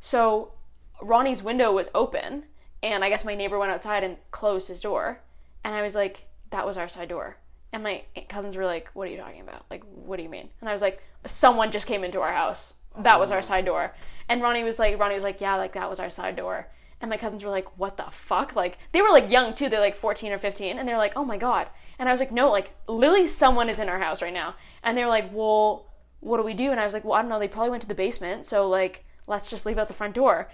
So 0.00 0.52
Ronnie's 1.00 1.42
window 1.42 1.72
was 1.72 1.88
open, 1.94 2.44
and 2.82 3.02
I 3.02 3.08
guess 3.08 3.24
my 3.24 3.34
neighbor 3.34 3.58
went 3.58 3.72
outside 3.72 4.04
and 4.04 4.18
closed 4.30 4.68
his 4.68 4.80
door, 4.80 5.20
and 5.62 5.74
I 5.74 5.80
was 5.82 5.94
like, 5.94 6.26
"That 6.54 6.66
was 6.66 6.78
our 6.78 6.88
side 6.88 7.08
door." 7.08 7.36
And 7.72 7.82
my 7.82 8.04
cousins 8.28 8.56
were 8.56 8.64
like, 8.64 8.88
"What 8.94 9.08
are 9.08 9.10
you 9.10 9.18
talking 9.18 9.40
about? 9.40 9.66
Like, 9.70 9.82
what 9.84 10.16
do 10.16 10.22
you 10.22 10.28
mean?" 10.28 10.48
And 10.60 10.70
I 10.70 10.72
was 10.72 10.82
like, 10.82 11.02
"Someone 11.26 11.70
just 11.70 11.86
came 11.86 12.04
into 12.04 12.20
our 12.20 12.32
house. 12.32 12.74
That 12.98 13.18
was 13.20 13.30
our 13.30 13.40
mm. 13.40 13.44
side 13.44 13.64
door." 13.64 13.94
And 14.28 14.42
Ronnie 14.42 14.64
was 14.64 14.78
like, 14.78 14.98
"Ronnie 14.98 15.16
was 15.16 15.24
like, 15.24 15.40
yeah, 15.40 15.56
like 15.56 15.72
that 15.72 15.90
was 15.90 16.00
our 16.00 16.10
side 16.10 16.36
door." 16.36 16.68
And 17.00 17.10
my 17.10 17.16
cousins 17.16 17.44
were 17.44 17.50
like, 17.50 17.78
"What 17.78 17.96
the 17.96 18.04
fuck?" 18.10 18.56
Like 18.56 18.78
they 18.92 19.02
were 19.02 19.10
like 19.10 19.30
young 19.30 19.54
too. 19.54 19.68
They're 19.68 19.80
like 19.80 19.96
14 19.96 20.32
or 20.32 20.38
15, 20.38 20.78
and 20.78 20.88
they're 20.88 21.04
like, 21.04 21.14
"Oh 21.16 21.24
my 21.24 21.36
god!" 21.36 21.68
And 21.98 22.08
I 22.08 22.12
was 22.12 22.20
like, 22.20 22.32
"No, 22.32 22.50
like 22.50 22.72
literally, 22.88 23.26
someone 23.26 23.68
is 23.68 23.78
in 23.78 23.88
our 23.88 23.98
house 23.98 24.22
right 24.22 24.32
now." 24.32 24.54
And 24.82 24.96
they 24.96 25.02
were 25.04 25.10
like, 25.10 25.30
"Well." 25.32 25.86
what 26.24 26.38
do 26.38 26.42
we 26.42 26.54
do? 26.54 26.70
And 26.70 26.80
I 26.80 26.84
was 26.84 26.94
like, 26.94 27.04
well, 27.04 27.14
I 27.14 27.20
don't 27.20 27.30
know. 27.30 27.38
They 27.38 27.48
probably 27.48 27.70
went 27.70 27.82
to 27.82 27.88
the 27.88 27.94
basement. 27.94 28.46
So 28.46 28.66
like, 28.66 29.04
let's 29.26 29.50
just 29.50 29.66
leave 29.66 29.78
out 29.78 29.88
the 29.88 29.94
front 29.94 30.14
door. 30.14 30.50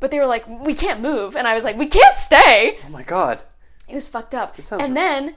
But 0.00 0.10
they 0.10 0.18
were 0.18 0.26
like, 0.26 0.48
we 0.48 0.74
can't 0.74 1.00
move. 1.00 1.36
And 1.36 1.46
I 1.46 1.54
was 1.54 1.62
like, 1.62 1.76
we 1.76 1.86
can't 1.86 2.16
stay. 2.16 2.78
Oh 2.86 2.88
my 2.88 3.02
god. 3.02 3.44
It 3.90 3.94
was 3.94 4.06
fucked 4.08 4.34
up. 4.34 4.56
And 4.72 4.96
then 4.96 5.34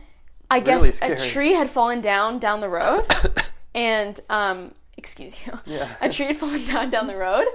I 0.50 0.60
really 0.60 0.90
guess 0.90 1.02
a 1.02 1.16
tree 1.16 1.54
had 1.54 1.70
fallen 1.70 2.02
down 2.02 2.40
down 2.40 2.62
the 2.62 2.70
road, 2.70 3.06
and 3.76 4.20
um, 4.30 4.74
excuse 4.98 5.46
you, 5.46 5.54
Yeah. 5.66 5.90
a 6.02 6.10
tree 6.10 6.26
had 6.28 6.36
fallen 6.38 6.66
down 6.66 6.90
down 6.90 7.08
the 7.08 7.16
road, 7.16 7.46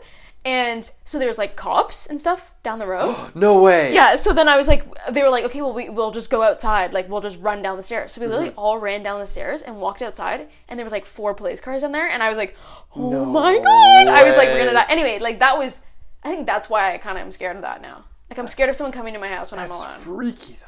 and 0.45 0.91
so 1.05 1.19
there 1.19 1.29
was 1.29 1.39
like 1.39 1.55
cops 1.57 2.07
and 2.07 2.19
stuff 2.19 2.53
down 2.63 2.79
the 2.79 2.87
road. 2.87 3.15
No 3.35 3.63
way. 3.63 3.95
yeah. 3.95 4.17
So 4.17 4.33
then 4.33 4.49
I 4.49 4.57
was 4.57 4.67
like, 4.67 4.85
they 5.11 5.23
were 5.23 5.29
like, 5.29 5.45
okay, 5.45 5.61
well 5.63 5.73
we 5.75 5.89
we'll 5.89 6.11
just 6.11 6.31
go 6.31 6.43
outside, 6.43 6.93
like 6.93 7.09
we'll 7.09 7.21
just 7.21 7.41
run 7.41 7.63
down 7.63 7.77
the 7.77 7.83
stairs. 7.83 8.13
So 8.13 8.21
we 8.21 8.27
literally 8.27 8.51
Mm-hmm. 8.51 8.59
all 8.59 8.79
ran 8.79 9.03
down 9.03 9.21
the 9.21 9.27
stairs 9.27 9.63
and 9.63 9.81
walked 9.81 10.03
outside, 10.03 10.49
and 10.69 10.79
there 10.79 10.85
was 10.85 10.93
like 10.93 11.07
four 11.07 11.35
police 11.35 11.61
cars 11.61 11.83
down 11.83 11.93
there, 11.93 12.09
and 12.09 12.23
I 12.23 12.29
was 12.29 12.39
like, 12.39 12.57
oh 12.97 13.11
No 13.11 13.25
my 13.25 13.55
god! 13.59 14.09
I 14.09 14.25
was 14.25 14.37
like, 14.37 14.49
we're 14.49 14.59
gonna 14.59 14.73
die. 14.73 14.87
Anyway, 14.89 15.19
like 15.21 15.39
that 15.41 15.57
was, 15.59 15.83
I 16.25 16.31
think 16.31 16.47
that's 16.47 16.69
why 16.69 16.95
I 16.95 16.99
kind 16.99 17.17
of 17.19 17.23
am 17.23 17.31
scared 17.31 17.57
of 17.57 17.63
that 17.63 17.81
now. 17.83 18.05
Like 18.31 18.39
I'm 18.39 18.49
scared 18.49 18.69
of 18.71 18.77
someone 18.77 18.93
coming 18.93 19.15
to 19.15 19.21
my 19.21 19.29
house 19.29 19.51
when 19.53 19.59
That's 19.61 19.79
I'm 19.81 19.87
alone. 19.89 19.99
freaky 20.01 20.55
though. 20.55 20.65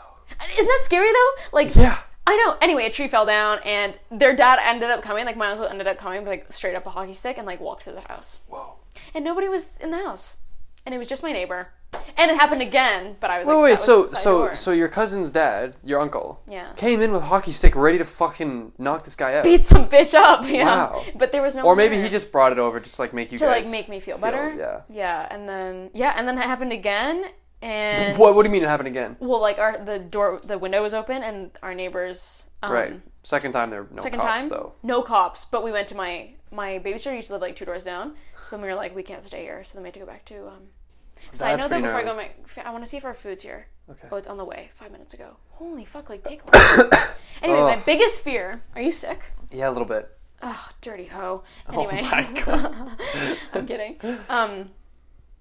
Isn't 0.52 0.66
that 0.68 0.80
scary 0.84 1.08
though? 1.12 1.30
Like 1.52 1.74
Yeah. 1.74 1.98
I 2.26 2.36
know. 2.36 2.56
Anyway, 2.60 2.84
a 2.86 2.90
tree 2.90 3.08
fell 3.08 3.26
down, 3.26 3.58
and 3.64 3.94
their 4.10 4.36
dad 4.36 4.60
ended 4.62 4.90
up 4.90 5.02
coming. 5.02 5.24
Like 5.24 5.36
my 5.36 5.50
uncle 5.50 5.66
ended 5.66 5.86
up 5.88 5.98
coming, 5.98 6.20
with, 6.20 6.28
like 6.28 6.52
straight 6.52 6.76
up 6.76 6.86
a 6.86 6.90
hockey 6.90 7.12
stick, 7.14 7.38
and 7.38 7.46
like 7.46 7.60
walked 7.60 7.84
through 7.84 7.94
the 7.94 8.02
house. 8.02 8.40
Whoa. 8.48 8.74
And 9.14 9.24
nobody 9.24 9.48
was 9.48 9.78
in 9.78 9.90
the 9.90 9.96
house, 9.98 10.36
and 10.86 10.94
it 10.94 10.98
was 10.98 11.08
just 11.08 11.22
my 11.22 11.32
neighbor. 11.32 11.68
And 12.16 12.30
it 12.30 12.36
happened 12.38 12.62
again, 12.62 13.16
but 13.18 13.30
I 13.30 13.38
was 13.40 13.48
Wait, 13.48 13.54
like, 13.54 13.62
wait. 13.64 13.70
was 13.72 13.84
So, 13.84 14.06
so, 14.06 14.38
door. 14.38 14.54
so 14.54 14.70
your 14.70 14.86
cousin's 14.86 15.28
dad, 15.30 15.74
your 15.82 15.98
uncle, 15.98 16.40
Yeah. 16.46 16.68
came 16.76 17.00
in 17.00 17.10
with 17.10 17.22
a 17.22 17.24
hockey 17.24 17.50
stick, 17.50 17.74
ready 17.74 17.98
to 17.98 18.04
fucking 18.04 18.72
knock 18.78 19.02
this 19.02 19.16
guy 19.16 19.34
out. 19.34 19.42
beat 19.42 19.64
some 19.64 19.88
bitch 19.88 20.14
up. 20.14 20.44
Yeah, 20.48 20.66
Wow. 20.66 21.04
but 21.16 21.32
there 21.32 21.42
was 21.42 21.56
no. 21.56 21.62
or 21.62 21.74
maybe 21.74 22.00
he 22.00 22.08
just 22.08 22.30
brought 22.30 22.52
it 22.52 22.58
over 22.60 22.78
just 22.78 22.94
to 22.96 23.02
like 23.02 23.12
make 23.12 23.32
you 23.32 23.38
to 23.38 23.44
guys 23.44 23.64
like 23.64 23.72
make 23.72 23.88
me 23.88 23.98
feel 23.98 24.18
better. 24.18 24.54
Yeah. 24.56 24.82
yeah, 24.88 25.26
and 25.32 25.48
then 25.48 25.90
yeah, 25.92 26.14
and 26.16 26.28
then 26.28 26.38
it 26.38 26.42
happened 26.44 26.70
again, 26.72 27.24
and 27.62 28.16
What? 28.18 28.34
What 28.34 28.42
do 28.42 28.48
you 28.48 28.52
mean 28.52 28.62
it 28.62 28.68
happened 28.68 28.88
again? 28.88 29.16
Well, 29.20 29.40
like 29.40 29.58
our 29.58 29.78
the 29.78 29.98
door, 29.98 30.40
the 30.42 30.58
window 30.58 30.82
was 30.82 30.94
open, 30.94 31.22
and 31.22 31.50
our 31.62 31.74
neighbors. 31.74 32.48
Um, 32.62 32.72
right. 32.72 33.00
Second 33.22 33.52
time 33.52 33.68
there 33.70 33.82
were 33.82 33.88
no 33.90 33.96
second 34.02 34.20
cops 34.20 34.40
time 34.40 34.48
though. 34.48 34.72
no 34.82 35.02
cops 35.02 35.44
but 35.44 35.62
we 35.62 35.72
went 35.72 35.88
to 35.88 35.94
my 35.94 36.30
my 36.50 36.78
babysitter 36.78 37.14
used 37.14 37.26
to 37.26 37.34
live 37.34 37.42
like 37.42 37.54
two 37.54 37.66
doors 37.66 37.84
down 37.84 38.14
so 38.40 38.56
we 38.56 38.64
were 38.64 38.74
like 38.74 38.96
we 38.96 39.02
can't 39.02 39.22
stay 39.22 39.42
here 39.42 39.62
so 39.62 39.76
then 39.76 39.82
we 39.82 39.88
had 39.88 39.94
to 39.94 40.00
go 40.00 40.06
back 40.06 40.24
to 40.24 40.46
um 40.48 40.62
side 41.30 41.58
That's 41.58 41.62
note 41.62 41.68
though 41.68 41.68
pretty 41.68 41.82
before 41.82 42.00
i 42.00 42.04
go 42.04 42.16
my 42.16 42.64
i 42.64 42.70
want 42.70 42.82
to 42.82 42.88
see 42.88 42.96
if 42.96 43.04
our 43.04 43.12
food's 43.12 43.42
here 43.42 43.66
Okay. 43.90 44.08
oh 44.10 44.16
it's 44.16 44.26
on 44.26 44.38
the 44.38 44.44
way 44.46 44.70
five 44.72 44.90
minutes 44.90 45.12
ago 45.12 45.36
holy 45.50 45.84
fuck 45.84 46.08
like 46.08 46.24
take 46.24 46.40
long. 46.44 46.90
anyway 47.42 47.60
my 47.60 47.82
biggest 47.84 48.22
fear 48.22 48.62
are 48.74 48.80
you 48.80 48.90
sick 48.90 49.32
Yeah, 49.52 49.68
a 49.68 49.72
little 49.72 49.84
bit. 49.86 50.08
Oh, 50.42 50.68
dirty 50.80 51.04
hoe 51.04 51.42
anyway 51.68 52.00
Oh 52.02 52.10
my 52.10 52.42
god. 52.42 53.36
i'm 53.52 53.66
kidding 53.66 53.98
um 54.30 54.70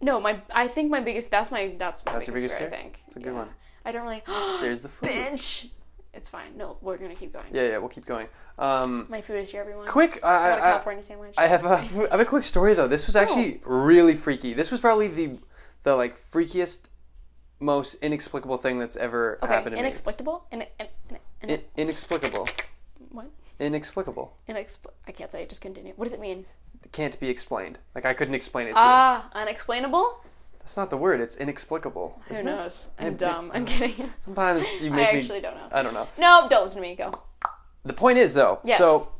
no 0.01 0.19
my 0.19 0.41
i 0.53 0.67
think 0.67 0.89
my 0.91 0.99
biggest 0.99 1.29
that's 1.31 1.51
my 1.51 1.75
that's 1.77 2.05
my 2.05 2.13
That's 2.13 2.27
your 2.27 2.35
biggest, 2.35 2.55
biggest 2.55 2.71
fear, 2.71 2.79
i 2.79 2.81
think 2.83 2.99
It's 3.07 3.15
a 3.15 3.19
good 3.19 3.33
Yeah. 3.33 3.39
one. 3.39 3.49
i 3.85 3.91
don't 3.91 4.03
really 4.03 4.23
There's 4.61 4.81
the 4.81 4.89
food. 4.89 5.09
bitch 5.09 5.69
it's 6.13 6.29
fine 6.29 6.57
no 6.57 6.77
we're 6.81 6.97
gonna 6.97 7.15
keep 7.15 7.33
going 7.33 7.45
Yeah, 7.51 7.63
yeah. 7.63 7.77
We'll 7.77 7.89
keep 7.89 8.05
going. 8.05 8.27
Um, 8.57 9.05
my 9.09 9.21
food 9.21 9.37
is 9.39 9.49
here 9.51 9.61
everyone 9.61 9.87
quick. 9.87 10.19
I, 10.21 10.27
I 10.35 10.49
want 10.49 10.59
a 10.59 10.63
California 10.63 11.03
sandwich. 11.03 11.33
I 11.37 11.47
have 11.47 11.63
a, 11.65 11.69
I 11.69 12.09
have 12.11 12.19
a 12.19 12.25
quick 12.25 12.43
story 12.43 12.73
though. 12.73 12.87
This 12.87 13.05
was 13.07 13.15
actually 13.15 13.61
really 13.63 14.15
freaky. 14.15 14.53
This 14.53 14.69
was 14.69 14.81
probably 14.81 15.07
the 15.07 15.37
the 15.83 15.95
like 15.95 16.19
freakiest, 16.19 16.89
most 17.61 17.93
inexplicable 18.01 18.57
thing 18.57 18.77
that's 18.79 18.97
ever 18.97 19.39
okay, 19.41 19.53
happened 19.53 19.75
to 19.75 19.79
inexplicable. 19.79 20.45
In, 20.51 20.63
in, 20.63 20.67
in, 21.09 21.17
in, 21.41 21.47
me. 21.47 21.53
In, 21.53 21.61
inexplicable. 21.77 22.49
what? 23.11 23.27
Inexplicable. 23.59 24.35
Inexpl- 24.49 24.91
I 25.07 25.11
can't 25.13 25.31
say 25.31 25.43
it. 25.43 25.49
Just 25.49 25.61
continue. 25.61 25.93
What 25.95 26.05
does 26.05 26.13
it 26.13 26.19
mean? 26.19 26.45
Can't 26.91 27.19
be 27.19 27.29
explained. 27.29 27.79
Like 27.93 28.05
I 28.05 28.13
couldn't 28.13 28.33
explain 28.35 28.65
it 28.67 28.71
to 28.71 28.79
you. 28.79 28.83
Ah, 28.85 29.29
unexplainable. 29.33 30.21
That's 30.59 30.75
not 30.77 30.89
the 30.89 30.97
word. 30.97 31.21
It's 31.21 31.35
inexplicable. 31.35 32.21
Who 32.27 32.33
isn't 32.33 32.47
it? 32.47 32.51
knows? 32.51 32.89
I'm 32.99 33.15
dumb. 33.15 33.51
I'm 33.53 33.65
kidding. 33.65 34.11
Sometimes 34.19 34.81
you 34.81 34.91
make 34.91 35.13
me. 35.13 35.19
actually 35.19 35.41
don't 35.41 35.55
know. 35.55 35.67
I 35.71 35.81
don't 35.83 35.93
know. 35.93 36.07
No, 36.17 36.47
don't 36.49 36.63
listen 36.63 36.81
to 36.81 36.87
me. 36.87 36.95
Go. 36.95 37.21
The 37.83 37.93
point 37.93 38.17
is 38.17 38.33
though. 38.33 38.59
Yes. 38.63 38.77
So, 38.79 39.13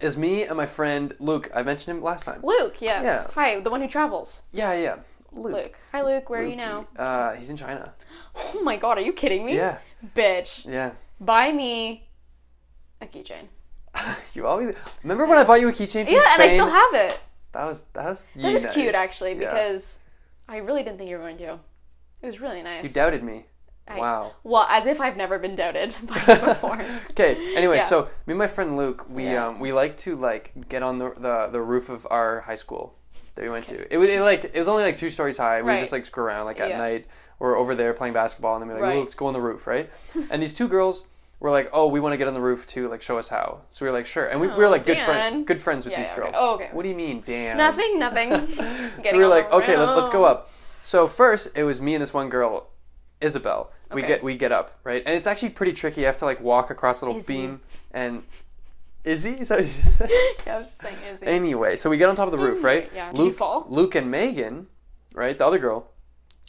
is 0.00 0.16
me 0.16 0.44
and 0.44 0.56
my 0.56 0.66
friend 0.66 1.12
Luke. 1.20 1.50
I 1.54 1.62
mentioned 1.62 1.96
him 1.96 2.02
last 2.02 2.24
time. 2.24 2.40
Luke. 2.42 2.80
Yes. 2.80 3.04
Yeah. 3.04 3.32
Hi, 3.34 3.60
the 3.60 3.70
one 3.70 3.80
who 3.80 3.88
travels. 3.88 4.42
Yeah, 4.52 4.72
yeah. 4.74 4.96
Luke. 5.32 5.54
Luke. 5.54 5.78
Hi, 5.92 6.02
Luke. 6.02 6.28
Where 6.28 6.42
are 6.42 6.46
you 6.46 6.56
now? 6.56 6.86
Uh, 6.96 7.34
he's 7.34 7.50
in 7.50 7.56
China. 7.56 7.94
Oh 8.34 8.62
my 8.62 8.76
God, 8.76 8.98
are 8.98 9.02
you 9.02 9.12
kidding 9.12 9.44
me? 9.44 9.56
Yeah, 9.56 9.78
Bitch, 10.16 10.64
yeah. 10.66 10.92
buy 11.20 11.52
me 11.52 12.08
a 13.00 13.06
keychain. 13.06 13.48
You 14.34 14.46
always 14.46 14.74
remember 15.02 15.26
when 15.26 15.38
I 15.38 15.44
bought 15.44 15.60
you 15.60 15.68
a 15.68 15.72
keychain 15.72 16.04
from 16.04 16.14
Yeah, 16.14 16.20
Spain? 16.22 16.32
and 16.34 16.42
I 16.42 16.48
still 16.48 16.70
have 16.70 16.94
it. 16.94 17.20
That 17.52 17.64
was 17.66 17.82
that 17.92 18.08
was 18.08 18.24
That 18.36 18.52
was 18.52 18.66
cute, 18.66 18.94
actually, 18.94 19.32
Yeah. 19.32 19.50
because 19.52 19.98
I 20.48 20.56
really 20.58 20.82
didn't 20.82 20.98
think 20.98 21.10
you 21.10 21.16
were 21.16 21.22
going 21.22 21.36
to. 21.38 21.58
It 22.22 22.26
was 22.26 22.40
really 22.40 22.62
nice. 22.62 22.84
you 22.84 22.90
doubted 22.90 23.22
me. 23.22 23.46
I- 23.88 23.98
wow. 23.98 24.32
Well, 24.44 24.64
as 24.70 24.86
if 24.86 25.00
I've 25.00 25.16
never 25.16 25.38
been 25.38 25.54
doubted 25.56 25.94
by 26.04 26.14
you 26.26 26.40
before. 26.44 26.80
Okay. 27.10 27.54
Anyway, 27.56 27.76
Yeah. 27.76 27.84
so 27.84 28.02
me 28.26 28.32
and 28.32 28.38
my 28.38 28.46
friend 28.46 28.76
Luke, 28.76 29.04
we 29.10 29.24
Yeah. 29.24 29.48
um 29.48 29.60
we 29.60 29.72
like 29.72 29.96
to 29.98 30.14
like 30.14 30.52
get 30.68 30.82
on 30.82 30.98
the 30.98 31.10
the, 31.16 31.48
the 31.52 31.60
roof 31.60 31.88
of 31.90 32.06
our 32.10 32.40
high 32.40 32.54
school 32.54 32.94
that 33.34 33.42
we 33.42 33.50
went 33.50 33.66
to. 33.68 33.92
It 33.92 33.98
was 33.98 34.08
it, 34.08 34.20
like 34.20 34.44
it 34.44 34.54
was 34.58 34.68
only 34.68 34.84
like 34.84 34.96
two 34.98 35.10
stories 35.10 35.36
high. 35.36 35.60
We 35.60 35.70
would 35.72 35.80
just 35.80 35.92
like 35.92 36.06
screw 36.06 36.24
around 36.24 36.46
like 36.46 36.60
at 36.60 36.70
Yeah. 36.70 36.78
night. 36.78 37.06
We're 37.38 37.58
over 37.58 37.74
there 37.74 37.92
playing 37.92 38.14
basketball, 38.14 38.54
and 38.54 38.62
then 38.62 38.68
we're 38.68 38.74
like, 38.76 38.82
Right. 38.82 38.96
"Ooh, 38.98 39.00
let's 39.00 39.16
go 39.16 39.26
on 39.26 39.32
the 39.32 39.40
roof, 39.40 39.66
right? 39.66 39.90
and 40.30 40.40
these 40.40 40.54
two 40.54 40.68
girls 40.68 41.04
were 41.44 41.50
like, 41.50 41.70
oh, 41.72 41.88
we 41.88 41.98
want 42.00 42.12
to 42.12 42.16
get 42.16 42.28
on 42.28 42.34
the 42.34 42.40
roof 42.40 42.66
too. 42.66 42.88
like 42.88 43.02
show 43.02 43.18
us 43.18 43.28
how. 43.28 43.62
So 43.68 43.84
we 43.84 43.90
were 43.90 43.96
like, 43.96 44.06
sure, 44.06 44.26
and 44.26 44.40
we, 44.40 44.46
we 44.48 44.54
were 44.54 44.66
Oh, 44.66 44.70
like 44.70 44.84
good 44.84 44.94
Dan. 44.96 45.04
friend, 45.04 45.46
good 45.46 45.60
friends 45.60 45.84
with 45.84 45.92
Yeah, 45.92 45.98
these 46.00 46.08
yeah, 46.08 46.12
okay. 46.14 46.22
girls. 46.22 46.34
Oh, 46.38 46.54
okay. 46.54 46.68
What 46.72 46.82
do 46.84 46.88
you 46.88 46.94
mean, 46.94 47.22
Dan? 47.26 47.56
nothing, 47.56 47.98
nothing. 47.98 48.30
So 49.04 49.16
we 49.16 49.18
were 49.24 49.28
like, 49.28 49.52
okay, 49.52 49.76
let, 49.76 49.96
let's 49.96 50.08
go 50.08 50.24
up. 50.24 50.50
So 50.84 51.06
first, 51.06 51.48
it 51.56 51.64
was 51.64 51.80
me 51.80 51.94
and 51.94 52.02
this 52.02 52.14
one 52.14 52.28
girl, 52.28 52.68
Isabel. 53.20 53.72
We 53.92 54.00
Okay. 54.02 54.08
get 54.08 54.24
we 54.24 54.36
get 54.36 54.52
up 54.52 54.78
right, 54.84 55.02
and 55.04 55.14
it's 55.14 55.26
actually 55.26 55.50
pretty 55.50 55.72
tricky. 55.72 56.00
You 56.00 56.06
have 56.06 56.16
to 56.18 56.24
like 56.24 56.40
walk 56.40 56.70
across 56.70 57.02
a 57.02 57.06
little 57.06 57.20
Izzy. 57.20 57.32
beam, 57.34 57.60
and 57.92 58.22
Izzy 59.04 59.32
is 59.32 59.48
that 59.48 59.58
what 59.58 59.66
you 59.68 59.72
just 59.82 59.98
said? 59.98 60.10
Yeah, 60.46 60.54
I 60.54 60.58
was 60.58 60.68
just 60.68 60.80
saying 60.80 60.96
anything. 61.06 61.28
anyway, 61.28 61.76
so 61.76 61.90
we 61.90 61.98
get 61.98 62.08
on 62.08 62.16
top 62.16 62.26
of 62.26 62.32
the 62.32 62.38
roof, 62.38 62.62
right? 62.64 62.90
Yeah. 62.94 63.10
Luke, 63.12 63.34
fall? 63.34 63.66
Luke 63.68 63.94
and 63.94 64.10
Megan, 64.10 64.68
right? 65.14 65.36
The 65.36 65.46
other 65.46 65.58
girl, 65.58 65.90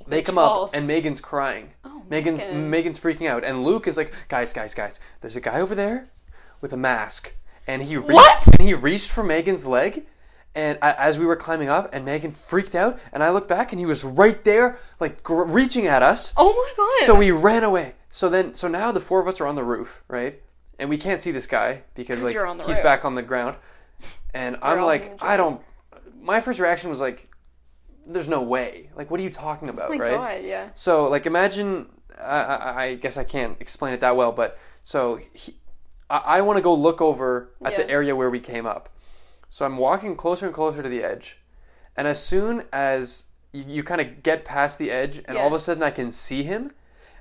they 0.07 0.17
Which 0.17 0.25
come 0.25 0.35
falls? 0.35 0.73
up, 0.73 0.77
and 0.79 0.87
Megan's 0.87 1.21
crying. 1.21 1.71
Oh, 1.85 2.03
Megan's 2.09 2.41
Megan. 2.43 2.69
Megan's 2.69 2.99
freaking 2.99 3.27
out, 3.27 3.43
and 3.43 3.63
Luke 3.63 3.87
is 3.87 3.95
like, 3.97 4.13
guys, 4.27 4.51
guys, 4.53 4.73
guys. 4.73 4.99
There's 5.21 5.35
a 5.35 5.41
guy 5.41 5.59
over 5.61 5.75
there 5.75 6.09
with 6.61 6.73
a 6.73 6.77
mask, 6.77 7.33
and 7.67 7.81
he 7.83 7.95
reached, 7.97 8.11
What? 8.13 8.47
And 8.59 8.67
he 8.67 8.73
reached 8.73 9.11
for 9.11 9.23
Megan's 9.23 9.65
leg, 9.65 10.05
and 10.55 10.77
a- 10.81 10.99
as 11.01 11.17
we 11.17 11.25
were 11.25 11.35
climbing 11.35 11.69
up, 11.69 11.89
and 11.93 12.03
Megan 12.05 12.31
freaked 12.31 12.75
out, 12.75 12.99
and 13.11 13.23
I 13.23 13.29
looked 13.29 13.47
back, 13.47 13.71
and 13.71 13.79
he 13.79 13.85
was 13.85 14.03
right 14.03 14.43
there, 14.43 14.77
like 14.99 15.23
gr- 15.23 15.43
reaching 15.43 15.87
at 15.87 16.03
us. 16.03 16.33
Oh 16.37 16.51
my 16.53 16.73
god. 16.75 17.05
So 17.05 17.15
we 17.15 17.31
ran 17.31 17.63
away. 17.63 17.95
So 18.09 18.29
then, 18.29 18.53
so 18.53 18.67
now 18.67 18.91
the 18.91 18.99
four 18.99 19.19
of 19.21 19.27
us 19.27 19.39
are 19.41 19.47
on 19.47 19.55
the 19.55 19.63
roof, 19.63 20.03
right? 20.07 20.41
And 20.77 20.89
we 20.89 20.97
can't 20.97 21.21
see 21.21 21.31
this 21.31 21.47
guy 21.47 21.83
because 21.95 22.17
'Cause 22.17 22.25
like 22.25 22.33
you're 22.33 22.45
on 22.45 22.57
the 22.57 22.63
he's 22.65 22.75
roof. 22.75 22.83
back 22.83 23.05
on 23.05 23.15
the 23.15 23.21
ground, 23.23 23.55
and 24.33 24.57
I'm 24.61 24.79
all 24.79 24.85
like, 24.85 25.21
I 25.23 25.37
don't. 25.37 25.61
My 26.21 26.41
first 26.41 26.59
reaction 26.59 26.89
was 26.89 26.99
like, 27.01 27.29
"There's 28.05 28.29
no 28.29 28.41
way! 28.41 28.89
Like, 28.95 29.09
what 29.11 29.19
are 29.19 29.23
you 29.23 29.29
talking 29.29 29.69
about, 29.69 29.91
oh 29.91 29.97
right?" 29.97 30.11
god, 30.11 30.41
yeah. 30.43 30.69
So 30.73 31.07
like, 31.09 31.25
imagine. 31.25 31.87
I, 32.21 32.39
I, 32.41 32.83
I 32.83 32.95
guess 32.95 33.17
I 33.17 33.23
can't 33.23 33.57
explain 33.59 33.91
it 33.93 33.99
that 34.01 34.15
well, 34.15 34.31
but 34.31 34.57
so 34.83 35.19
he, 35.33 35.55
I, 36.11 36.17
I 36.17 36.41
want 36.41 36.57
to 36.57 36.63
go 36.63 36.73
look 36.73 37.01
over 37.01 37.49
at 37.65 37.75
the 37.75 37.89
area 37.89 38.15
where 38.15 38.29
we 38.29 38.39
came 38.39 38.67
up. 38.67 38.89
So 39.49 39.65
I'm 39.65 39.77
walking 39.77 40.15
closer 40.15 40.45
and 40.45 40.53
closer 40.53 40.83
to 40.83 40.89
the 40.89 41.03
edge, 41.03 41.39
and 41.97 42.07
as 42.07 42.23
soon 42.23 42.65
as 42.71 43.25
you, 43.51 43.63
you 43.67 43.83
kind 43.83 43.99
of 43.99 44.21
get 44.21 44.45
past 44.45 44.77
the 44.77 44.91
edge, 44.91 45.23
and 45.25 45.37
all 45.39 45.47
of 45.47 45.53
a 45.53 45.59
sudden 45.59 45.81
I 45.81 45.89
can 45.89 46.11
see 46.11 46.43
him, 46.43 46.71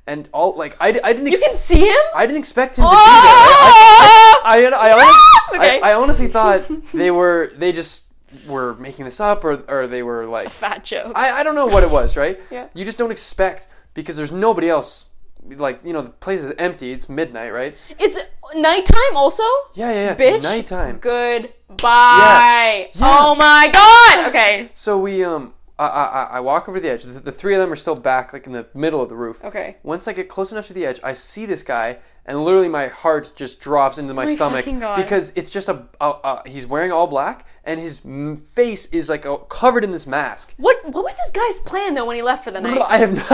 and 0.07 0.29
all 0.33 0.55
like 0.57 0.77
I, 0.79 0.89
I 1.03 1.13
didn't 1.15 1.29
You 1.33 1.39
can 1.39 1.57
see 1.57 1.81
him? 1.89 2.03
I 2.15 2.27
didn't 2.27 2.41
expect 2.41 2.77
him 2.79 2.83
to 2.85 2.89
Oh! 2.93 2.93
be 2.93 3.01
there. 3.01 4.45
I, 4.45 4.71
I, 4.75 4.89
I, 4.89 4.93
honestly, 4.93 5.57
Okay. 5.59 5.81
I, 5.81 5.91
I 5.91 5.95
honestly 5.95 6.29
thought 6.29 6.63
they 6.93 7.11
were 7.11 7.51
they 7.57 7.73
just 7.73 8.05
were 8.47 8.75
making 8.75 9.05
this 9.05 9.21
up, 9.21 9.45
or 9.45 9.63
or 9.69 9.87
they 9.87 10.03
were 10.03 10.27
like 10.27 10.51
Fat 10.51 10.85
joke. 10.85 11.13
I, 11.15 11.41
I 11.41 11.43
don't 11.43 11.55
know 11.55 11.67
what 11.67 11.83
it 11.83 11.91
was, 11.91 12.17
right? 12.17 12.41
Yeah. 12.51 12.69
You 12.75 12.85
just 12.85 12.99
don't 12.99 13.11
expect 13.11 13.67
because 13.95 14.17
there's 14.17 14.33
nobody 14.33 14.69
else. 14.69 15.07
Like 15.45 15.85
you 15.85 15.93
know, 15.93 16.03
the 16.03 16.11
place 16.11 16.43
is 16.43 16.53
empty. 16.59 16.93
It's 16.93 17.09
midnight, 17.09 17.53
right? 17.53 17.75
it's 17.99 18.19
nighttime 18.55 19.17
also? 19.17 19.43
Yeah, 19.75 19.91
yeah, 19.91 19.95
yeah. 19.95 20.15
Bitch. 20.15 20.37
It's 20.37 20.45
nighttime. 20.45 20.99
Goodbye. 20.99 22.91
Yeah. 22.95 23.01
Oh 23.01 23.35
my 23.35 23.71
god. 23.73 24.29
Okay. 24.29 24.69
So 24.75 24.99
we 24.99 25.25
um, 25.25 25.55
I, 25.79 25.87
I 25.87 26.23
I 26.37 26.41
walk 26.41 26.69
over 26.69 26.79
the 26.79 26.91
edge. 26.91 27.05
The, 27.05 27.21
the 27.21 27.33
three 27.33 27.55
of 27.55 27.61
them 27.61 27.73
are 27.73 27.77
still 27.77 27.97
back, 27.97 28.33
like 28.33 28.47
in 28.47 28.53
the 28.53 28.67
middle 28.75 29.01
of 29.01 29.09
the 29.09 29.17
roof. 29.17 29.43
Okay. 29.43 29.79
Once 29.83 30.07
I 30.07 30.13
get 30.13 30.29
close 30.29 30.53
enough 30.53 30.67
to 30.69 30.75
the 30.75 30.87
edge, 30.87 31.01
I 31.03 31.13
see 31.15 31.47
this 31.47 31.63
guy, 31.63 31.99
and 32.27 32.45
literally 32.45 32.69
my 32.69 32.87
heart 32.89 33.33
just 33.35 33.59
drops 33.61 33.99
into 33.99 34.15
my 34.15 34.27
my 34.27 34.35
stomach 34.35 34.65
God. 34.65 34.97
because 34.97 35.33
it's 35.35 35.51
just 35.51 35.69
a, 35.69 35.85
a, 36.01 36.07
a 36.09 36.49
he's 36.49 36.67
wearing 36.67 36.93
all 36.93 37.07
black, 37.07 37.47
and 37.65 37.81
his 37.81 38.03
m- 38.05 38.37
face 38.37 38.87
is 38.87 39.09
like 39.09 39.27
uh 39.27 39.37
covered 39.39 39.85
in 39.85 39.91
this 39.91 40.07
mask. 40.07 40.55
What 40.57 40.85
what 40.85 41.05
was 41.05 41.17
this 41.17 41.31
guy's 41.31 41.59
plan 41.61 41.95
though 41.95 42.07
when 42.07 42.17
he 42.17 42.23
left 42.23 42.45
for 42.45 42.51
the 42.51 42.61
night? 42.61 42.81
I 42.87 42.99
have 42.99 43.13
no, 43.15 43.25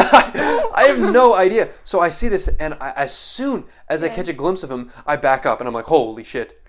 I 0.74 0.84
have 0.88 0.98
no 1.00 1.34
idea. 1.36 1.68
So 1.84 2.00
I 2.00 2.08
see 2.08 2.28
this, 2.28 2.48
and 2.48 2.74
I, 2.80 2.92
as 2.92 3.14
soon 3.14 3.64
as 3.88 4.02
I 4.02 4.08
catch 4.08 4.28
a 4.28 4.32
glimpse 4.32 4.62
of 4.62 4.70
him, 4.70 4.90
I 5.06 5.16
back 5.16 5.44
up, 5.46 5.60
and 5.60 5.68
I'm 5.68 5.74
like, 5.74 5.86
"Holy 5.86 6.24
shit!" 6.24 6.60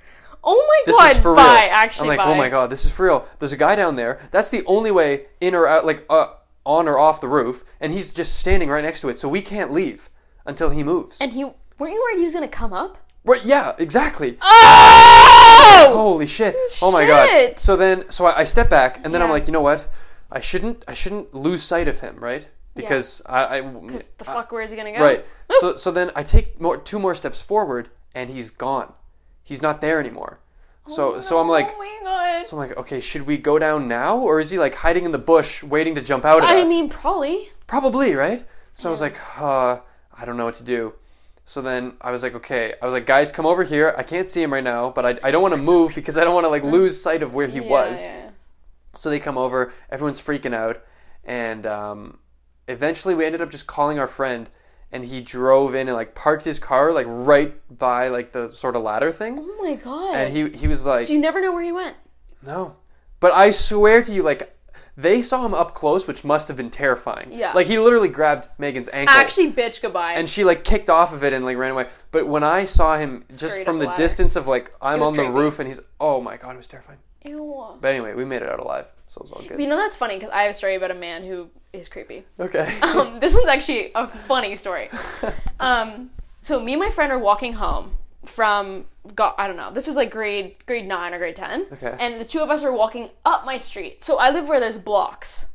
Oh 0.43 0.55
my 0.67 0.84
This 0.86 0.95
god, 0.97 1.11
is 1.11 1.20
for 1.22 1.36
bye. 1.36 1.41
real. 1.63 1.70
Actually, 1.74 2.11
I'm 2.11 2.17
like, 2.17 2.26
bye. 2.26 2.34
oh 2.34 2.36
my 2.38 2.47
god, 2.49 2.70
this 2.70 2.86
is 2.86 2.91
for 2.91 3.05
real. 3.07 3.28
There's 3.39 3.51
a 3.51 3.57
guy 3.57 3.76
down 3.76 3.97
there. 3.97 4.20
That's 4.32 4.47
the 4.49 4.63
only 4.65 4.89
way 4.89 5.26
in 5.41 5.53
or 5.53 5.67
out, 5.67 5.86
like 5.86 6.05
uh, 6.09 6.28
on 6.65 6.88
or 6.88 6.97
off 6.97 7.20
the 7.20 7.28
roof, 7.28 7.63
and 7.82 7.91
he's 7.91 8.13
just 8.13 8.39
standing 8.39 8.70
right 8.70 8.84
next 8.84 9.01
to 9.01 9.09
it, 9.09 9.20
so 9.20 9.28
we 9.28 9.41
can't 9.41 9.72
leave 9.72 10.09
until 10.45 10.70
he 10.70 10.82
moves. 10.82 11.20
And 11.20 11.34
he 11.34 11.45
weren't 11.80 11.94
you 11.94 12.02
worried 12.02 12.18
he 12.20 12.24
was 12.26 12.34
gonna 12.34 12.48
come 12.48 12.74
up? 12.74 12.98
right? 13.26 13.44
Yeah, 13.44 13.74
exactly. 13.78 14.38
Oh! 14.42 15.92
Holy 15.94 16.28
shit! 16.28 16.56
Oh 16.82 16.92
my 16.92 17.06
god. 17.06 17.28
Shit. 17.30 17.60
So 17.60 17.76
then, 17.76 18.10
so 18.10 18.26
I, 18.26 18.40
I 18.40 18.44
step 18.44 18.70
back, 18.70 19.04
and 19.04 19.14
then 19.14 19.22
I'm 19.22 19.28
Yeah. 19.30 19.34
like, 19.34 19.48
you 19.48 19.54
know 19.54 19.62
what? 19.62 19.88
I 20.32 20.40
shouldn't, 20.40 20.84
I 20.88 20.94
shouldn't 20.94 21.34
lose 21.34 21.64
sight 21.64 21.88
of 21.88 22.00
him, 22.02 22.18
right? 22.18 22.48
Because 22.76 23.22
I, 23.26 23.58
I, 23.58 23.62
Because 23.62 24.10
the 24.10 24.24
fuck, 24.26 24.52
where 24.52 24.62
is 24.62 24.72
he 24.72 24.78
gonna 24.78 24.94
go? 24.94 25.04
right. 25.04 25.26
So, 25.60 25.76
so 25.76 25.92
then 25.92 26.12
I 26.16 26.24
take 26.24 26.60
more, 26.62 26.78
two 26.78 27.00
more 27.00 27.14
steps 27.16 27.42
forward, 27.42 27.90
and 28.16 28.30
he's 28.30 28.50
gone. 28.52 28.94
He's 29.44 29.62
not 29.62 29.82
there 29.82 30.00
anymore. 30.00 30.40
So, 30.88 31.22
so 31.22 31.40
I'm 31.40 31.48
like, 31.48 31.70
oh 31.72 31.78
my 31.78 32.00
god. 32.04 32.48
so 32.48 32.58
I'm 32.60 32.68
like, 32.68 32.78
okay, 32.78 33.00
should 33.00 33.24
we 33.28 33.38
go 33.38 33.60
down 33.60 33.88
now, 33.88 34.18
or 34.18 34.40
is 34.40 34.50
he 34.50 34.58
like 34.58 34.76
hiding 34.76 35.06
in 35.06 35.12
the 35.12 35.18
bush, 35.20 35.62
waiting 35.64 35.94
to 35.96 36.02
jump 36.02 36.26
out 36.26 36.44
at 36.44 36.50
us? 36.50 36.52
I 36.52 36.62
us? 36.62 36.70
mean, 36.70 36.90
probably. 36.90 37.50
Probably, 37.68 38.16
right? 38.16 38.44
So 38.74 38.90
I 38.90 38.92
was 38.92 39.02
like, 39.02 39.18
uh, 39.40 39.80
I 40.18 40.26
don't 40.26 40.38
know 40.38 40.46
what 40.46 40.56
to 40.56 40.64
do. 40.64 40.94
So 41.50 41.64
then 41.64 41.93
I 42.00 42.12
was 42.12 42.22
like, 42.22 42.36
okay. 42.36 42.76
I 42.80 42.86
was 42.86 42.93
like, 42.93 43.08
guys, 43.08 43.32
come 43.32 43.47
over 43.47 43.64
here. 43.64 43.95
I 43.97 44.04
can't 44.04 44.30
see 44.30 44.43
him 44.43 44.54
right 44.54 44.64
now, 44.64 44.91
but 44.91 45.04
I, 45.04 45.28
I 45.28 45.32
don't 45.32 45.41
want 45.41 45.56
to 45.56 45.60
move 45.60 45.95
because 45.95 46.16
I 46.16 46.24
don't 46.24 46.36
want 46.36 46.43
to 46.45 46.50
like 46.50 46.62
lose 46.64 47.02
sight 47.02 47.24
of 47.24 47.34
where 47.34 47.47
he 47.47 47.58
Yeah, 47.60 47.70
was. 47.72 48.06
yeah. 48.06 48.30
So 48.93 49.10
they 49.10 49.20
come 49.20 49.36
over. 49.36 49.74
Everyone's 49.89 50.22
freaking 50.22 50.54
out, 50.54 50.84
and 51.24 51.66
um, 51.66 52.20
eventually 52.68 53.16
we 53.16 53.26
ended 53.26 53.41
up 53.41 53.50
just 53.50 53.66
calling 53.66 53.97
our 53.97 54.08
friend, 54.08 54.47
and 54.91 55.04
he 55.04 55.22
drove 55.22 55.74
in 55.74 55.88
and 55.88 55.95
like 55.97 56.14
parked 56.14 56.45
his 56.45 56.60
car 56.60 56.93
like 56.93 57.08
right 57.10 57.56
by 57.76 58.10
like 58.10 58.32
the 58.32 58.47
sort 58.47 58.76
of 58.76 58.84
ladder 58.84 59.12
thing, 59.12 59.39
Oh 59.39 59.58
my 59.60 59.74
god. 59.74 60.14
and 60.16 60.32
he 60.32 60.50
he 60.56 60.68
was 60.68 60.86
like, 60.86 61.02
so 61.02 61.14
you 61.14 61.20
never 61.20 61.41
know 61.41 61.52
where 61.52 61.64
he 61.64 61.72
went. 61.72 61.95
no. 62.43 62.76
But 63.20 63.34
I 63.34 63.50
swear 63.50 64.04
to 64.04 64.14
you, 64.14 64.22
like 64.22 64.56
they 65.00 65.22
saw 65.22 65.45
him 65.45 65.54
up 65.54 65.74
close, 65.74 66.08
which 66.08 66.26
must 66.26 66.50
have 66.50 66.58
been 66.58 66.70
terrifying. 66.70 67.32
Yeah. 67.32 67.54
Like 67.54 67.68
he 67.68 67.80
literally 67.80 68.10
grabbed 68.10 68.50
Megan's 68.58 68.89
ankle. 68.91 69.16
Actually, 69.16 69.54
bitch, 69.54 69.82
goodbye. 69.82 70.14
and 70.14 70.28
she 70.28 70.43
like 70.43 70.66
kicked 70.66 70.89
off 70.89 71.14
of 71.14 71.24
it 71.24 71.32
and 71.32 71.45
like 71.45 71.56
ran 71.58 71.72
away. 71.72 71.88
But 72.12 72.28
when 72.28 72.43
I 72.43 72.66
saw 72.66 72.97
him 72.97 73.24
just 73.30 73.54
Straight 73.54 73.66
from 73.66 73.78
up 73.78 73.82
the 73.82 73.88
ladder. 73.88 74.02
distance 74.02 74.36
of 74.36 74.47
like 74.47 74.74
I'm 74.82 75.00
was 75.00 75.10
on 75.10 75.16
the 75.16 75.24
creepy. 75.24 75.38
roof 75.39 75.60
and 75.60 75.68
he's 75.70 75.80
oh 76.02 76.20
my 76.20 76.36
god, 76.36 76.54
it 76.54 76.58
was 76.58 76.68
terrifying. 76.68 77.00
Ew. 77.24 77.78
But 77.80 77.89
anyway, 77.91 78.14
we 78.14 78.26
made 78.26 78.41
it 78.41 78.50
out 78.50 78.60
alive, 78.60 78.91
so 79.08 79.20
it 79.20 79.24
was 79.24 79.32
all 79.32 79.41
good. 79.41 79.60
You 79.60 79.68
know 79.68 79.78
that's 79.78 79.95
funny 79.95 80.16
because 80.16 80.32
I 80.32 80.41
have 80.43 80.52
a 80.52 80.54
story 80.54 80.76
about 80.76 80.91
a 80.91 80.95
man 80.95 81.24
who 81.24 81.50
is 81.72 81.88
creepy. 81.88 82.26
Okay. 82.39 82.78
Um, 82.84 83.20
this 83.22 83.36
one's 83.36 83.47
actually 83.47 83.91
a 83.95 84.08
funny 84.08 84.56
story. 84.56 84.89
Um, 85.62 86.12
so 86.41 86.60
me 86.62 86.72
and 86.74 86.80
my 86.82 86.89
friend 86.89 87.12
are 87.12 87.20
walking 87.20 87.52
home 87.54 87.91
from 88.26 88.86
God, 89.15 89.34
I 89.38 89.47
don't 89.47 89.57
know. 89.57 89.72
This 89.72 89.88
was 89.88 89.95
like 89.95 90.11
grade 90.11 90.55
grade 90.65 90.88
nine 90.88 91.13
or 91.13 91.17
grade 91.17 91.36
ten. 91.36 91.67
Okay. 91.72 91.95
And 91.99 92.20
the 92.20 92.26
two 92.26 92.39
of 92.39 92.49
us 92.49 92.63
are 92.63 92.74
walking 92.74 93.09
up 93.26 93.45
my 93.45 93.57
street. 93.57 94.01
So 94.01 94.17
I 94.17 94.30
live 94.32 94.49
where 94.49 94.59
there's 94.59 94.78
blocks, 94.78 95.47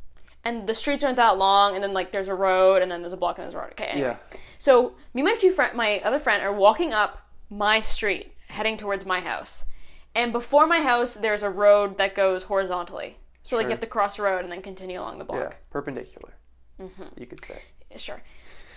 and 0.44 0.66
the 0.66 0.74
streets 0.74 1.04
aren't 1.04 1.16
that 1.16 1.36
long. 1.38 1.74
And 1.74 1.82
then 1.82 1.92
like 1.92 2.12
there's 2.12 2.28
a 2.28 2.34
road, 2.34 2.82
and 2.82 2.90
then 2.90 3.00
there's 3.02 3.12
a 3.12 3.18
block, 3.18 3.38
and 3.38 3.44
there's 3.44 3.54
a 3.54 3.58
road. 3.58 3.72
Okay. 3.72 3.84
Anyway. 3.84 4.08
yeah. 4.08 4.38
So 4.58 4.94
me 5.12 5.20
and 5.20 5.28
my 5.28 5.34
two 5.34 5.50
friend, 5.50 5.76
my 5.76 6.00
other 6.00 6.18
friend, 6.18 6.42
are 6.42 6.52
walking 6.52 6.92
up 6.92 7.18
my 7.50 7.80
street, 7.80 8.32
heading 8.48 8.76
towards 8.76 9.04
my 9.04 9.20
house. 9.20 9.66
And 10.14 10.32
before 10.32 10.66
my 10.66 10.80
house, 10.80 11.14
there's 11.14 11.42
a 11.42 11.50
road 11.50 11.98
that 11.98 12.14
goes 12.14 12.44
horizontally. 12.44 13.18
So 13.42 13.56
like 13.56 13.64
you 13.64 13.70
have 13.70 13.80
to 13.80 13.86
cross 13.86 14.16
the 14.16 14.22
road 14.22 14.42
and 14.42 14.50
then 14.50 14.62
continue 14.62 14.98
along 14.98 15.18
the 15.18 15.24
block. 15.24 15.40
Yeah. 15.40 15.56
Perpendicular. 15.70 16.32
Mm-hmm. 16.80 17.20
You 17.20 17.26
could 17.26 17.44
say. 17.44 17.62
Sure. 17.96 18.22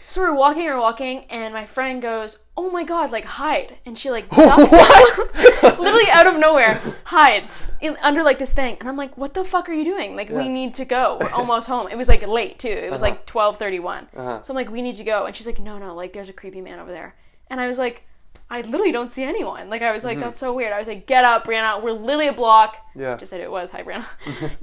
So 0.10 0.22
we're 0.22 0.34
walking, 0.34 0.66
we're 0.66 0.80
walking, 0.80 1.26
and 1.30 1.53
my 1.53 1.66
friend 1.66 2.01
goes, 2.01 2.39
"Oh 2.55 2.72
my 2.72 2.84
god, 2.86 3.12
like 3.12 3.26
hide!" 3.26 3.78
And 3.86 3.99
she 3.99 4.10
like 4.10 4.30
ducks 4.36 4.72
literally 5.64 6.10
out 6.10 6.28
of 6.28 6.38
nowhere, 6.39 6.80
hides 7.03 7.70
in 7.82 7.97
under 8.01 8.24
like 8.24 8.38
this 8.39 8.53
thing, 8.53 8.78
and 8.80 8.88
I'm 8.88 8.95
like, 8.95 9.18
"What 9.18 9.34
the 9.34 9.43
fuck 9.43 9.68
are 9.68 9.74
you 9.74 9.84
doing? 9.84 10.16
Like, 10.16 10.30
we 10.30 10.47
need 10.47 10.74
to 10.76 10.86
go. 10.86 11.18
We're 11.20 11.30
almost 11.34 11.68
home." 11.68 11.88
It 11.91 11.97
was 11.97 12.08
like 12.08 12.26
late 12.26 12.58
too. 12.58 12.70
It 12.70 12.89
was 12.89 13.03
Uh-huh. 13.03 13.12
like 13.12 13.26
twelve 13.26 13.58
thirty 13.58 13.80
one. 13.80 14.08
Uh-huh. 14.16 14.41
So 14.41 14.53
I'm 14.53 14.55
like, 14.55 14.72
"We 14.72 14.82
need 14.82 14.95
to 14.95 15.03
go," 15.03 15.26
and 15.26 15.36
she's 15.36 15.45
like, 15.47 15.60
"No, 15.60 15.78
no, 15.78 15.93
like 15.93 16.14
there's 16.14 16.30
a 16.30 16.34
creepy 16.34 16.62
man 16.62 16.80
over 16.80 16.91
there," 16.91 17.16
and 17.49 17.60
I 17.62 17.68
was 17.68 17.78
like. 17.80 18.03
I 18.49 18.62
literally 18.62 18.93
don't 18.93 19.12
see 19.12 19.24
anyone. 19.24 19.70
Like 19.70 19.82
I 19.82 19.91
was 19.91 20.05
like, 20.05 20.16
Mm-hmm. 20.20 20.22
that's 20.28 20.39
so 20.39 20.53
weird. 20.53 20.72
I 20.72 20.80
was 20.80 20.88
like, 20.88 21.05
get 21.05 21.26
up, 21.26 21.43
Brianna. 21.43 21.84
We're 21.84 21.91
literally 21.91 22.30
a 22.30 22.34
block. 22.34 22.78
Yeah. 22.95 23.18
Just 23.18 23.30
said 23.30 23.41
it 23.41 23.51
was. 23.51 23.72
Hi, 23.72 23.84
Brianna. 23.84 24.05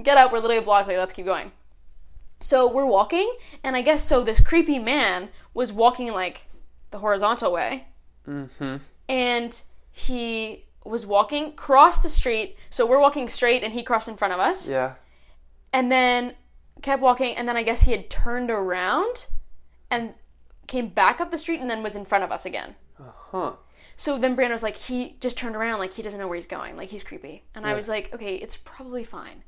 get 0.02 0.16
up. 0.16 0.32
We're 0.32 0.38
literally 0.38 0.56
a 0.56 0.62
block. 0.62 0.86
Like 0.86 0.96
let's 0.96 1.12
keep 1.12 1.26
going. 1.26 1.52
So 2.44 2.70
we're 2.70 2.84
walking, 2.86 3.32
and 3.62 3.74
I 3.74 3.80
guess 3.82 4.02
so. 4.04 4.22
This 4.22 4.38
creepy 4.40 4.78
man 4.78 5.30
was 5.54 5.72
walking 5.72 6.12
like 6.12 6.46
the 6.90 6.98
horizontal 6.98 7.52
way, 7.52 7.86
Mm-hmm. 8.28 8.76
and 9.08 9.62
he 9.90 10.64
was 10.84 11.06
walking 11.06 11.54
cross 11.54 12.02
the 12.02 12.08
street. 12.08 12.56
So 12.70 12.84
we're 12.86 13.00
walking 13.00 13.28
straight, 13.28 13.62
and 13.62 13.72
he 13.72 13.82
crossed 13.82 14.08
in 14.08 14.16
front 14.16 14.34
of 14.34 14.40
us, 14.40 14.70
Yeah. 14.70 14.94
and 15.72 15.90
then 15.90 16.34
kept 16.82 17.00
walking, 17.00 17.34
and 17.36 17.48
then 17.48 17.56
I 17.56 17.62
guess 17.62 17.82
he 17.84 17.92
had 17.92 18.10
turned 18.10 18.50
around 18.50 19.28
and 19.90 20.12
came 20.66 20.88
back 20.88 21.20
up 21.22 21.30
the 21.30 21.38
street, 21.38 21.60
and 21.60 21.70
then 21.70 21.82
was 21.82 21.96
in 21.96 22.04
front 22.04 22.24
of 22.24 22.30
us 22.30 22.44
again. 22.44 22.74
Uh 23.00 23.04
huh. 23.30 23.52
So 23.96 24.18
then 24.18 24.34
Brandon 24.34 24.52
was 24.54 24.62
like, 24.62 24.76
he 24.76 25.16
just 25.20 25.36
turned 25.38 25.56
around, 25.56 25.78
like 25.78 25.92
he 25.94 26.02
doesn't 26.02 26.18
know 26.20 26.28
where 26.28 26.34
he's 26.36 26.46
going, 26.46 26.76
like 26.76 26.90
he's 26.90 27.04
creepy. 27.04 27.44
And 27.54 27.64
I 27.66 27.72
was 27.74 27.88
like, 27.88 28.12
okay, 28.12 28.34
it's 28.36 28.56
probably 28.56 29.04
fine. 29.04 29.44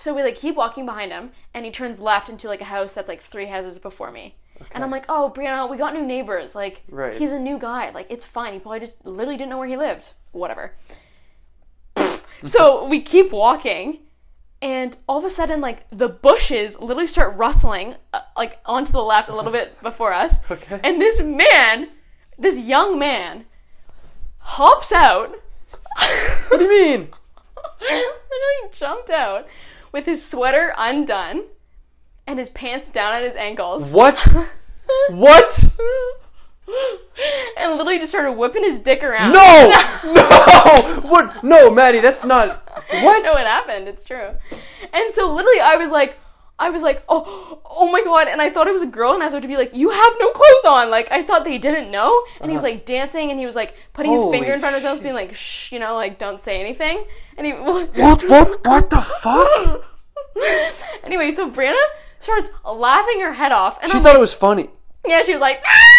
So 0.00 0.14
we 0.14 0.22
like 0.22 0.36
keep 0.36 0.56
walking 0.56 0.86
behind 0.86 1.12
him, 1.12 1.30
and 1.52 1.64
he 1.66 1.70
turns 1.70 2.00
left 2.00 2.30
into 2.30 2.48
like 2.48 2.62
a 2.62 2.64
house 2.64 2.94
that's 2.94 3.08
like 3.08 3.20
three 3.20 3.44
houses 3.46 3.78
before 3.78 4.10
me. 4.10 4.34
And 4.72 4.82
I'm 4.82 4.90
like, 4.90 5.04
oh, 5.08 5.30
Brianna, 5.34 5.70
we 5.70 5.76
got 5.76 5.94
new 5.94 6.04
neighbors. 6.04 6.54
Like, 6.54 6.82
Right. 6.88 7.14
he's 7.14 7.32
a 7.32 7.38
new 7.38 7.58
guy. 7.58 7.90
Like, 7.90 8.10
it's 8.10 8.24
fine. 8.26 8.52
He 8.52 8.58
probably 8.58 8.80
just 8.80 9.06
literally 9.06 9.36
didn't 9.36 9.50
know 9.50 9.58
where 9.58 9.66
he 9.68 9.76
lived. 9.76 10.12
Whatever. 10.32 10.74
so 12.44 12.86
we 12.86 13.00
keep 13.00 13.30
walking, 13.32 14.00
and 14.62 14.96
all 15.06 15.18
of 15.18 15.24
a 15.24 15.30
sudden, 15.30 15.60
like 15.60 15.86
the 15.90 16.08
bushes 16.08 16.78
literally 16.78 17.06
start 17.06 17.36
rustling, 17.36 17.96
uh, 18.14 18.20
like 18.38 18.58
onto 18.64 18.92
the 18.92 19.02
left 19.02 19.28
a 19.28 19.34
little 19.36 19.52
bit 19.52 19.80
before 19.82 20.14
us. 20.14 20.50
Okay. 20.50 20.80
And 20.82 21.00
this 21.00 21.20
man, 21.20 21.90
this 22.38 22.58
young 22.58 22.98
man, 22.98 23.44
hops 24.38 24.92
out. 24.92 25.34
What 26.48 26.58
do 26.58 26.64
you 26.64 26.70
mean? 26.70 27.08
literally 27.80 28.72
jumped 28.72 29.10
out 29.10 29.46
with 29.92 30.06
his 30.06 30.24
sweater 30.24 30.72
undone 30.76 31.44
and 32.26 32.38
his 32.38 32.50
pants 32.50 32.88
down 32.88 33.14
at 33.14 33.22
his 33.22 33.36
ankles. 33.36 33.92
What? 33.92 34.18
what? 35.10 35.64
and 37.56 37.72
literally 37.72 37.98
just 37.98 38.12
started 38.12 38.32
whipping 38.32 38.62
his 38.64 38.78
dick 38.80 39.02
around. 39.02 39.32
No! 39.32 39.72
No! 40.20 41.00
What? 41.02 41.42
No, 41.42 41.70
Maddie, 41.70 42.00
that's 42.00 42.24
not. 42.24 42.68
What? 43.02 43.24
no, 43.24 43.36
it 43.36 43.46
happened. 43.46 43.88
It's 43.88 44.04
true. 44.04 44.30
And 44.92 45.10
so 45.10 45.32
literally, 45.32 45.60
I 45.60 45.76
was 45.76 45.90
like, 45.90 46.16
I 46.60 46.70
was 46.70 46.82
like, 46.82 47.02
oh, 47.08 47.60
oh 47.64 47.90
my 47.90 48.02
god! 48.04 48.28
And 48.28 48.40
I 48.40 48.50
thought 48.50 48.68
it 48.68 48.72
was 48.72 48.82
a 48.82 48.86
girl, 48.86 49.14
and 49.14 49.22
I 49.22 49.26
was 49.26 49.32
about 49.34 49.42
to 49.42 49.48
be 49.48 49.56
like, 49.56 49.74
you 49.74 49.88
have 49.90 50.12
no 50.20 50.30
clothes 50.30 50.64
on. 50.68 50.90
Like 50.90 51.10
I 51.10 51.22
thought 51.22 51.44
they 51.44 51.58
didn't 51.58 51.90
know. 51.90 52.22
And 52.40 52.50
he 52.50 52.54
was 52.54 52.62
like 52.62 52.84
dancing, 52.84 53.30
and 53.30 53.40
he 53.40 53.46
was 53.46 53.56
like 53.56 53.74
putting 53.94 54.12
his 54.12 54.20
Uh-huh. 54.20 54.30
Finger 54.30 54.52
in 54.52 54.60
front 54.60 54.76
of 54.76 54.82
his 54.82 54.84
nose, 54.84 55.00
being 55.00 55.14
like, 55.14 55.34
shh, 55.34 55.72
you 55.72 55.78
know, 55.78 55.94
like 55.94 56.18
don't 56.18 56.38
say 56.40 56.60
anything. 56.60 57.04
And 57.36 57.46
he. 57.46 57.52
What? 57.54 57.96
What? 57.96 58.64
What 58.66 58.90
the 58.90 59.00
fuck? 59.22 59.84
anyway, 61.04 61.30
so 61.30 61.50
Brianna 61.50 61.82
starts 62.18 62.50
laughing 62.64 63.20
her 63.22 63.32
head 63.32 63.52
off, 63.52 63.78
and 63.82 63.90
She 63.90 63.96
I'm 63.98 64.02
thought 64.04 64.10
like, 64.10 64.18
it 64.18 64.20
was 64.20 64.34
funny. 64.34 64.68
yeah, 65.06 65.22
she 65.22 65.32
was 65.32 65.40
like, 65.40 65.62
ah! 65.66 65.89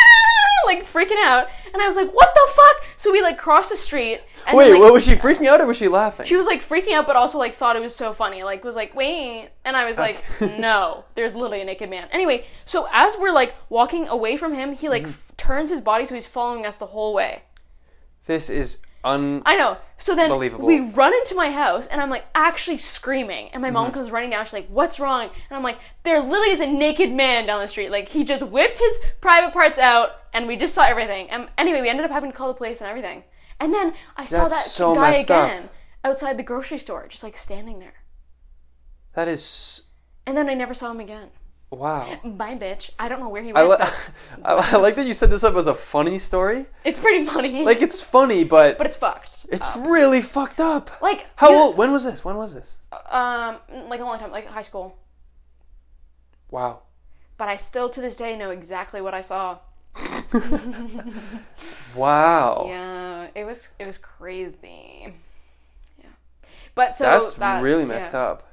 Like 0.65 0.83
freaking 0.83 1.21
out, 1.23 1.47
and 1.73 1.81
I 1.81 1.85
was 1.85 1.95
like, 1.95 2.11
what 2.11 2.33
the 2.33 2.51
fuck? 2.53 2.85
So 2.95 3.11
we 3.11 3.21
like 3.21 3.37
crossed 3.37 3.69
the 3.69 3.75
street, 3.75 4.21
and 4.47 4.57
Wait, 4.57 4.65
then, 4.65 4.73
like, 4.73 4.81
what, 4.81 4.93
was 4.93 5.05
she 5.05 5.15
freaking 5.15 5.47
out 5.47 5.61
or 5.61 5.65
was 5.65 5.77
she 5.77 5.87
laughing? 5.87 6.25
she 6.25 6.35
was 6.35 6.45
like 6.45 6.61
freaking 6.61 6.93
out, 6.93 7.07
but 7.07 7.15
also 7.15 7.37
like 7.37 7.53
thought 7.53 7.75
it 7.75 7.81
was 7.81 7.95
so 7.95 8.13
funny. 8.13 8.43
Like 8.43 8.63
was 8.63 8.75
like, 8.75 8.95
wait, 8.95 9.49
and 9.65 9.75
I 9.75 9.85
was 9.85 9.99
ah. 9.99 10.03
like, 10.03 10.23
no, 10.59 11.05
there's 11.15 11.35
literally 11.35 11.61
a 11.61 11.65
naked 11.65 11.89
man. 11.89 12.07
Anyway, 12.11 12.45
so 12.65 12.87
as 12.91 13.17
we're 13.19 13.31
like 13.31 13.55
walking 13.69 14.07
away 14.07 14.37
from 14.37 14.53
him, 14.53 14.73
he 14.73 14.89
like 14.89 15.03
mm-hmm. 15.03 15.11
f- 15.11 15.31
turns 15.37 15.69
his 15.69 15.81
body 15.81 16.05
so 16.05 16.15
he's 16.15 16.27
following 16.27 16.65
us 16.65 16.77
the 16.77 16.87
whole 16.87 17.13
way. 17.13 17.43
This 18.25 18.49
is 18.49 18.77
un. 19.03 19.41
I 19.45 19.55
know. 19.55 19.77
So 19.97 20.15
then 20.15 20.29
Believable. 20.29 20.65
we 20.65 20.79
run 20.79 21.13
into 21.13 21.35
my 21.35 21.51
house, 21.51 21.87
and 21.87 22.01
I'm 22.01 22.09
like 22.09 22.25
actually 22.33 22.77
screaming, 22.77 23.49
and 23.49 23.61
my 23.61 23.67
Mm-hmm. 23.67 23.73
mom 23.75 23.91
comes 23.91 24.09
running 24.11 24.29
down. 24.31 24.43
She's 24.45 24.53
like, 24.53 24.67
"What's 24.69 24.99
wrong?" 24.99 25.23
And 25.49 25.57
I'm 25.57 25.63
like, 25.63 25.77
"There 26.03 26.19
literally 26.19 26.51
is 26.51 26.59
a 26.59 26.67
naked 26.67 27.11
man 27.11 27.45
down 27.45 27.61
the 27.61 27.67
street. 27.67 27.89
Like 27.91 28.07
he 28.09 28.23
just 28.23 28.43
whipped 28.47 28.79
his 28.79 28.99
private 29.21 29.53
parts 29.53 29.77
out, 29.79 30.11
and 30.33 30.47
we 30.47 30.55
just 30.57 30.73
saw 30.73 30.83
everything." 30.83 31.29
And 31.29 31.49
anyway, 31.57 31.81
we 31.81 31.89
ended 31.89 32.05
up 32.05 32.11
having 32.11 32.31
to 32.31 32.37
call 32.37 32.47
the 32.47 32.53
police 32.57 32.81
and 32.81 32.89
everything. 32.89 33.23
And 33.59 33.73
then 33.73 33.93
I 34.17 34.25
saw 34.25 34.43
That's 34.47 34.63
that 34.63 34.69
so 34.69 34.95
guy 34.95 35.11
messed 35.11 35.29
up. 35.31 35.45
again 35.47 35.69
outside 36.03 36.37
the 36.37 36.43
grocery 36.43 36.79
store, 36.79 37.05
just 37.07 37.23
like 37.23 37.35
standing 37.35 37.79
there. 37.79 37.93
That 39.13 39.27
is. 39.27 39.83
And 40.25 40.35
then 40.37 40.49
I 40.49 40.53
never 40.55 40.73
saw 40.73 40.91
him 40.91 40.99
again. 40.99 41.29
Wow. 41.71 42.05
Bye, 42.25 42.55
bitch. 42.57 42.91
I 42.99 43.07
don't 43.07 43.21
know 43.21 43.29
where 43.29 43.41
he 43.41 43.53
I, 43.53 43.63
went. 43.63 43.79
li- 43.79 43.87
I, 44.43 44.71
I 44.73 44.77
like 44.77 44.95
that 44.97 45.07
you 45.07 45.13
set 45.13 45.29
this 45.29 45.43
up 45.45 45.55
as 45.55 45.67
a 45.67 45.73
funny 45.73 46.19
story. 46.19 46.65
it's 46.83 46.99
pretty 46.99 47.25
funny. 47.25 47.63
Like 47.63 47.81
it's 47.81 48.03
funny, 48.03 48.43
but, 48.43 48.77
but 48.77 48.85
it's 48.87 48.97
fucked. 48.97 49.45
it's 49.51 49.73
really 49.77 50.21
fucked 50.21 50.59
up. 50.59 50.91
like 51.01 51.25
How 51.37 51.49
you- 51.49 51.55
old? 51.55 51.77
When 51.77 51.91
was 51.93 52.03
this? 52.03 52.25
When 52.25 52.35
was 52.35 52.53
this? 52.53 52.77
Um, 53.09 53.55
like 53.87 54.01
a 54.01 54.03
long 54.03 54.19
time, 54.19 54.31
like 54.31 54.47
high 54.47 54.61
school. 54.61 54.97
Wow. 56.49 56.81
But 57.37 57.47
I 57.47 57.55
still 57.55 57.89
to 57.89 58.01
this 58.01 58.17
day 58.17 58.37
know 58.37 58.49
exactly 58.51 59.01
what 59.01 59.13
I 59.13 59.21
saw. 59.21 59.59
Wow. 61.95 62.65
Yeah, 62.67 63.27
it 63.35 63.43
was 63.45 63.73
it 63.79 63.85
was 63.85 63.97
crazy. 63.97 65.13
Yeah, 65.99 66.05
but 66.75 66.95
so 66.95 67.03
That's 67.03 67.33
that, 67.35 67.61
really 67.63 67.85
messed 67.85 68.13
yeah. 68.13 68.19
up. 68.21 68.50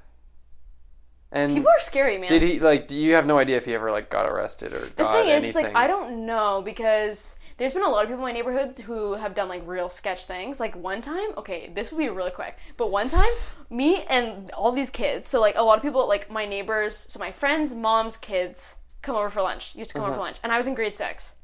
And 1.30 1.54
People 1.54 1.70
are 1.70 1.80
scary, 1.80 2.16
man. 2.16 2.28
did 2.28 2.42
he 2.42 2.58
like? 2.58 2.88
Do 2.88 2.96
you 2.96 3.14
have 3.14 3.26
no 3.26 3.38
idea 3.38 3.58
if 3.58 3.66
he 3.66 3.74
ever 3.74 3.90
like 3.90 4.08
got 4.08 4.26
arrested 4.26 4.72
or 4.72 4.80
The 4.80 5.04
thing 5.04 5.28
is, 5.28 5.44
anything? 5.44 5.64
like 5.64 5.76
I 5.76 5.86
don't 5.86 6.24
know 6.24 6.62
because 6.64 7.36
there's 7.58 7.74
been 7.74 7.82
a 7.82 7.88
lot 7.88 8.04
of 8.04 8.08
people 8.08 8.24
in 8.24 8.28
my 8.28 8.32
neighborhood 8.32 8.78
who 8.78 9.14
have 9.14 9.34
done 9.34 9.48
like 9.48 9.62
real 9.66 9.90
sketch 9.90 10.24
things. 10.24 10.58
Like 10.58 10.74
one 10.74 11.02
time, 11.02 11.30
okay, 11.36 11.70
this 11.74 11.92
will 11.92 11.98
be 11.98 12.08
really 12.08 12.30
quick, 12.30 12.56
but 12.76 12.90
one 12.90 13.10
time, 13.10 13.30
me 13.68 14.04
and 14.04 14.50
all 14.52 14.72
these 14.72 14.90
kids, 14.90 15.26
so 15.26 15.40
like 15.40 15.56
a 15.56 15.62
lot 15.62 15.76
of 15.76 15.82
people, 15.82 16.08
like 16.08 16.30
my 16.30 16.46
neighbors, 16.46 16.96
so 16.96 17.18
my 17.18 17.30
friends' 17.30 17.74
mom's 17.74 18.16
kids 18.16 18.76
come 19.02 19.16
over 19.16 19.28
for 19.28 19.42
lunch, 19.42 19.76
used 19.76 19.90
to 19.90 19.94
come 19.94 20.02
over 20.02 20.12
uh-huh. 20.12 20.18
for 20.18 20.24
lunch, 20.24 20.38
and 20.42 20.50
I 20.50 20.56
was 20.56 20.66
in 20.66 20.74
grade 20.74 20.96
six. 20.96 21.34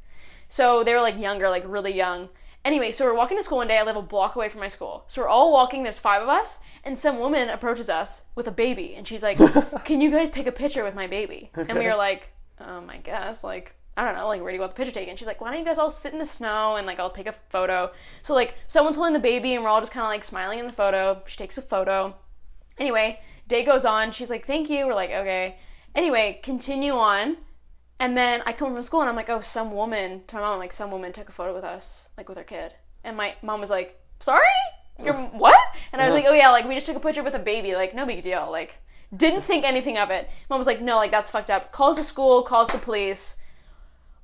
So 0.48 0.84
they 0.84 0.94
were 0.94 1.00
like 1.00 1.18
younger, 1.18 1.48
like 1.50 1.64
really 1.66 1.92
young. 1.92 2.28
Anyway, 2.64 2.90
so 2.90 3.04
we're 3.04 3.14
walking 3.14 3.36
to 3.36 3.42
school 3.42 3.58
one 3.58 3.68
day. 3.68 3.76
I 3.76 3.82
live 3.82 3.96
a 3.96 4.02
block 4.02 4.36
away 4.36 4.48
from 4.48 4.60
my 4.62 4.68
school. 4.68 5.04
So 5.06 5.20
we're 5.20 5.28
all 5.28 5.52
walking. 5.52 5.82
There's 5.82 5.98
five 5.98 6.22
of 6.22 6.28
us, 6.30 6.60
and 6.82 6.98
some 6.98 7.18
woman 7.18 7.50
approaches 7.50 7.90
us 7.90 8.22
with 8.34 8.48
a 8.48 8.50
baby, 8.50 8.94
and 8.96 9.06
she's 9.06 9.22
like, 9.22 9.38
"Can 9.84 10.00
you 10.00 10.10
guys 10.10 10.30
take 10.30 10.46
a 10.46 10.52
picture 10.52 10.82
with 10.82 10.94
my 10.94 11.06
baby?" 11.06 11.50
And 11.54 11.78
we 11.78 11.84
were 11.86 11.94
like, 11.94 12.32
"Um, 12.58 12.88
I 12.88 12.96
guess." 12.96 13.44
Like, 13.44 13.74
I 13.98 14.04
don't 14.06 14.14
know. 14.16 14.26
Like, 14.28 14.40
where 14.40 14.50
do 14.50 14.54
you 14.54 14.60
want 14.60 14.72
the 14.72 14.76
picture 14.76 14.94
taken? 14.94 15.14
She's 15.16 15.26
like, 15.26 15.42
"Why 15.42 15.50
don't 15.50 15.58
you 15.58 15.64
guys 15.66 15.76
all 15.78 15.90
sit 15.90 16.14
in 16.14 16.18
the 16.18 16.24
snow 16.26 16.76
and 16.76 16.86
like 16.86 16.98
I'll 16.98 17.10
take 17.10 17.26
a 17.26 17.32
photo?" 17.50 17.92
So 18.22 18.32
like, 18.34 18.54
someone's 18.66 18.96
holding 18.96 19.12
the 19.12 19.20
baby, 19.20 19.54
and 19.54 19.62
we're 19.62 19.68
all 19.70 19.80
just 19.80 19.92
kind 19.92 20.04
of 20.04 20.10
like 20.10 20.24
smiling 20.24 20.58
in 20.58 20.66
the 20.66 20.72
photo. 20.72 21.22
She 21.26 21.36
takes 21.36 21.58
a 21.58 21.62
photo. 21.62 22.14
Anyway, 22.78 23.20
day 23.46 23.62
goes 23.62 23.84
on. 23.84 24.10
She's 24.10 24.30
like, 24.30 24.46
"Thank 24.46 24.70
you." 24.70 24.86
We're 24.86 24.94
like, 24.94 25.10
"Okay." 25.10 25.58
Anyway, 25.94 26.40
continue 26.42 26.92
on. 26.92 27.36
And 28.00 28.16
then 28.16 28.42
I 28.44 28.52
come 28.52 28.72
from 28.72 28.82
school 28.82 29.00
and 29.00 29.08
I'm 29.08 29.16
like, 29.16 29.30
oh, 29.30 29.40
some 29.40 29.72
woman, 29.72 30.22
to 30.26 30.36
my 30.36 30.42
mom, 30.42 30.58
like, 30.58 30.72
some 30.72 30.90
woman 30.90 31.12
took 31.12 31.28
a 31.28 31.32
photo 31.32 31.54
with 31.54 31.64
us, 31.64 32.10
like, 32.16 32.28
with 32.28 32.38
her 32.38 32.44
kid. 32.44 32.74
And 33.04 33.16
my 33.16 33.34
mom 33.42 33.60
was 33.60 33.70
like, 33.70 34.00
sorry? 34.18 34.42
You're 35.02 35.14
what? 35.14 35.58
And 35.92 36.02
I 36.02 36.06
was 36.06 36.14
like, 36.14 36.24
oh, 36.28 36.34
yeah, 36.34 36.50
like, 36.50 36.66
we 36.66 36.74
just 36.74 36.86
took 36.86 36.96
a 36.96 37.00
picture 37.00 37.22
with 37.22 37.34
a 37.34 37.38
baby. 37.38 37.74
Like, 37.74 37.94
no 37.94 38.04
big 38.04 38.22
deal. 38.22 38.48
Like, 38.50 38.78
didn't 39.16 39.42
think 39.42 39.64
anything 39.64 39.96
of 39.96 40.10
it. 40.10 40.28
Mom 40.50 40.58
was 40.58 40.66
like, 40.66 40.80
no, 40.80 40.96
like, 40.96 41.10
that's 41.10 41.30
fucked 41.30 41.50
up. 41.50 41.72
Calls 41.72 41.96
the 41.96 42.02
school, 42.02 42.42
calls 42.42 42.68
the 42.68 42.78
police. 42.78 43.36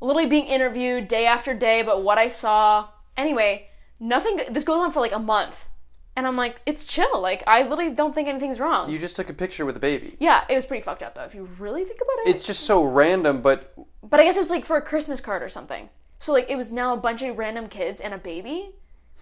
Literally 0.01 0.29
being 0.29 0.47
interviewed 0.47 1.09
day 1.09 1.27
after 1.27 1.55
day 1.55 1.81
about 1.81 2.03
what 2.03 2.19
I 2.19 2.29
saw. 2.29 2.89
Anyway, 3.17 3.69
nothing, 4.01 4.41
this 4.51 4.65
goes 4.65 4.81
on 4.81 4.91
for 4.91 5.01
like 5.01 5.13
a 5.13 5.19
month. 5.19 5.69
And 6.17 6.27
I'm 6.27 6.37
like, 6.37 6.61
it's 6.67 6.85
chill. 6.85 7.21
Like, 7.21 7.43
I 7.47 7.63
literally 7.63 7.93
don't 7.93 8.15
think 8.15 8.29
anything's 8.29 8.61
wrong. 8.61 8.91
you 8.91 8.99
just 8.99 9.17
took 9.17 9.31
a 9.31 9.33
picture 9.33 9.65
with 9.65 9.77
a 9.77 9.81
baby. 9.81 10.17
yeah, 10.19 10.45
it 10.51 10.55
was 10.55 10.67
pretty 10.67 10.83
fucked 10.83 11.03
up, 11.03 11.15
though, 11.15 11.25
if 11.25 11.35
you 11.35 11.49
really 11.59 11.85
think 11.85 11.99
about 12.01 12.27
it. 12.27 12.35
It's 12.35 12.47
just 12.47 12.65
so 12.65 12.83
random, 12.83 13.41
but 13.43 13.73
But 14.03 14.21
I 14.21 14.25
guess 14.25 14.37
it 14.37 14.41
was 14.41 14.51
like 14.51 14.65
for 14.65 14.77
a 14.77 14.83
Christmas 14.83 15.21
card 15.21 15.43
or 15.43 15.49
something. 15.49 15.89
So 16.19 16.33
like 16.33 16.51
it 16.51 16.57
was 16.57 16.71
now 16.71 16.93
a 16.93 16.99
bunch 16.99 17.23
of 17.23 17.39
random 17.39 17.69
kids 17.69 18.01
and 18.01 18.13
a 18.13 18.19
baby 18.19 18.73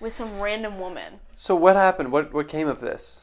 with 0.01 0.13
some 0.13 0.41
random 0.41 0.81
woman. 0.81 1.21
so 1.33 1.55
what 1.55 1.77
happened? 1.77 2.11
What 2.11 2.33
what 2.33 2.49
came 2.49 2.67
of 2.67 2.81
this? 2.81 3.21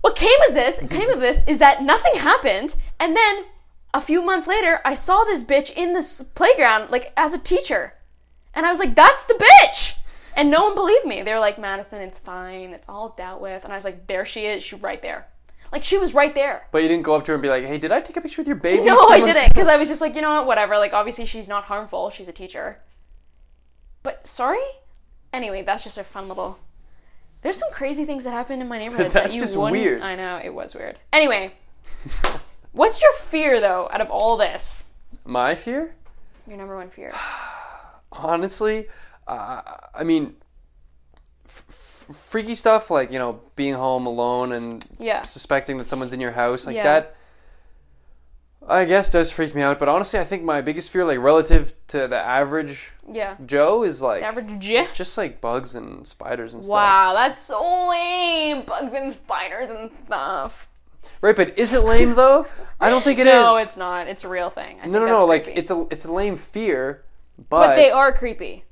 What 0.00 0.16
came 0.16 0.40
of 0.48 0.54
this? 0.54 0.78
Came 0.88 1.10
of 1.10 1.20
this 1.20 1.42
is 1.46 1.58
that 1.58 1.82
nothing 1.82 2.14
happened, 2.14 2.76
and 2.98 3.14
then 3.14 3.44
a 3.92 4.00
few 4.00 4.22
months 4.22 4.48
later, 4.48 4.80
I 4.82 4.94
saw 4.94 5.24
this 5.24 5.44
bitch 5.44 5.70
in 5.74 5.92
this 5.92 6.22
playground 6.22 6.90
like 6.90 7.12
as 7.18 7.34
a 7.34 7.38
teacher, 7.38 7.94
and 8.54 8.64
I 8.64 8.70
was 8.70 8.78
like, 8.78 8.94
"That's 8.94 9.26
the 9.26 9.34
bitch." 9.34 9.96
And 10.36 10.50
no 10.50 10.64
one 10.64 10.74
believed 10.74 11.06
me. 11.06 11.22
They 11.22 11.32
were 11.32 11.40
like, 11.40 11.58
Madison, 11.58 12.00
it's 12.00 12.18
fine. 12.18 12.70
It's 12.70 12.84
all 12.88 13.10
dealt 13.10 13.40
with. 13.40 13.64
And 13.64 13.72
I 13.72 13.76
was 13.76 13.84
like, 13.84 14.06
there 14.06 14.24
she 14.24 14.46
is. 14.46 14.62
She's 14.62 14.80
right 14.80 15.02
there. 15.02 15.26
Like, 15.72 15.84
she 15.84 15.98
was 15.98 16.14
right 16.14 16.34
there. 16.34 16.66
But 16.72 16.82
you 16.82 16.88
didn't 16.88 17.04
go 17.04 17.14
up 17.14 17.24
to 17.26 17.30
her 17.30 17.34
and 17.34 17.42
be 17.42 17.48
like, 17.48 17.64
"Hey, 17.64 17.78
did 17.78 17.92
I 17.92 18.00
take 18.00 18.16
a 18.16 18.20
picture 18.20 18.40
with 18.40 18.48
your 18.48 18.56
baby?" 18.56 18.82
No, 18.84 19.08
I 19.08 19.20
didn't. 19.20 19.50
Because 19.50 19.68
I 19.74 19.76
was 19.76 19.88
just 19.88 20.00
like, 20.00 20.16
you 20.16 20.20
know 20.20 20.30
what, 20.30 20.46
whatever. 20.46 20.76
Like, 20.78 20.92
obviously, 20.92 21.26
she's 21.26 21.48
not 21.48 21.64
harmful. 21.64 22.10
She's 22.10 22.26
a 22.26 22.32
teacher. 22.32 22.80
But 24.02 24.26
sorry? 24.26 24.58
Anyway, 25.32 25.62
that's 25.62 25.84
just 25.84 25.96
a 25.96 26.02
fun 26.02 26.26
little. 26.26 26.58
There's 27.42 27.56
some 27.56 27.70
crazy 27.72 28.04
things 28.04 28.24
that 28.24 28.32
happen 28.32 28.60
in 28.60 28.66
my 28.68 28.78
neighborhood 28.78 29.10
That's 29.12 29.30
that 29.30 29.34
you 29.34 29.42
just 29.42 29.56
wouldn't. 29.56 29.72
weird. 29.80 30.02
I 30.02 30.16
know 30.16 30.40
it 30.42 30.52
was 30.52 30.74
weird. 30.74 30.98
Anyway, 31.12 31.52
what's 32.72 33.00
your 33.00 33.12
fear 33.14 33.60
though? 33.60 33.88
Out 33.92 34.00
of 34.00 34.10
all 34.10 34.36
this, 34.36 34.86
My 35.24 35.54
fear, 35.54 35.94
your 36.48 36.56
number 36.56 36.74
one 36.76 36.90
fear. 36.90 37.12
honestly, 38.12 38.88
uh, 39.30 39.76
I 39.94 40.04
mean, 40.04 40.34
f- 41.46 42.06
freaky 42.12 42.54
stuff 42.54 42.90
like 42.90 43.12
you 43.12 43.18
know 43.18 43.40
being 43.56 43.74
home 43.74 44.06
alone 44.06 44.52
and 44.52 44.84
Yeah. 44.98 45.22
suspecting 45.22 45.78
that 45.78 45.88
someone's 45.88 46.12
in 46.12 46.20
your 46.20 46.32
house 46.32 46.66
like 46.66 46.76
Yeah. 46.76 46.84
that. 46.84 47.16
I 48.68 48.84
guess 48.84 49.08
does 49.08 49.32
freak 49.32 49.54
me 49.54 49.62
out, 49.62 49.78
but 49.78 49.88
honestly, 49.88 50.20
I 50.20 50.24
think 50.24 50.42
my 50.42 50.60
biggest 50.60 50.90
fear, 50.90 51.04
like 51.04 51.18
relative 51.18 51.72
to 51.88 52.06
the 52.06 52.18
average 52.18 52.92
Yeah. 53.10 53.36
Joe, 53.46 53.82
is 53.84 54.02
like 54.02 54.20
The 54.20 54.26
average 54.26 54.58
J. 54.58 54.86
just 54.92 55.16
like 55.16 55.40
bugs 55.40 55.74
and 55.74 56.06
spiders 56.06 56.52
and 56.54 56.62
stuff. 56.62 56.74
Wow, 56.74 57.14
that's 57.14 57.40
so 57.42 57.88
lame. 57.88 58.62
Bugs 58.62 58.92
and 58.94 59.14
spiders 59.14 59.70
and 59.70 59.90
stuff. 60.06 60.68
Right, 61.22 61.34
but 61.34 61.58
is 61.58 61.72
it 61.72 61.84
lame 61.84 62.14
though? 62.14 62.46
I 62.80 62.90
don't 62.90 63.02
think 63.02 63.18
it 63.18 63.26
is. 63.26 63.32
no, 63.32 63.56
it's 63.56 63.76
not. 63.78 64.08
It's 64.08 64.24
a 64.24 64.28
real 64.28 64.50
thing. 64.50 64.78
I 64.82 64.86
no, 64.86 65.00
no, 65.00 65.06
no. 65.06 65.24
Like 65.26 65.44
creepy. 65.44 65.58
it's 65.58 65.70
a 65.70 65.86
it's 65.90 66.04
a 66.04 66.12
lame 66.12 66.36
fear, 66.36 67.02
but 67.48 67.68
but 67.68 67.76
they 67.76 67.90
are 67.90 68.12
creepy. 68.12 68.64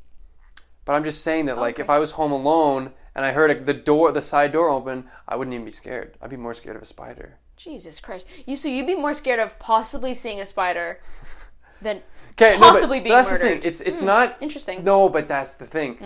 But 0.89 0.95
I'm 0.95 1.05
just 1.05 1.22
saying 1.22 1.45
that, 1.47 1.59
like, 1.59 1.74
Okay. 1.74 1.82
if 1.82 1.91
I 1.91 1.99
was 1.99 2.12
home 2.12 2.32
alone 2.32 2.93
and 3.14 3.26
I 3.26 3.32
heard 3.32 3.66
the 3.66 3.74
door, 3.74 4.11
the 4.11 4.22
side 4.22 4.53
door 4.53 4.70
open, 4.70 5.05
I 5.28 5.36
wouldn't 5.36 5.53
even 5.53 5.66
be 5.66 5.70
scared. 5.70 6.16
I'd 6.22 6.30
be 6.30 6.39
more 6.39 6.55
scared 6.55 6.76
of 6.76 6.82
a 6.82 6.86
spider. 6.86 7.36
Jesus 7.59 8.01
Christ. 8.01 8.26
You 8.47 8.57
so 8.57 8.70
you'd 8.70 8.86
be 8.86 8.95
more 8.95 9.12
scared 9.12 9.39
of 9.39 9.59
possibly 9.59 10.14
seeing 10.14 10.41
a 10.41 10.47
spider 10.47 11.01
than 11.82 12.01
Okay, 12.32 12.57
Possibly 12.57 13.01
no, 13.01 13.03
but 13.03 13.05
being 13.05 13.16
that's 13.16 13.30
the 13.30 13.39
thing. 13.39 13.61
It's 13.64 13.82
it's 13.82 14.01
not 14.01 14.39
interesting. 14.41 14.82
No, 14.82 15.11
but 15.11 15.28
that's 15.28 15.55
the 15.55 15.66
thing. 15.66 15.99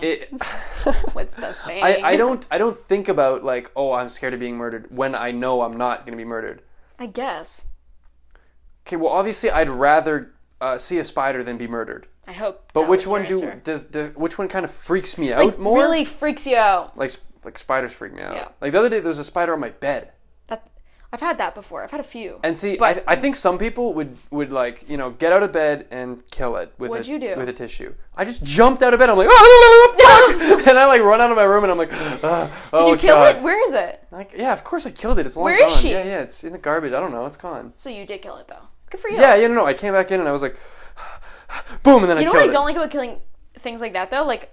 It, 0.00 0.30
What's 1.12 1.34
the 1.34 1.52
thing? 1.66 1.82
I, 1.82 2.00
I 2.12 2.16
don't 2.16 2.46
I 2.52 2.58
don't 2.58 2.76
think 2.76 3.08
about 3.08 3.42
like 3.42 3.72
oh 3.74 3.94
I'm 3.94 4.08
scared 4.08 4.34
of 4.34 4.38
being 4.38 4.56
murdered 4.56 4.96
when 4.96 5.16
I 5.16 5.32
know 5.32 5.62
I'm 5.62 5.76
not 5.76 6.06
gonna 6.06 6.16
be 6.16 6.24
murdered. 6.24 6.62
I 7.00 7.06
guess. 7.06 7.66
Okay, 8.86 8.94
well 8.94 9.10
obviously 9.10 9.50
I'd 9.50 9.70
rather 9.70 10.34
uh, 10.60 10.78
see 10.78 10.98
a 10.98 11.04
spider 11.04 11.42
than 11.42 11.56
be 11.56 11.66
murdered. 11.66 12.06
I 12.26 12.32
hope. 12.32 12.70
But 12.72 12.82
that 12.82 12.90
which 12.90 13.06
one 13.06 13.26
do 13.26 13.42
answer. 13.42 13.60
does, 13.64 13.84
does 13.84 14.16
which 14.16 14.38
one 14.38 14.48
kind 14.48 14.64
of 14.64 14.70
freaks 14.70 15.18
me 15.18 15.32
out 15.32 15.58
more? 15.58 15.78
really 15.78 16.04
freaks 16.04 16.46
you 16.46 16.56
out? 16.56 16.96
Like 16.96 17.12
like 17.44 17.58
spiders 17.58 17.92
freak 17.92 18.14
me 18.14 18.22
out. 18.22 18.34
Yeah. 18.34 18.48
Like 18.60 18.72
the 18.72 18.78
other 18.78 18.88
day 18.88 19.00
there 19.00 19.08
was 19.08 19.18
a 19.18 19.24
spider 19.24 19.52
on 19.52 19.60
my 19.60 19.70
bed. 19.70 20.12
That 20.46 20.66
I've 21.12 21.20
had 21.20 21.38
that 21.38 21.54
before. 21.54 21.82
I've 21.82 21.90
had 21.90 22.00
a 22.00 22.04
few. 22.04 22.40
And 22.42 22.56
see, 22.56 22.78
I, 22.80 23.02
I 23.06 23.16
think 23.16 23.36
some 23.36 23.58
people 23.58 23.94
would, 23.94 24.16
would 24.30 24.52
like 24.52 24.88
you 24.88 24.96
know 24.96 25.10
get 25.10 25.32
out 25.32 25.42
of 25.42 25.52
bed 25.52 25.86
and 25.90 26.24
kill 26.30 26.56
it 26.56 26.72
with 26.78 26.90
What'd 26.90 27.08
a, 27.08 27.10
you 27.10 27.18
do? 27.18 27.34
with 27.36 27.48
a 27.48 27.52
tissue. 27.52 27.94
I 28.16 28.24
just 28.24 28.42
jumped 28.42 28.82
out 28.82 28.94
of 28.94 29.00
bed. 29.00 29.10
I'm 29.10 29.16
like, 29.18 29.28
oh, 29.30 29.94
fuck? 30.48 30.66
and 30.68 30.78
I 30.78 30.86
like 30.86 31.02
run 31.02 31.20
out 31.20 31.30
of 31.30 31.36
my 31.36 31.44
room 31.44 31.64
and 31.64 31.72
I'm 31.72 31.78
like, 31.78 31.92
ah, 31.92 32.18
"Ugh, 32.22 32.50
oh 32.72 32.86
Did 32.86 33.02
you 33.02 33.08
kill 33.08 33.16
God. 33.16 33.36
it? 33.36 33.42
Where 33.42 33.62
is 33.68 33.74
it? 33.74 34.02
Like, 34.10 34.34
yeah, 34.36 34.52
of 34.52 34.64
course 34.64 34.86
I 34.86 34.90
killed 34.90 35.18
it. 35.18 35.26
It's 35.26 35.36
long 35.36 35.44
Where 35.44 35.58
gone. 35.58 35.68
is 35.68 35.76
she? 35.76 35.90
Yeah, 35.90 36.04
yeah, 36.04 36.20
it's 36.20 36.42
in 36.42 36.52
the 36.52 36.58
garbage. 36.58 36.92
I 36.92 37.00
don't 37.00 37.12
know. 37.12 37.26
It's 37.26 37.36
gone. 37.36 37.74
So 37.76 37.90
you 37.90 38.06
did 38.06 38.22
kill 38.22 38.36
it 38.38 38.48
though. 38.48 38.68
Good 38.90 39.00
for 39.00 39.10
you. 39.10 39.18
Yeah, 39.18 39.34
yeah, 39.34 39.48
no, 39.48 39.54
no. 39.54 39.66
I 39.66 39.74
came 39.74 39.92
back 39.92 40.10
in 40.10 40.20
and 40.20 40.28
I 40.28 40.32
was 40.32 40.42
like, 40.42 40.56
boom, 41.82 42.02
and 42.02 42.10
then 42.10 42.18
I. 42.18 42.20
You 42.22 42.28
I 42.30 42.32
know 42.32 42.38
what 42.40 42.48
I 42.48 42.52
don't 42.52 42.64
like 42.64 42.76
about 42.76 42.90
killing 42.90 43.20
things 43.58 43.80
like 43.80 43.92
that 43.94 44.10
though? 44.10 44.24
Like, 44.24 44.52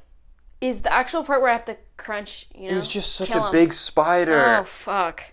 is 0.60 0.82
the 0.84 0.94
actual 0.94 1.24
part 1.24 1.42
where 1.42 1.50
I 1.50 1.54
have 1.54 1.66
to 1.66 1.78
crunch? 1.98 2.48
You 2.54 2.68
know, 2.68 2.72
it 2.74 2.76
was 2.76 2.88
just 2.88 3.16
such 3.16 3.32
a 3.32 3.44
'em. 3.44 3.52
big 3.52 3.74
spider. 3.74 4.58
Oh 4.60 4.64
fuck. 4.64 5.24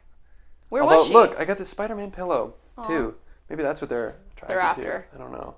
Where 0.68 0.82
Although, 0.82 0.96
was 0.98 1.06
she? 1.08 1.12
look, 1.14 1.38
I 1.38 1.44
got 1.44 1.56
this 1.58 1.68
Spider-Man 1.70 2.10
pillow 2.10 2.54
too. 2.86 3.14
Maybe 3.48 3.62
that's 3.62 3.80
what 3.80 3.88
they're 3.88 4.16
They're 4.46 4.58
to. 4.58 4.62
after. 4.62 5.08
I 5.14 5.18
don't 5.18 5.32
know, 5.32 5.56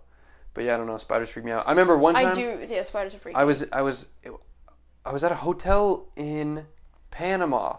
but 0.54 0.64
yeah, 0.64 0.74
I 0.74 0.76
don't 0.76 0.86
know. 0.86 0.96
Spiders 0.98 1.30
freak 1.30 1.44
me 1.44 1.50
out. 1.52 1.66
I 1.66 1.70
remember 1.70 1.96
one 1.98 2.14
time. 2.14 2.26
I 2.28 2.34
do. 2.34 2.64
Yeah, 2.68 2.82
spiders 2.82 3.14
are 3.14 3.18
freaky. 3.18 3.36
I 3.36 3.44
was 3.44 3.66
I 3.72 3.82
was 3.82 4.06
I 5.04 5.12
was 5.12 5.24
at 5.24 5.32
a 5.32 5.36
hotel 5.36 6.06
in 6.16 6.66
Panama. 7.10 7.76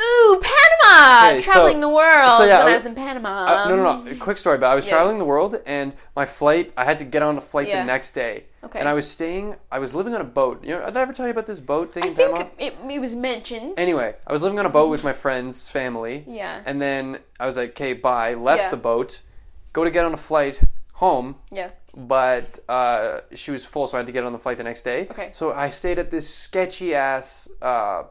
Ooh, 0.00 0.40
Panama! 0.42 1.28
Okay, 1.28 1.40
so- 1.40 1.52
Traveling 1.52 1.80
the 1.80 1.88
world 1.88 2.30
so 2.38 2.44
yeah, 2.44 2.58
when 2.64 2.68
I 2.68 2.74
I 2.74 2.76
was- 2.78 2.86
in 2.86 2.94
Panama. 2.94 3.28
Uh, 3.64 3.68
no, 3.68 3.76
no, 3.76 4.02
no. 4.02 4.14
Quick 4.16 4.38
story, 4.38 4.58
but 4.58 4.70
I 4.70 4.74
was 4.74 4.84
yeah. 4.86 4.92
traveling 4.92 5.18
the 5.18 5.24
world, 5.24 5.60
and 5.66 5.94
my 6.14 6.24
flight. 6.26 6.72
I 6.76 6.84
had 6.84 6.98
to 7.00 7.04
get 7.04 7.22
on 7.22 7.36
a 7.36 7.40
flight 7.40 7.68
Yeah. 7.68 7.80
the 7.80 7.86
next 7.86 8.12
day. 8.12 8.44
Okay. 8.64 8.78
And 8.80 8.88
I 8.88 8.92
was 8.94 9.08
staying. 9.10 9.56
I 9.70 9.78
was 9.78 9.94
living 9.94 10.14
on 10.14 10.20
a 10.20 10.24
boat. 10.24 10.64
You 10.64 10.76
know, 10.78 10.84
did 10.86 10.96
I 10.96 11.00
ever 11.02 11.12
tell 11.12 11.26
you 11.26 11.32
about 11.32 11.46
this 11.46 11.60
boat 11.60 11.92
thing 11.92 12.02
I 12.04 12.06
in 12.08 12.14
think 12.14 12.30
Panama? 12.32 12.50
it, 12.58 12.74
it 12.90 13.00
was 13.00 13.14
mentioned. 13.16 13.74
Anyway, 13.78 14.14
I 14.26 14.32
was 14.32 14.42
living 14.42 14.58
on 14.58 14.66
a 14.66 14.70
boat 14.70 14.90
with 14.90 15.04
my 15.04 15.12
friend's 15.12 15.68
family. 15.68 16.24
Yeah. 16.26 16.60
And 16.66 16.80
then 16.80 17.18
I 17.40 17.46
was 17.46 17.56
like, 17.56 17.70
"Okay, 17.70 17.92
bye." 17.92 18.34
Left 18.34 18.70
the 18.70 18.76
boat, 18.76 19.20
go 19.72 19.84
to 19.84 19.90
get 19.90 20.04
on 20.04 20.12
a 20.14 20.16
flight 20.16 20.60
home, 20.94 21.36
Yeah. 21.52 21.68
but 21.96 22.58
uh, 22.68 23.20
she 23.32 23.52
was 23.52 23.64
full, 23.64 23.86
so 23.86 23.96
I 23.96 24.00
had 24.00 24.06
to 24.06 24.12
get 24.12 24.24
on 24.24 24.32
the 24.32 24.38
flight 24.38 24.56
the 24.56 24.64
next 24.64 24.82
day. 24.82 25.06
Okay. 25.10 25.30
So 25.32 25.52
I 25.52 25.70
stayed 25.70 25.98
at 26.00 26.10
this 26.10 26.28
sketchy 26.32 26.92
ass 26.96 27.48
uh, 27.62 28.02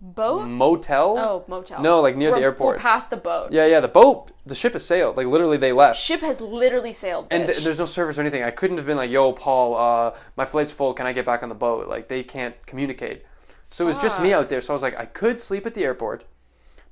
Boat? 0.00 0.46
motel. 0.46 1.18
Oh, 1.18 1.44
motel. 1.48 1.82
No, 1.82 2.00
like 2.00 2.16
near 2.16 2.28
the 2.30 2.34
We're- 2.34 2.44
airport. 2.44 2.76
We're 2.76 2.80
past 2.82 3.10
the 3.10 3.16
boat. 3.16 3.50
Yeah, 3.50 3.66
yeah. 3.66 3.80
The 3.80 3.88
boat, 3.88 4.30
the 4.46 4.54
ship 4.54 4.74
has 4.74 4.84
sailed. 4.84 5.16
Like 5.16 5.26
literally, 5.26 5.56
they 5.56 5.72
left. 5.72 5.98
Ship 5.98 6.20
has 6.20 6.40
literally 6.40 6.92
sailed. 6.92 7.26
and 7.32 7.46
th- 7.46 7.64
there's 7.64 7.78
no 7.80 7.84
service 7.84 8.16
or 8.16 8.20
anything. 8.20 8.44
I 8.44 8.52
couldn't 8.52 8.76
have 8.76 8.86
been 8.86 8.96
like, 8.96 9.10
"Yo, 9.10 9.32
Paul, 9.32 9.76
uh, 9.76 10.16
my 10.36 10.44
flight's 10.44 10.70
full. 10.70 10.94
Can 10.94 11.06
I 11.06 11.12
get 11.12 11.24
back 11.26 11.42
on 11.42 11.48
the 11.48 11.54
boat?" 11.56 11.88
Like 11.88 12.06
they 12.08 12.22
can't 12.22 12.54
communicate. 12.66 13.24
So 13.70 13.84
it 13.84 13.88
was 13.88 13.98
just 13.98 14.20
me 14.22 14.32
out 14.32 14.48
there. 14.48 14.60
So 14.60 14.72
I 14.72 14.74
was 14.74 14.82
like, 14.82 14.96
I 14.98 15.04
could 15.04 15.40
sleep 15.40 15.66
at 15.66 15.74
the 15.74 15.84
airport. 15.84 16.24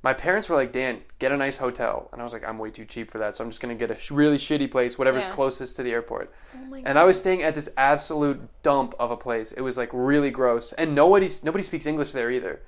My 0.03 0.13
parents 0.13 0.47
were 0.49 0.55
like, 0.57 0.71
"Dan, 0.73 1.01
get 1.17 1.31
a 1.31 1.37
nice 1.37 1.57
hotel," 1.57 2.09
and 2.11 2.21
I 2.21 2.23
was 2.23 2.31
like, 2.33 2.47
"I'm 2.47 2.59
way 2.59 2.69
too 2.71 2.85
cheap 2.85 3.09
for 3.09 3.17
that. 3.19 3.35
So 3.35 3.43
I'm 3.43 3.49
just 3.49 3.61
gonna 3.61 3.73
get 3.75 3.89
a 3.89 3.95
sh- 3.95 4.11
really 4.11 4.37
shitty 4.37 4.69
place, 4.69 4.97
whatever's 4.97 5.25
Yeah. 5.25 5.31
closest 5.31 5.75
to 5.77 5.83
the 5.83 5.91
airport." 5.93 6.31
oh 6.55 6.65
my 6.69 6.83
And 6.85 6.99
I 6.99 7.03
was 7.05 7.17
staying 7.17 7.41
at 7.41 7.55
this 7.55 7.69
absolute 7.77 8.41
dump 8.63 8.93
of 8.99 9.11
a 9.11 9.17
place. 9.17 9.53
It 9.53 9.61
was 9.61 9.77
like 9.77 9.89
really 9.93 10.29
gross, 10.29 10.71
and 10.73 10.93
nobody 10.93 11.29
nobody 11.41 11.63
speaks 11.63 11.85
English 11.85 12.11
there 12.11 12.29
either. 12.29 12.59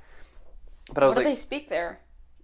But 0.93 1.03
I 1.03 1.07
was 1.07 1.15
what 1.15 1.23
do 1.23 1.29
they 1.29 1.35
speak 1.35 1.69
there? 1.69 1.99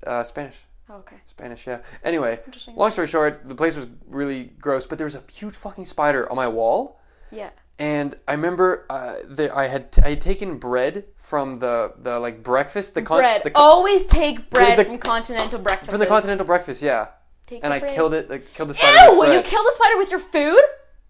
uh, 0.06 0.24
Spanish. 0.24 0.58
Oh, 0.89 0.98
okay. 0.98 1.16
Spanish, 1.26 1.66
yeah. 1.66 1.80
Anyway, 2.04 2.39
Interesting. 2.46 2.76
long 2.76 2.91
story 2.91 3.08
short, 3.08 3.41
the 3.48 3.56
place 3.56 3.76
was 3.76 3.88
really 4.08 4.52
gross, 4.60 4.86
but 4.86 5.00
there 5.00 5.06
was 5.06 5.16
a 5.16 5.24
huge 5.34 5.56
fucking 5.56 5.86
spider 5.86 6.30
on 6.30 6.36
my 6.36 6.48
wall. 6.48 7.00
Yeah. 7.32 7.50
And 7.80 8.16
I 8.28 8.34
remember 8.34 8.86
uh, 8.89 9.16
the, 9.28 9.54
I 9.56 9.68
had 9.68 9.98
I 10.04 10.10
had 10.10 10.22
taken 10.22 10.60
bread 10.60 11.06
from 11.18 11.56
the, 11.60 11.91
the 11.98 12.20
like 12.20 12.43
breakfast 12.43 12.93
the 12.93 13.02
con- 13.02 13.18
bread. 13.18 13.41
the 13.43 13.50
con- 13.50 13.62
Always 13.62 14.06
take 14.06 14.50
bread 14.52 14.78
the- 14.78 14.86
from 14.86 14.98
continental 15.00 15.60
breakfast. 15.60 15.89
from 15.89 16.00
the 16.00 16.06
continental 16.06 16.46
breakfast 16.46 16.82
yeah 16.84 17.08
Take 17.48 17.62
and 17.66 17.74
I 17.74 17.80
bread. 17.80 17.93
killed 17.96 18.14
it 18.14 18.30
like, 18.30 18.54
killed 18.54 18.70
the 18.70 18.76
spider 18.76 19.12
Ew! 19.12 19.20
with 19.20 19.28
You 19.30 19.34
bread. 19.36 19.46
killed 19.46 19.66
a 19.68 19.72
spider 19.74 19.98
with 19.98 20.10
your 20.12 20.20
food? 20.20 20.62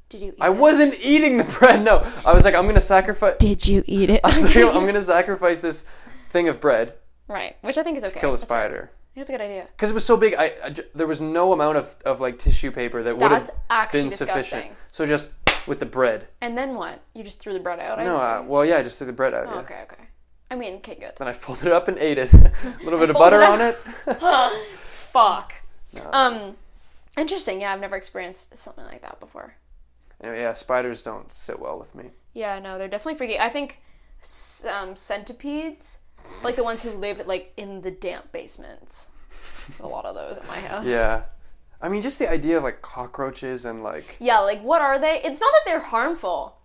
Did 0.09 0.21
you? 0.21 0.27
Eat 0.29 0.37
I 0.41 0.47
it? 0.47 0.55
wasn't 0.55 0.95
eating 0.99 1.37
the 1.37 1.43
bread 1.43 1.83
no 1.83 2.03
I 2.25 2.33
was 2.33 2.45
like 2.45 2.55
I'm 2.55 2.65
gonna 2.65 2.81
sacrifice 2.81 3.35
Did 3.39 3.67
you 3.67 3.83
eat 3.85 4.09
it? 4.09 4.21
I 4.23 4.33
was 4.33 4.43
like, 4.45 4.55
I'm 4.55 4.85
gonna 4.89 5.01
sacrifice 5.03 5.59
this 5.59 5.85
thing 6.29 6.47
of 6.47 6.59
bread 6.59 6.93
right, 7.27 7.55
which 7.61 7.77
I 7.77 7.83
think 7.83 7.97
is 7.97 8.03
okay. 8.05 8.19
kill 8.19 8.31
the 8.31 8.37
That's 8.37 8.51
right. 8.51 8.65
spider 8.67 8.91
That's 9.15 9.29
a 9.29 9.33
good 9.33 9.41
idea. 9.41 9.67
because 9.75 9.91
it 9.91 9.93
was 9.93 10.05
so 10.05 10.17
big 10.17 10.35
I, 10.35 10.53
I 10.63 10.75
there 10.93 11.07
was 11.07 11.21
no 11.21 11.53
amount 11.53 11.77
of, 11.77 11.95
of 12.05 12.21
like 12.21 12.37
tissue 12.37 12.71
paper 12.71 13.03
that 13.03 13.17
would 13.17 13.31
That's 13.31 13.49
have 13.49 13.57
actually 13.69 14.01
been 14.01 14.09
disgusting. 14.09 14.41
sufficient 14.43 14.75
so 14.91 15.05
just 15.05 15.33
with 15.67 15.79
the 15.79 15.85
bread 15.85 16.27
And 16.41 16.57
then 16.57 16.75
what? 16.75 16.99
You 17.13 17.23
just 17.23 17.39
threw 17.39 17.53
the 17.53 17.59
bread 17.59 17.79
out? 17.79 17.97
I 17.99 18.03
no 18.03 18.15
uh, 18.15 18.35
assume? 18.37 18.47
well 18.47 18.65
yeah 18.65 18.77
I 18.77 18.83
just 18.83 18.97
threw 18.97 19.07
the 19.07 19.13
bread 19.13 19.33
out 19.33 19.45
Oh, 19.47 19.55
yeah. 19.55 19.61
okay, 19.61 19.79
okay. 19.83 20.03
I 20.51 20.55
mean, 20.55 20.75
okay, 20.75 20.95
good. 20.95 21.13
then 21.17 21.27
I 21.27 21.33
folded 21.33 21.65
it 21.67 21.73
up 21.73 21.87
and 21.87 21.97
ate 21.97 22.19
it 22.19 22.31
a 22.33 22.51
little 22.83 22.99
bit 22.99 23.09
of 23.09 23.15
Fold 23.15 23.33
it 23.33 23.39
butter 23.39 23.41
on 23.43 23.61
it 23.61 23.75
Fuck. 24.79 25.53
Um, 26.11 26.55
interesting. 27.17 27.61
Yeah, 27.61 27.73
I've 27.73 27.79
never 27.79 27.95
experienced 27.95 28.55
something 28.57 28.85
like 28.85 29.01
that 29.01 29.19
before. 29.19 29.55
anyway 30.21 30.41
yeah 30.41 30.53
spiders 30.53 31.01
don't 31.01 31.31
sit 31.31 31.59
well 31.59 31.79
with 31.79 31.95
me 31.95 32.11
Yeah, 32.33 32.59
no, 32.59 32.77
they're 32.77 32.87
definitely 32.87 33.17
freaky. 33.17 33.39
I 33.39 33.49
think 33.49 33.81
um, 34.71 34.95
centipedes, 34.95 35.99
like 36.43 36.55
the 36.55 36.63
ones 36.63 36.83
who 36.83 36.91
live 36.91 37.25
like 37.27 37.53
in 37.57 37.81
the 37.81 37.91
damp 37.91 38.31
basements. 38.31 39.09
A 39.79 39.87
lot 39.87 40.05
of 40.05 40.15
those 40.15 40.37
at 40.37 40.47
my 40.47 40.57
house. 40.59 40.85
Yeah. 40.85 41.23
I 41.81 41.89
mean, 41.89 42.01
just 42.01 42.19
the 42.19 42.29
idea 42.29 42.57
of 42.57 42.63
like 42.63 42.81
cockroaches 42.81 43.65
and 43.65 43.79
like 43.79 44.15
Yeah, 44.19 44.39
like 44.39 44.61
what 44.61 44.81
are 44.81 44.97
they? 44.99 45.21
It's 45.23 45.39
not 45.39 45.51
that 45.51 45.61
they're 45.65 45.79
harmful, 45.79 46.57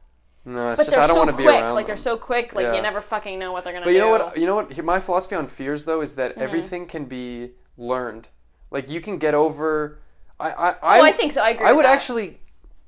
no, 0.44 0.70
it's 0.70 0.78
but 0.80 0.84
just 0.84 0.94
they're 0.94 1.04
I 1.04 1.06
don't 1.06 1.14
so 1.14 1.20
want 1.20 1.30
to 1.30 1.36
be 1.36 1.42
quick. 1.42 1.60
around. 1.60 1.74
Like 1.74 1.86
they're 1.86 1.96
so 1.96 2.16
quick. 2.16 2.54
Like 2.54 2.64
Yeah. 2.64 2.74
you 2.76 2.82
never 2.82 3.00
fucking 3.00 3.38
know 3.38 3.52
what 3.52 3.64
they're 3.64 3.72
gonna 3.72 3.84
But 3.84 3.90
do. 3.90 3.94
you 3.96 4.00
know 4.02 4.10
what? 4.10 4.36
You 4.38 4.46
know 4.46 4.54
what? 4.54 4.84
My 4.84 5.00
philosophy 5.00 5.34
on 5.36 5.46
fears 5.46 5.84
though 5.84 6.00
is 6.00 6.10
Mm-hmm. 6.12 6.20
that 6.20 6.38
everything 6.38 6.86
can 6.86 7.04
be 7.06 7.52
learned. 7.76 8.28
Like 8.70 8.88
you 8.90 9.00
can 9.00 9.18
get 9.18 9.34
over. 9.34 9.98
I 10.38 10.50
I 10.50 10.68
I, 10.70 11.00
Oh, 11.00 11.04
I 11.04 11.12
think 11.12 11.32
so. 11.32 11.42
I 11.42 11.50
agree. 11.50 11.66
I 11.66 11.72
would 11.72 11.84
that. 11.84 11.92
actually 11.94 12.38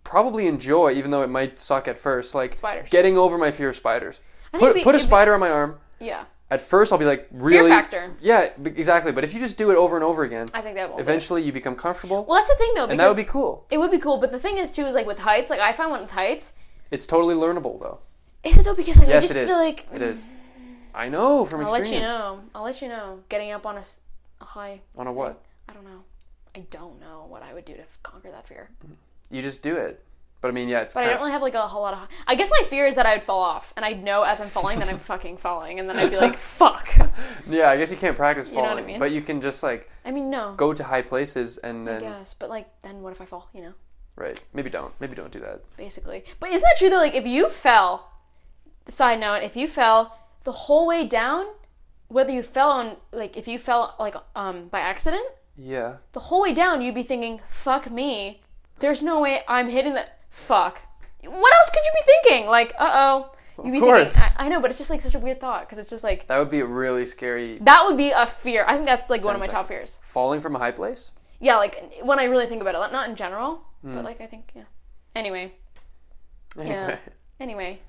probably 0.04 0.46
enjoy, 0.46 0.92
even 0.92 1.10
though 1.10 1.22
it 1.22 1.28
might 1.30 1.58
suck 1.58 1.86
at 1.88 1.96
first, 1.98 2.34
like 2.34 2.54
Spiders. 2.54 2.90
getting 2.90 3.16
over 3.18 3.36
my 3.38 3.50
fear 3.50 3.68
of 3.70 3.76
spiders. 3.76 4.20
I 4.54 4.58
Put 4.58 4.74
be- 4.74 4.82
put 4.84 4.94
a 4.94 4.98
be- 4.98 5.04
spider 5.04 5.32
on 5.34 5.40
my 5.40 5.50
arm. 5.50 5.78
Yeah, 6.00 6.24
At 6.52 6.60
first, 6.60 6.92
I'll 6.92 6.98
be 6.98 7.06
like 7.06 7.28
really 7.32 7.70
factor. 7.70 8.12
Yeah, 8.20 8.50
b- 8.60 8.72
exactly. 8.76 9.10
But 9.10 9.24
if 9.24 9.32
you 9.32 9.40
just 9.40 9.56
do 9.56 9.70
it 9.70 9.76
over 9.76 9.96
and 9.96 10.04
over 10.04 10.22
again, 10.22 10.48
I 10.52 10.60
think 10.60 10.76
that 10.76 10.90
will. 10.90 10.98
eventually 10.98 11.42
you 11.42 11.50
become 11.50 11.74
comfortable, 11.74 12.26
Well, 12.28 12.36
that's 12.36 12.50
the 12.50 12.56
thing 12.56 12.72
though, 12.74 12.82
because 12.86 12.90
and 12.90 13.00
that 13.00 13.08
would 13.08 13.16
be 13.16 13.24
cool. 13.24 13.66
it 13.70 13.78
would 13.78 13.90
be 13.90 13.96
cool. 13.98 14.18
But 14.18 14.32
the 14.32 14.38
thing 14.38 14.58
is 14.58 14.70
too 14.70 14.84
is 14.84 14.94
like 14.94 15.06
with 15.06 15.18
heights. 15.20 15.48
Like 15.48 15.60
I 15.60 15.72
find 15.72 15.90
one 15.90 16.02
with 16.02 16.10
heights. 16.10 16.52
It's 16.90 17.06
totally 17.06 17.34
learnable 17.34 17.80
though. 17.80 18.00
Is 18.44 18.58
it 18.58 18.64
though? 18.66 18.74
Because 18.74 18.98
like 18.98 19.08
I 19.08 19.20
just 19.20 19.32
feel 19.32 19.56
like 19.56 19.86
It 19.94 20.02
is. 20.02 20.22
I 20.94 21.08
know 21.08 21.46
from 21.46 21.64
I'll 21.64 21.72
let 21.72 21.80
experience. 21.80 22.10
you 22.10 22.18
know. 22.18 22.40
I'll 22.54 22.64
let 22.64 22.82
you 22.82 22.88
know. 22.88 23.20
Getting 23.30 23.50
up 23.52 23.64
on 23.64 23.78
a 23.78 24.44
high. 24.44 24.82
On 24.98 25.06
a 25.06 25.12
what? 25.12 25.40
I 25.70 25.72
don't 25.72 25.84
know. 25.84 26.04
I 26.54 26.60
don't 26.68 27.00
know 27.00 27.24
what 27.30 27.42
I 27.42 27.54
would 27.54 27.64
do 27.64 27.72
to 27.72 27.84
conquer 28.02 28.30
that 28.30 28.46
fear. 28.46 28.68
You 29.30 29.40
just 29.40 29.62
do 29.62 29.74
it. 29.74 30.04
But 30.42 30.48
I 30.48 30.50
mean, 30.50 30.68
yeah, 30.68 30.80
it's 30.80 30.92
But 30.92 31.04
I 31.04 31.06
don't 31.06 31.20
really 31.20 31.30
have 31.32 31.40
like 31.40 31.54
a 31.54 31.60
whole 31.62 31.82
lot 31.82 31.94
of. 31.94 32.00
I 32.26 32.34
guess 32.34 32.50
my 32.50 32.66
fear 32.66 32.84
is 32.86 32.96
that 32.96 33.06
I 33.06 33.14
would 33.14 33.22
fall 33.22 33.40
off, 33.40 33.72
and 33.76 33.84
I'd 33.86 34.02
know 34.02 34.24
as 34.24 34.40
I'm 34.40 34.48
falling 34.48 34.80
that 34.80 34.88
I'm 34.88 34.98
fucking 35.12 35.36
falling, 35.38 35.78
and 35.78 35.88
then 35.88 35.96
I'd 35.96 36.10
be 36.10 36.16
like, 36.16 36.36
"Fuck." 36.36 36.88
yeah. 37.48 37.70
I 37.70 37.76
guess 37.78 37.90
you 37.92 37.96
can't 37.96 38.16
practice 38.16 38.50
know 38.50 38.56
what 38.56 38.64
I 38.64 38.68
falling, 38.70 38.86
mean? 38.86 38.98
but 38.98 39.12
you 39.12 39.22
can 39.22 39.40
just 39.40 39.62
like 39.62 39.88
I 40.04 40.10
mean, 40.10 40.28
no. 40.30 40.54
go 40.56 40.74
to 40.74 40.82
high 40.82 41.02
places 41.02 41.58
and 41.58 41.88
I 41.88 41.92
then 41.92 42.00
guess, 42.02 42.34
but 42.34 42.50
like, 42.50 42.66
then 42.82 43.02
what 43.02 43.12
if 43.12 43.20
I 43.20 43.24
fall? 43.24 43.48
You 43.54 43.62
know, 43.62 43.74
right. 44.16 44.42
Maybe 44.52 44.68
don't. 44.68 44.92
Maybe 45.00 45.14
don't 45.14 45.30
do 45.30 45.38
that. 45.38 45.62
basically. 45.76 46.24
But 46.40 46.50
isn't 46.50 46.60
that 46.62 46.76
true 46.76 46.90
though? 46.90 46.96
Like, 46.98 47.14
if 47.14 47.26
you 47.26 47.48
fell, 47.48 48.10
side 48.88 49.20
note, 49.20 49.42
if 49.44 49.56
you 49.56 49.68
fell 49.68 50.18
the 50.42 50.50
whole 50.52 50.88
way 50.88 51.06
down, 51.06 51.46
whether 52.08 52.32
you 52.32 52.42
fell 52.42 52.70
on 52.70 52.96
like 53.12 53.36
if 53.36 53.46
you 53.46 53.60
fell 53.60 53.94
like 54.00 54.16
um 54.34 54.66
by 54.66 54.80
accident, 54.80 55.24
Yeah. 55.56 55.98
the 56.14 56.20
whole 56.20 56.42
way 56.42 56.52
down, 56.52 56.82
you'd 56.82 56.96
be 56.96 57.04
thinking, 57.04 57.40
"Fuck 57.48 57.92
me." 57.92 58.40
There's 58.80 59.04
no 59.04 59.20
way 59.20 59.42
I'm 59.46 59.68
hitting 59.68 59.94
the 59.94 60.06
fuck. 60.32 60.80
What 61.24 61.54
else 61.54 61.70
could 61.70 61.82
you 61.84 61.92
be 61.94 62.12
thinking? 62.24 62.48
Like, 62.48 62.72
uh 62.78 62.90
oh. 62.92 63.32
You'd 63.64 63.72
be 63.72 63.80
course. 63.80 64.12
thinking. 64.12 64.22
I, 64.38 64.46
I 64.46 64.48
know, 64.48 64.60
but 64.60 64.70
it's 64.70 64.78
just 64.78 64.90
like 64.90 65.00
such 65.00 65.14
a 65.14 65.18
weird 65.18 65.38
thought 65.40 65.60
because 65.60 65.78
it's 65.78 65.90
just 65.90 66.02
like 66.02 66.26
That 66.26 66.38
would 66.38 66.50
be 66.50 66.60
a 66.60 66.66
really 66.66 67.06
scary 67.06 67.58
that 67.60 67.84
would 67.86 67.96
be 67.96 68.10
a 68.10 68.26
fear. 68.26 68.64
I 68.66 68.74
think 68.74 68.86
that's 68.86 69.08
like 69.10 69.22
one 69.24 69.34
of 69.34 69.40
my 69.40 69.46
top 69.46 69.66
fears. 69.68 70.00
falling 70.02 70.40
from 70.40 70.56
a 70.56 70.58
high 70.58 70.72
place. 70.72 71.12
Yeah, 71.38 71.56
like 71.56 72.00
when 72.02 72.18
I 72.18 72.24
really 72.24 72.46
think 72.46 72.60
about 72.62 72.74
it, 72.74 72.92
not 72.92 73.08
in 73.08 73.14
general, 73.14 73.62
Hmm. 73.82 73.92
but 73.94 74.04
like 74.04 74.20
I 74.20 74.26
think 74.26 74.50
yeah. 74.54 74.62
Anyway, 75.14 75.52
Anyway, 76.58 76.70
yeah. 76.74 76.96
Anyway, 77.40 77.80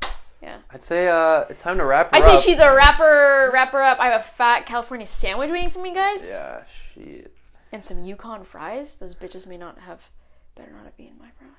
yeah. 0.41 0.57
I'd 0.71 0.83
say 0.83 1.07
uh, 1.07 1.45
it's 1.49 1.61
time 1.61 1.77
to 1.77 1.85
wrap 1.85 2.11
her 2.11 2.17
I 2.17 2.21
say 2.21 2.35
up. 2.35 2.43
she's 2.43 2.59
a 2.59 2.73
rapper. 2.75 3.49
wrapper 3.53 3.81
up. 3.81 3.99
I 3.99 4.07
have 4.07 4.21
a 4.21 4.23
fat 4.23 4.65
California 4.65 5.05
sandwich 5.05 5.49
waiting 5.51 5.69
for 5.69 5.79
me, 5.81 5.93
guys, 5.93 6.29
Yeah. 6.31 6.63
Shit. 6.93 7.33
and 7.71 7.83
some 7.85 8.03
Yukon 8.03 8.43
fries. 8.43 8.95
Those 8.97 9.15
bitches 9.15 9.47
may 9.47 9.57
not 9.57 9.79
have, 9.79 10.09
better 10.55 10.71
not 10.71 10.83
have 10.85 10.97
been 10.97 11.13
my 11.19 11.29
fries. 11.37 11.49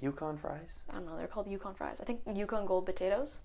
Yukon 0.00 0.36
fries. 0.38 0.80
I 0.90 0.94
don't 0.94 1.06
know. 1.06 1.16
They're 1.16 1.26
called 1.26 1.48
Yukon 1.48 1.74
fries. 1.74 2.00
I 2.00 2.04
think 2.04 2.20
Yukon 2.34 2.66
Gold 2.66 2.86
potatoes, 2.86 3.40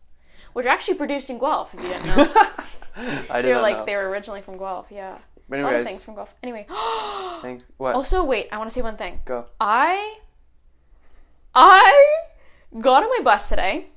which 0.54 0.66
are 0.66 0.70
actually 0.70 0.96
produced 0.96 1.30
in 1.30 1.38
Guelph. 1.40 1.74
If 1.74 1.82
you 1.84 1.90
didn't 1.90 2.08
know, 2.08 2.32
I 2.96 3.42
they 3.42 3.42
didn't 3.44 3.56
were 3.58 3.62
like 3.62 3.78
know. 3.78 3.86
they 3.86 3.96
were 3.96 4.10
originally 4.10 4.42
from 4.42 4.58
Guelph. 4.58 4.92
Yeah, 4.92 5.18
But 5.50 5.60
a 5.60 5.64
lot 5.64 5.74
of 5.76 5.86
things 5.88 6.04
from 6.04 6.16
Guelph. 6.16 6.36
Anyway, 6.44 6.66
thank 7.42 7.64
what? 7.78 7.96
also 7.96 8.24
wait, 8.24 8.48
I 8.52 8.58
want 8.58 8.70
to 8.70 8.74
say 8.74 8.82
one 8.82 8.98
thing. 8.98 9.22
Go. 9.26 9.46
I 9.60 10.18
I 11.56 12.16
got 12.80 13.04
on 13.04 13.10
my 13.10 13.20
bus 13.24 13.50
today 13.50 13.88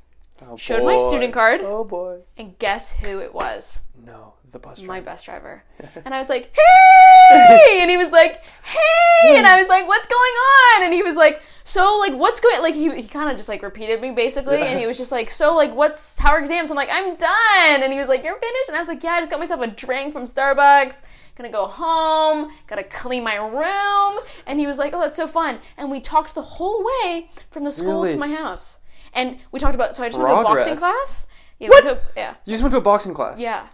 Oh, 0.47 0.57
showed 0.57 0.85
my 0.85 0.99
student 0.99 1.33
card. 1.33 1.61
Oh 1.63 1.85
boy. 1.85 2.21
and 2.37 2.59
guess 2.59 2.93
who 2.93 3.21
it 3.21 3.33
was? 3.33 3.83
No, 4.05 4.34
the 4.55 4.59
bus 4.59 4.83
My 4.83 5.01
bus 5.03 5.23
driver. 5.25 5.63
And 6.07 6.15
I 6.15 6.19
was 6.19 6.31
like, 6.31 6.51
"Hey!" 6.57 7.79
And 7.83 7.91
he 7.91 7.97
was 7.99 8.11
like, 8.11 8.43
"Hey!" 8.65 9.37
And 9.37 9.47
I 9.47 9.59
was 9.59 9.69
like, 9.69 9.87
"What's 9.87 10.07
going 10.07 10.35
on?" 10.77 10.85
And 10.85 10.95
he 10.95 11.03
was 11.03 11.17
like, 11.17 11.43
"So 11.65 11.99
like 11.99 12.15
what's 12.15 12.41
going 12.41 12.63
like 12.63 12.75
he 12.75 12.91
he 12.95 13.07
kind 13.07 13.29
of 13.31 13.37
just 13.37 13.49
like 13.49 13.63
repeated 13.63 14.01
me 14.01 14.13
basically 14.13 14.59
Yeah. 14.59 14.65
and 14.67 14.79
he 14.81 14.87
was 14.87 14.97
just 14.97 15.13
like, 15.13 15.31
"So 15.31 15.55
like 15.55 15.75
what's 15.75 16.19
how 16.19 16.31
are 16.31 16.39
exams?" 16.41 16.71
I'm 16.71 16.77
like, 16.77 16.89
"I'm 16.91 17.15
done." 17.17 17.83
And 17.83 17.93
he 17.93 17.99
was 17.99 18.09
like, 18.09 18.25
"You're 18.25 18.39
finished?" 18.39 18.69
And 18.69 18.77
I 18.77 18.81
was 18.81 18.89
like, 18.89 19.03
"Yeah, 19.05 19.13
I 19.13 19.21
just 19.21 19.31
got 19.31 19.41
myself 19.41 19.61
a 19.61 19.67
drink 19.67 20.13
from 20.13 20.25
Starbucks." 20.25 20.97
Gonna 21.37 21.51
go 21.51 21.67
home, 21.67 22.53
gotta 22.69 22.85
clean 22.85 23.25
my 23.25 23.35
room. 23.35 24.25
And 24.47 24.61
he 24.61 24.69
was 24.69 24.79
like, 24.79 24.95
Oh, 24.95 25.01
that's 25.01 25.17
so 25.17 25.27
fun. 25.27 25.59
And 25.77 25.91
we 25.91 25.99
talked 26.01 26.33
the 26.37 26.43
whole 26.43 26.85
way 26.85 27.29
from 27.51 27.65
the 27.65 27.73
school 27.73 28.03
Really? 28.03 28.13
to 28.13 28.19
my 28.19 28.29
house. 28.29 28.79
And 29.13 29.39
we 29.51 29.59
talked 29.59 29.75
about, 29.75 29.97
so 29.97 30.05
I 30.05 30.09
just 30.11 30.17
went 30.19 30.31
to 30.31 30.37
a 30.37 30.43
boxing 30.45 30.77
class. 30.77 31.27
Yeah, 31.59 31.71
we 31.73 31.81
to 31.89 31.97
a- 31.97 32.01
yeah. 32.17 32.35
You 32.45 32.53
just 32.53 32.63
went 32.63 32.71
to 32.71 32.79
a 32.79 32.81
boxing 32.81 33.15
class. 33.15 33.41
Yeah. 33.41 33.67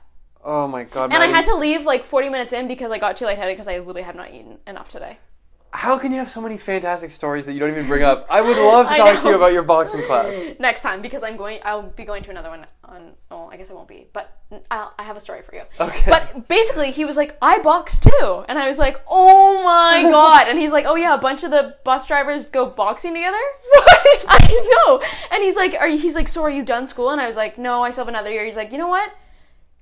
Oh 0.45 0.67
my 0.67 0.85
god. 0.85 1.13
And 1.13 1.23
I 1.23 1.27
had 1.27 1.45
to 1.47 1.55
leave 1.55 1.85
like 1.85 2.03
40 2.03 2.29
minutes 2.29 2.53
in 2.53 2.67
because 2.67 2.91
I 2.91 2.99
got 2.99 3.17
too 3.17 3.27
lightheaded 3.27 3.55
because 3.55 3.69
I 3.69 3.79
literally 3.79 4.03
had 4.03 4.17
not 4.17 4.33
eaten 4.33 4.59
enough 4.67 4.89
today. 4.89 5.19
How 5.73 5.99
can 5.99 6.11
you 6.11 6.19
have 6.19 6.29
so 6.29 6.41
many 6.41 6.57
fantastic 6.57 7.13
stories 7.13 7.47
that 7.47 7.53
you 7.53 7.61
don't 7.61 7.71
even 7.71 7.87
bring 7.87 8.03
up? 8.03 8.27
I 8.29 8.41
would 8.41 8.57
love 8.57 8.89
to 8.89 8.93
I 8.95 8.99
talk 8.99 9.23
to 9.23 9.29
you 9.29 9.37
about 9.37 9.53
your 9.53 9.63
boxing 9.63 10.03
class. 10.03 10.35
Next 10.59 10.83
time 10.83 11.01
because 11.01 11.23
I'm 11.23 11.37
going, 11.37 11.61
I'll 11.65 11.83
be 11.83 12.05
going 12.05 12.25
to 12.25 12.31
another 12.31 12.49
one 12.49 12.67
on, 12.85 13.13
oh, 13.31 13.49
I 13.53 13.57
guess 13.57 13.71
I 13.71 13.75
won't 13.75 13.87
be, 13.87 14.09
but 14.13 14.37
I'll, 14.69 14.93
I 14.99 15.05
have 15.05 15.17
a 15.17 15.21
story 15.21 15.43
for 15.43 15.55
you. 15.55 15.63
Okay. 15.79 16.11
But 16.11 16.49
basically, 16.49 16.91
he 16.91 17.05
was 17.05 17.17
like, 17.17 17.39
I 17.41 17.59
box 17.59 18.01
too. 18.01 18.45
And 18.49 18.59
I 18.59 18.67
was 18.67 18.81
like, 18.81 19.01
oh 19.09 19.63
my 19.63 20.03
God. 20.11 20.49
And 20.49 20.59
he's 20.59 20.73
like, 20.73 20.87
oh 20.87 20.97
yeah, 20.97 21.15
a 21.15 21.19
bunch 21.19 21.45
of 21.45 21.53
the 21.53 21.77
bus 21.85 22.05
drivers 22.09 22.47
go 22.47 22.67
boxing 22.67 23.15
together? 23.15 23.39
What? 23.71 24.25
I 24.27 24.73
know. 24.87 25.03
And 25.31 25.45
he's 25.45 25.55
like, 25.55 25.75
are 25.75 25.89
you, 25.89 25.99
he's 25.99 26.17
like, 26.17 26.27
so 26.27 26.43
are 26.43 26.51
you 26.51 26.65
done 26.65 26.89
school? 26.89 27.11
And 27.11 27.21
I 27.21 27.29
was 27.29 27.37
like, 27.37 27.59
no, 27.59 27.83
I 27.83 27.91
still 27.91 28.07
have 28.07 28.09
another 28.09 28.33
year. 28.33 28.45
He's 28.45 28.57
like, 28.57 28.73
you 28.73 28.79
know 28.79 28.89
what? 28.89 29.13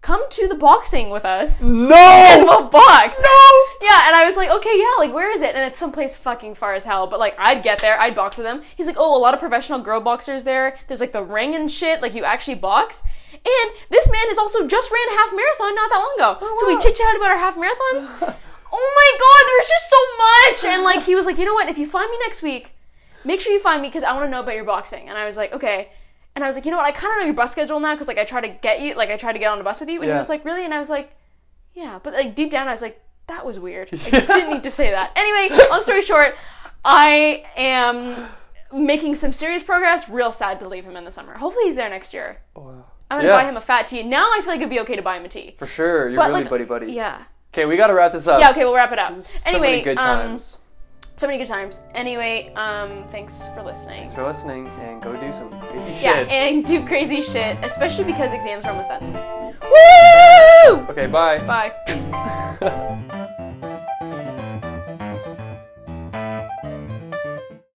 Come 0.00 0.28
to 0.30 0.46
the 0.46 0.54
boxing 0.54 1.10
with 1.10 1.24
us. 1.24 1.62
No. 1.62 1.96
And 1.96 2.44
We'll 2.44 2.68
box. 2.68 3.20
No. 3.20 3.64
Yeah, 3.80 4.06
and 4.06 4.14
I 4.14 4.24
was 4.24 4.36
like, 4.36 4.48
okay, 4.48 4.78
yeah, 4.78 4.94
like 4.98 5.12
where 5.12 5.30
is 5.30 5.42
it? 5.42 5.54
And 5.54 5.64
it's 5.64 5.78
someplace 5.78 6.14
fucking 6.14 6.54
far 6.54 6.74
as 6.74 6.84
hell. 6.84 7.06
But 7.08 7.18
like, 7.18 7.34
I'd 7.38 7.62
get 7.62 7.80
there, 7.80 8.00
I'd 8.00 8.14
box 8.14 8.38
with 8.38 8.46
him. 8.46 8.62
He's 8.76 8.86
like, 8.86 8.96
oh, 8.98 9.16
a 9.16 9.18
lot 9.18 9.34
of 9.34 9.40
professional 9.40 9.80
girl 9.80 10.00
boxers 10.00 10.44
there. 10.44 10.76
There's 10.86 11.00
like 11.00 11.12
the 11.12 11.24
ring 11.24 11.54
and 11.54 11.70
shit. 11.70 12.00
Like 12.00 12.14
you 12.14 12.24
actually 12.24 12.54
box. 12.54 13.02
And 13.32 13.72
this 13.90 14.08
man 14.10 14.28
has 14.28 14.38
also 14.38 14.66
just 14.66 14.90
ran 14.90 15.08
a 15.08 15.18
half 15.18 15.30
marathon 15.34 15.74
not 15.74 15.90
that 15.90 15.98
long 15.98 16.14
ago. 16.16 16.38
Oh, 16.42 16.56
so 16.58 16.66
we 16.66 16.78
chit 16.78 16.94
chatted 16.96 17.20
about 17.20 17.30
our 17.30 17.38
half 17.38 17.56
marathons. 17.56 18.14
oh 18.72 18.88
my 19.00 19.10
god, 19.18 19.42
there's 19.46 19.68
just 19.68 19.90
so 19.90 20.00
much. 20.18 20.74
And 20.74 20.82
like 20.84 21.02
he 21.04 21.14
was 21.14 21.26
like, 21.26 21.38
you 21.38 21.44
know 21.44 21.54
what? 21.54 21.68
If 21.68 21.78
you 21.78 21.86
find 21.86 22.10
me 22.10 22.18
next 22.24 22.42
week, 22.42 22.74
make 23.24 23.40
sure 23.40 23.52
you 23.52 23.60
find 23.60 23.82
me 23.82 23.88
because 23.88 24.04
I 24.04 24.12
want 24.12 24.26
to 24.26 24.30
know 24.30 24.40
about 24.40 24.54
your 24.54 24.64
boxing. 24.64 25.08
And 25.08 25.18
I 25.18 25.24
was 25.24 25.36
like, 25.36 25.52
okay. 25.52 25.90
And 26.38 26.44
I 26.44 26.46
was 26.46 26.54
like, 26.54 26.64
you 26.66 26.70
know 26.70 26.76
what? 26.76 26.86
I 26.86 26.92
kind 26.92 27.12
of 27.14 27.18
know 27.18 27.24
your 27.24 27.34
bus 27.34 27.50
schedule 27.50 27.80
now 27.80 27.94
because 27.94 28.06
like 28.06 28.16
I 28.16 28.22
try 28.22 28.40
to 28.40 28.46
get 28.46 28.80
you, 28.80 28.94
like 28.94 29.10
I 29.10 29.16
tried 29.16 29.32
to 29.32 29.40
get 29.40 29.50
on 29.50 29.58
the 29.58 29.64
bus 29.64 29.80
with 29.80 29.88
you. 29.88 30.00
And 30.00 30.08
he 30.08 30.16
was 30.16 30.28
like, 30.28 30.44
really? 30.44 30.64
And 30.64 30.72
I 30.72 30.78
was 30.78 30.88
like, 30.88 31.10
yeah. 31.74 31.98
But 32.00 32.12
like 32.12 32.36
deep 32.36 32.52
down, 32.52 32.68
I 32.68 32.70
was 32.70 32.80
like, 32.80 33.02
that 33.26 33.44
was 33.44 33.58
weird. 33.58 33.90
Like, 33.90 34.04
you 34.12 34.20
didn't 34.20 34.50
need 34.50 34.62
to 34.62 34.70
say 34.70 34.92
that. 34.92 35.10
Anyway, 35.16 35.60
long 35.68 35.82
story 35.82 36.00
short, 36.00 36.36
I 36.84 37.44
am 37.56 38.28
making 38.72 39.16
some 39.16 39.32
serious 39.32 39.64
progress. 39.64 40.08
Real 40.08 40.30
sad 40.30 40.60
to 40.60 40.68
leave 40.68 40.84
him 40.84 40.96
in 40.96 41.04
the 41.04 41.10
summer. 41.10 41.36
Hopefully, 41.36 41.64
he's 41.64 41.74
there 41.74 41.90
next 41.90 42.14
year. 42.14 42.38
Wow. 42.54 42.84
I'm 43.10 43.18
gonna 43.18 43.30
Yeah. 43.30 43.36
buy 43.36 43.44
him 43.48 43.56
a 43.56 43.60
fat 43.60 43.88
tea. 43.88 44.04
Now 44.04 44.30
I 44.32 44.38
feel 44.40 44.50
like 44.50 44.58
it'd 44.58 44.70
be 44.70 44.78
okay 44.78 44.94
to 44.94 45.02
buy 45.02 45.16
him 45.16 45.24
a 45.24 45.28
tea. 45.28 45.56
For 45.58 45.66
sure. 45.66 46.08
You're 46.08 46.18
But, 46.18 46.28
really 46.28 46.42
like, 46.42 46.50
buddy 46.50 46.64
buddy. 46.66 46.92
Yeah. 46.92 47.24
Okay, 47.52 47.64
we 47.64 47.76
gotta 47.76 47.94
wrap 47.94 48.12
this 48.12 48.28
up. 48.28 48.38
Yeah. 48.38 48.50
Okay, 48.50 48.64
we'll 48.64 48.76
wrap 48.76 48.92
it 48.92 49.00
up. 49.00 49.20
So 49.22 49.50
anyway, 49.50 49.70
many 49.72 49.82
good 49.82 49.98
um, 49.98 50.20
times. 50.20 50.58
So 51.18 51.26
many 51.26 51.38
good 51.38 51.48
times. 51.48 51.82
Anyway, 51.94 52.52
um, 52.54 53.04
thanks 53.08 53.48
for 53.54 53.62
listening. 53.62 53.98
Thanks 54.00 54.14
for 54.14 54.24
listening 54.24 54.68
and 54.80 55.02
go 55.02 55.16
do 55.16 55.32
some 55.32 55.50
crazy 55.60 55.92
shit. 55.92 56.02
Yeah, 56.02 56.18
shit. 56.20 56.30
and 56.30 56.64
do 56.64 56.86
crazy 56.86 57.22
shit, 57.22 57.58
especially 57.62 58.04
because 58.04 58.32
exams 58.32 58.64
are 58.64 58.70
almost 58.70 58.88
done. 58.88 59.12
Woo! 59.62 60.86
okay, 60.90 61.06
bye. 61.06 61.38
Bye. 61.46 63.34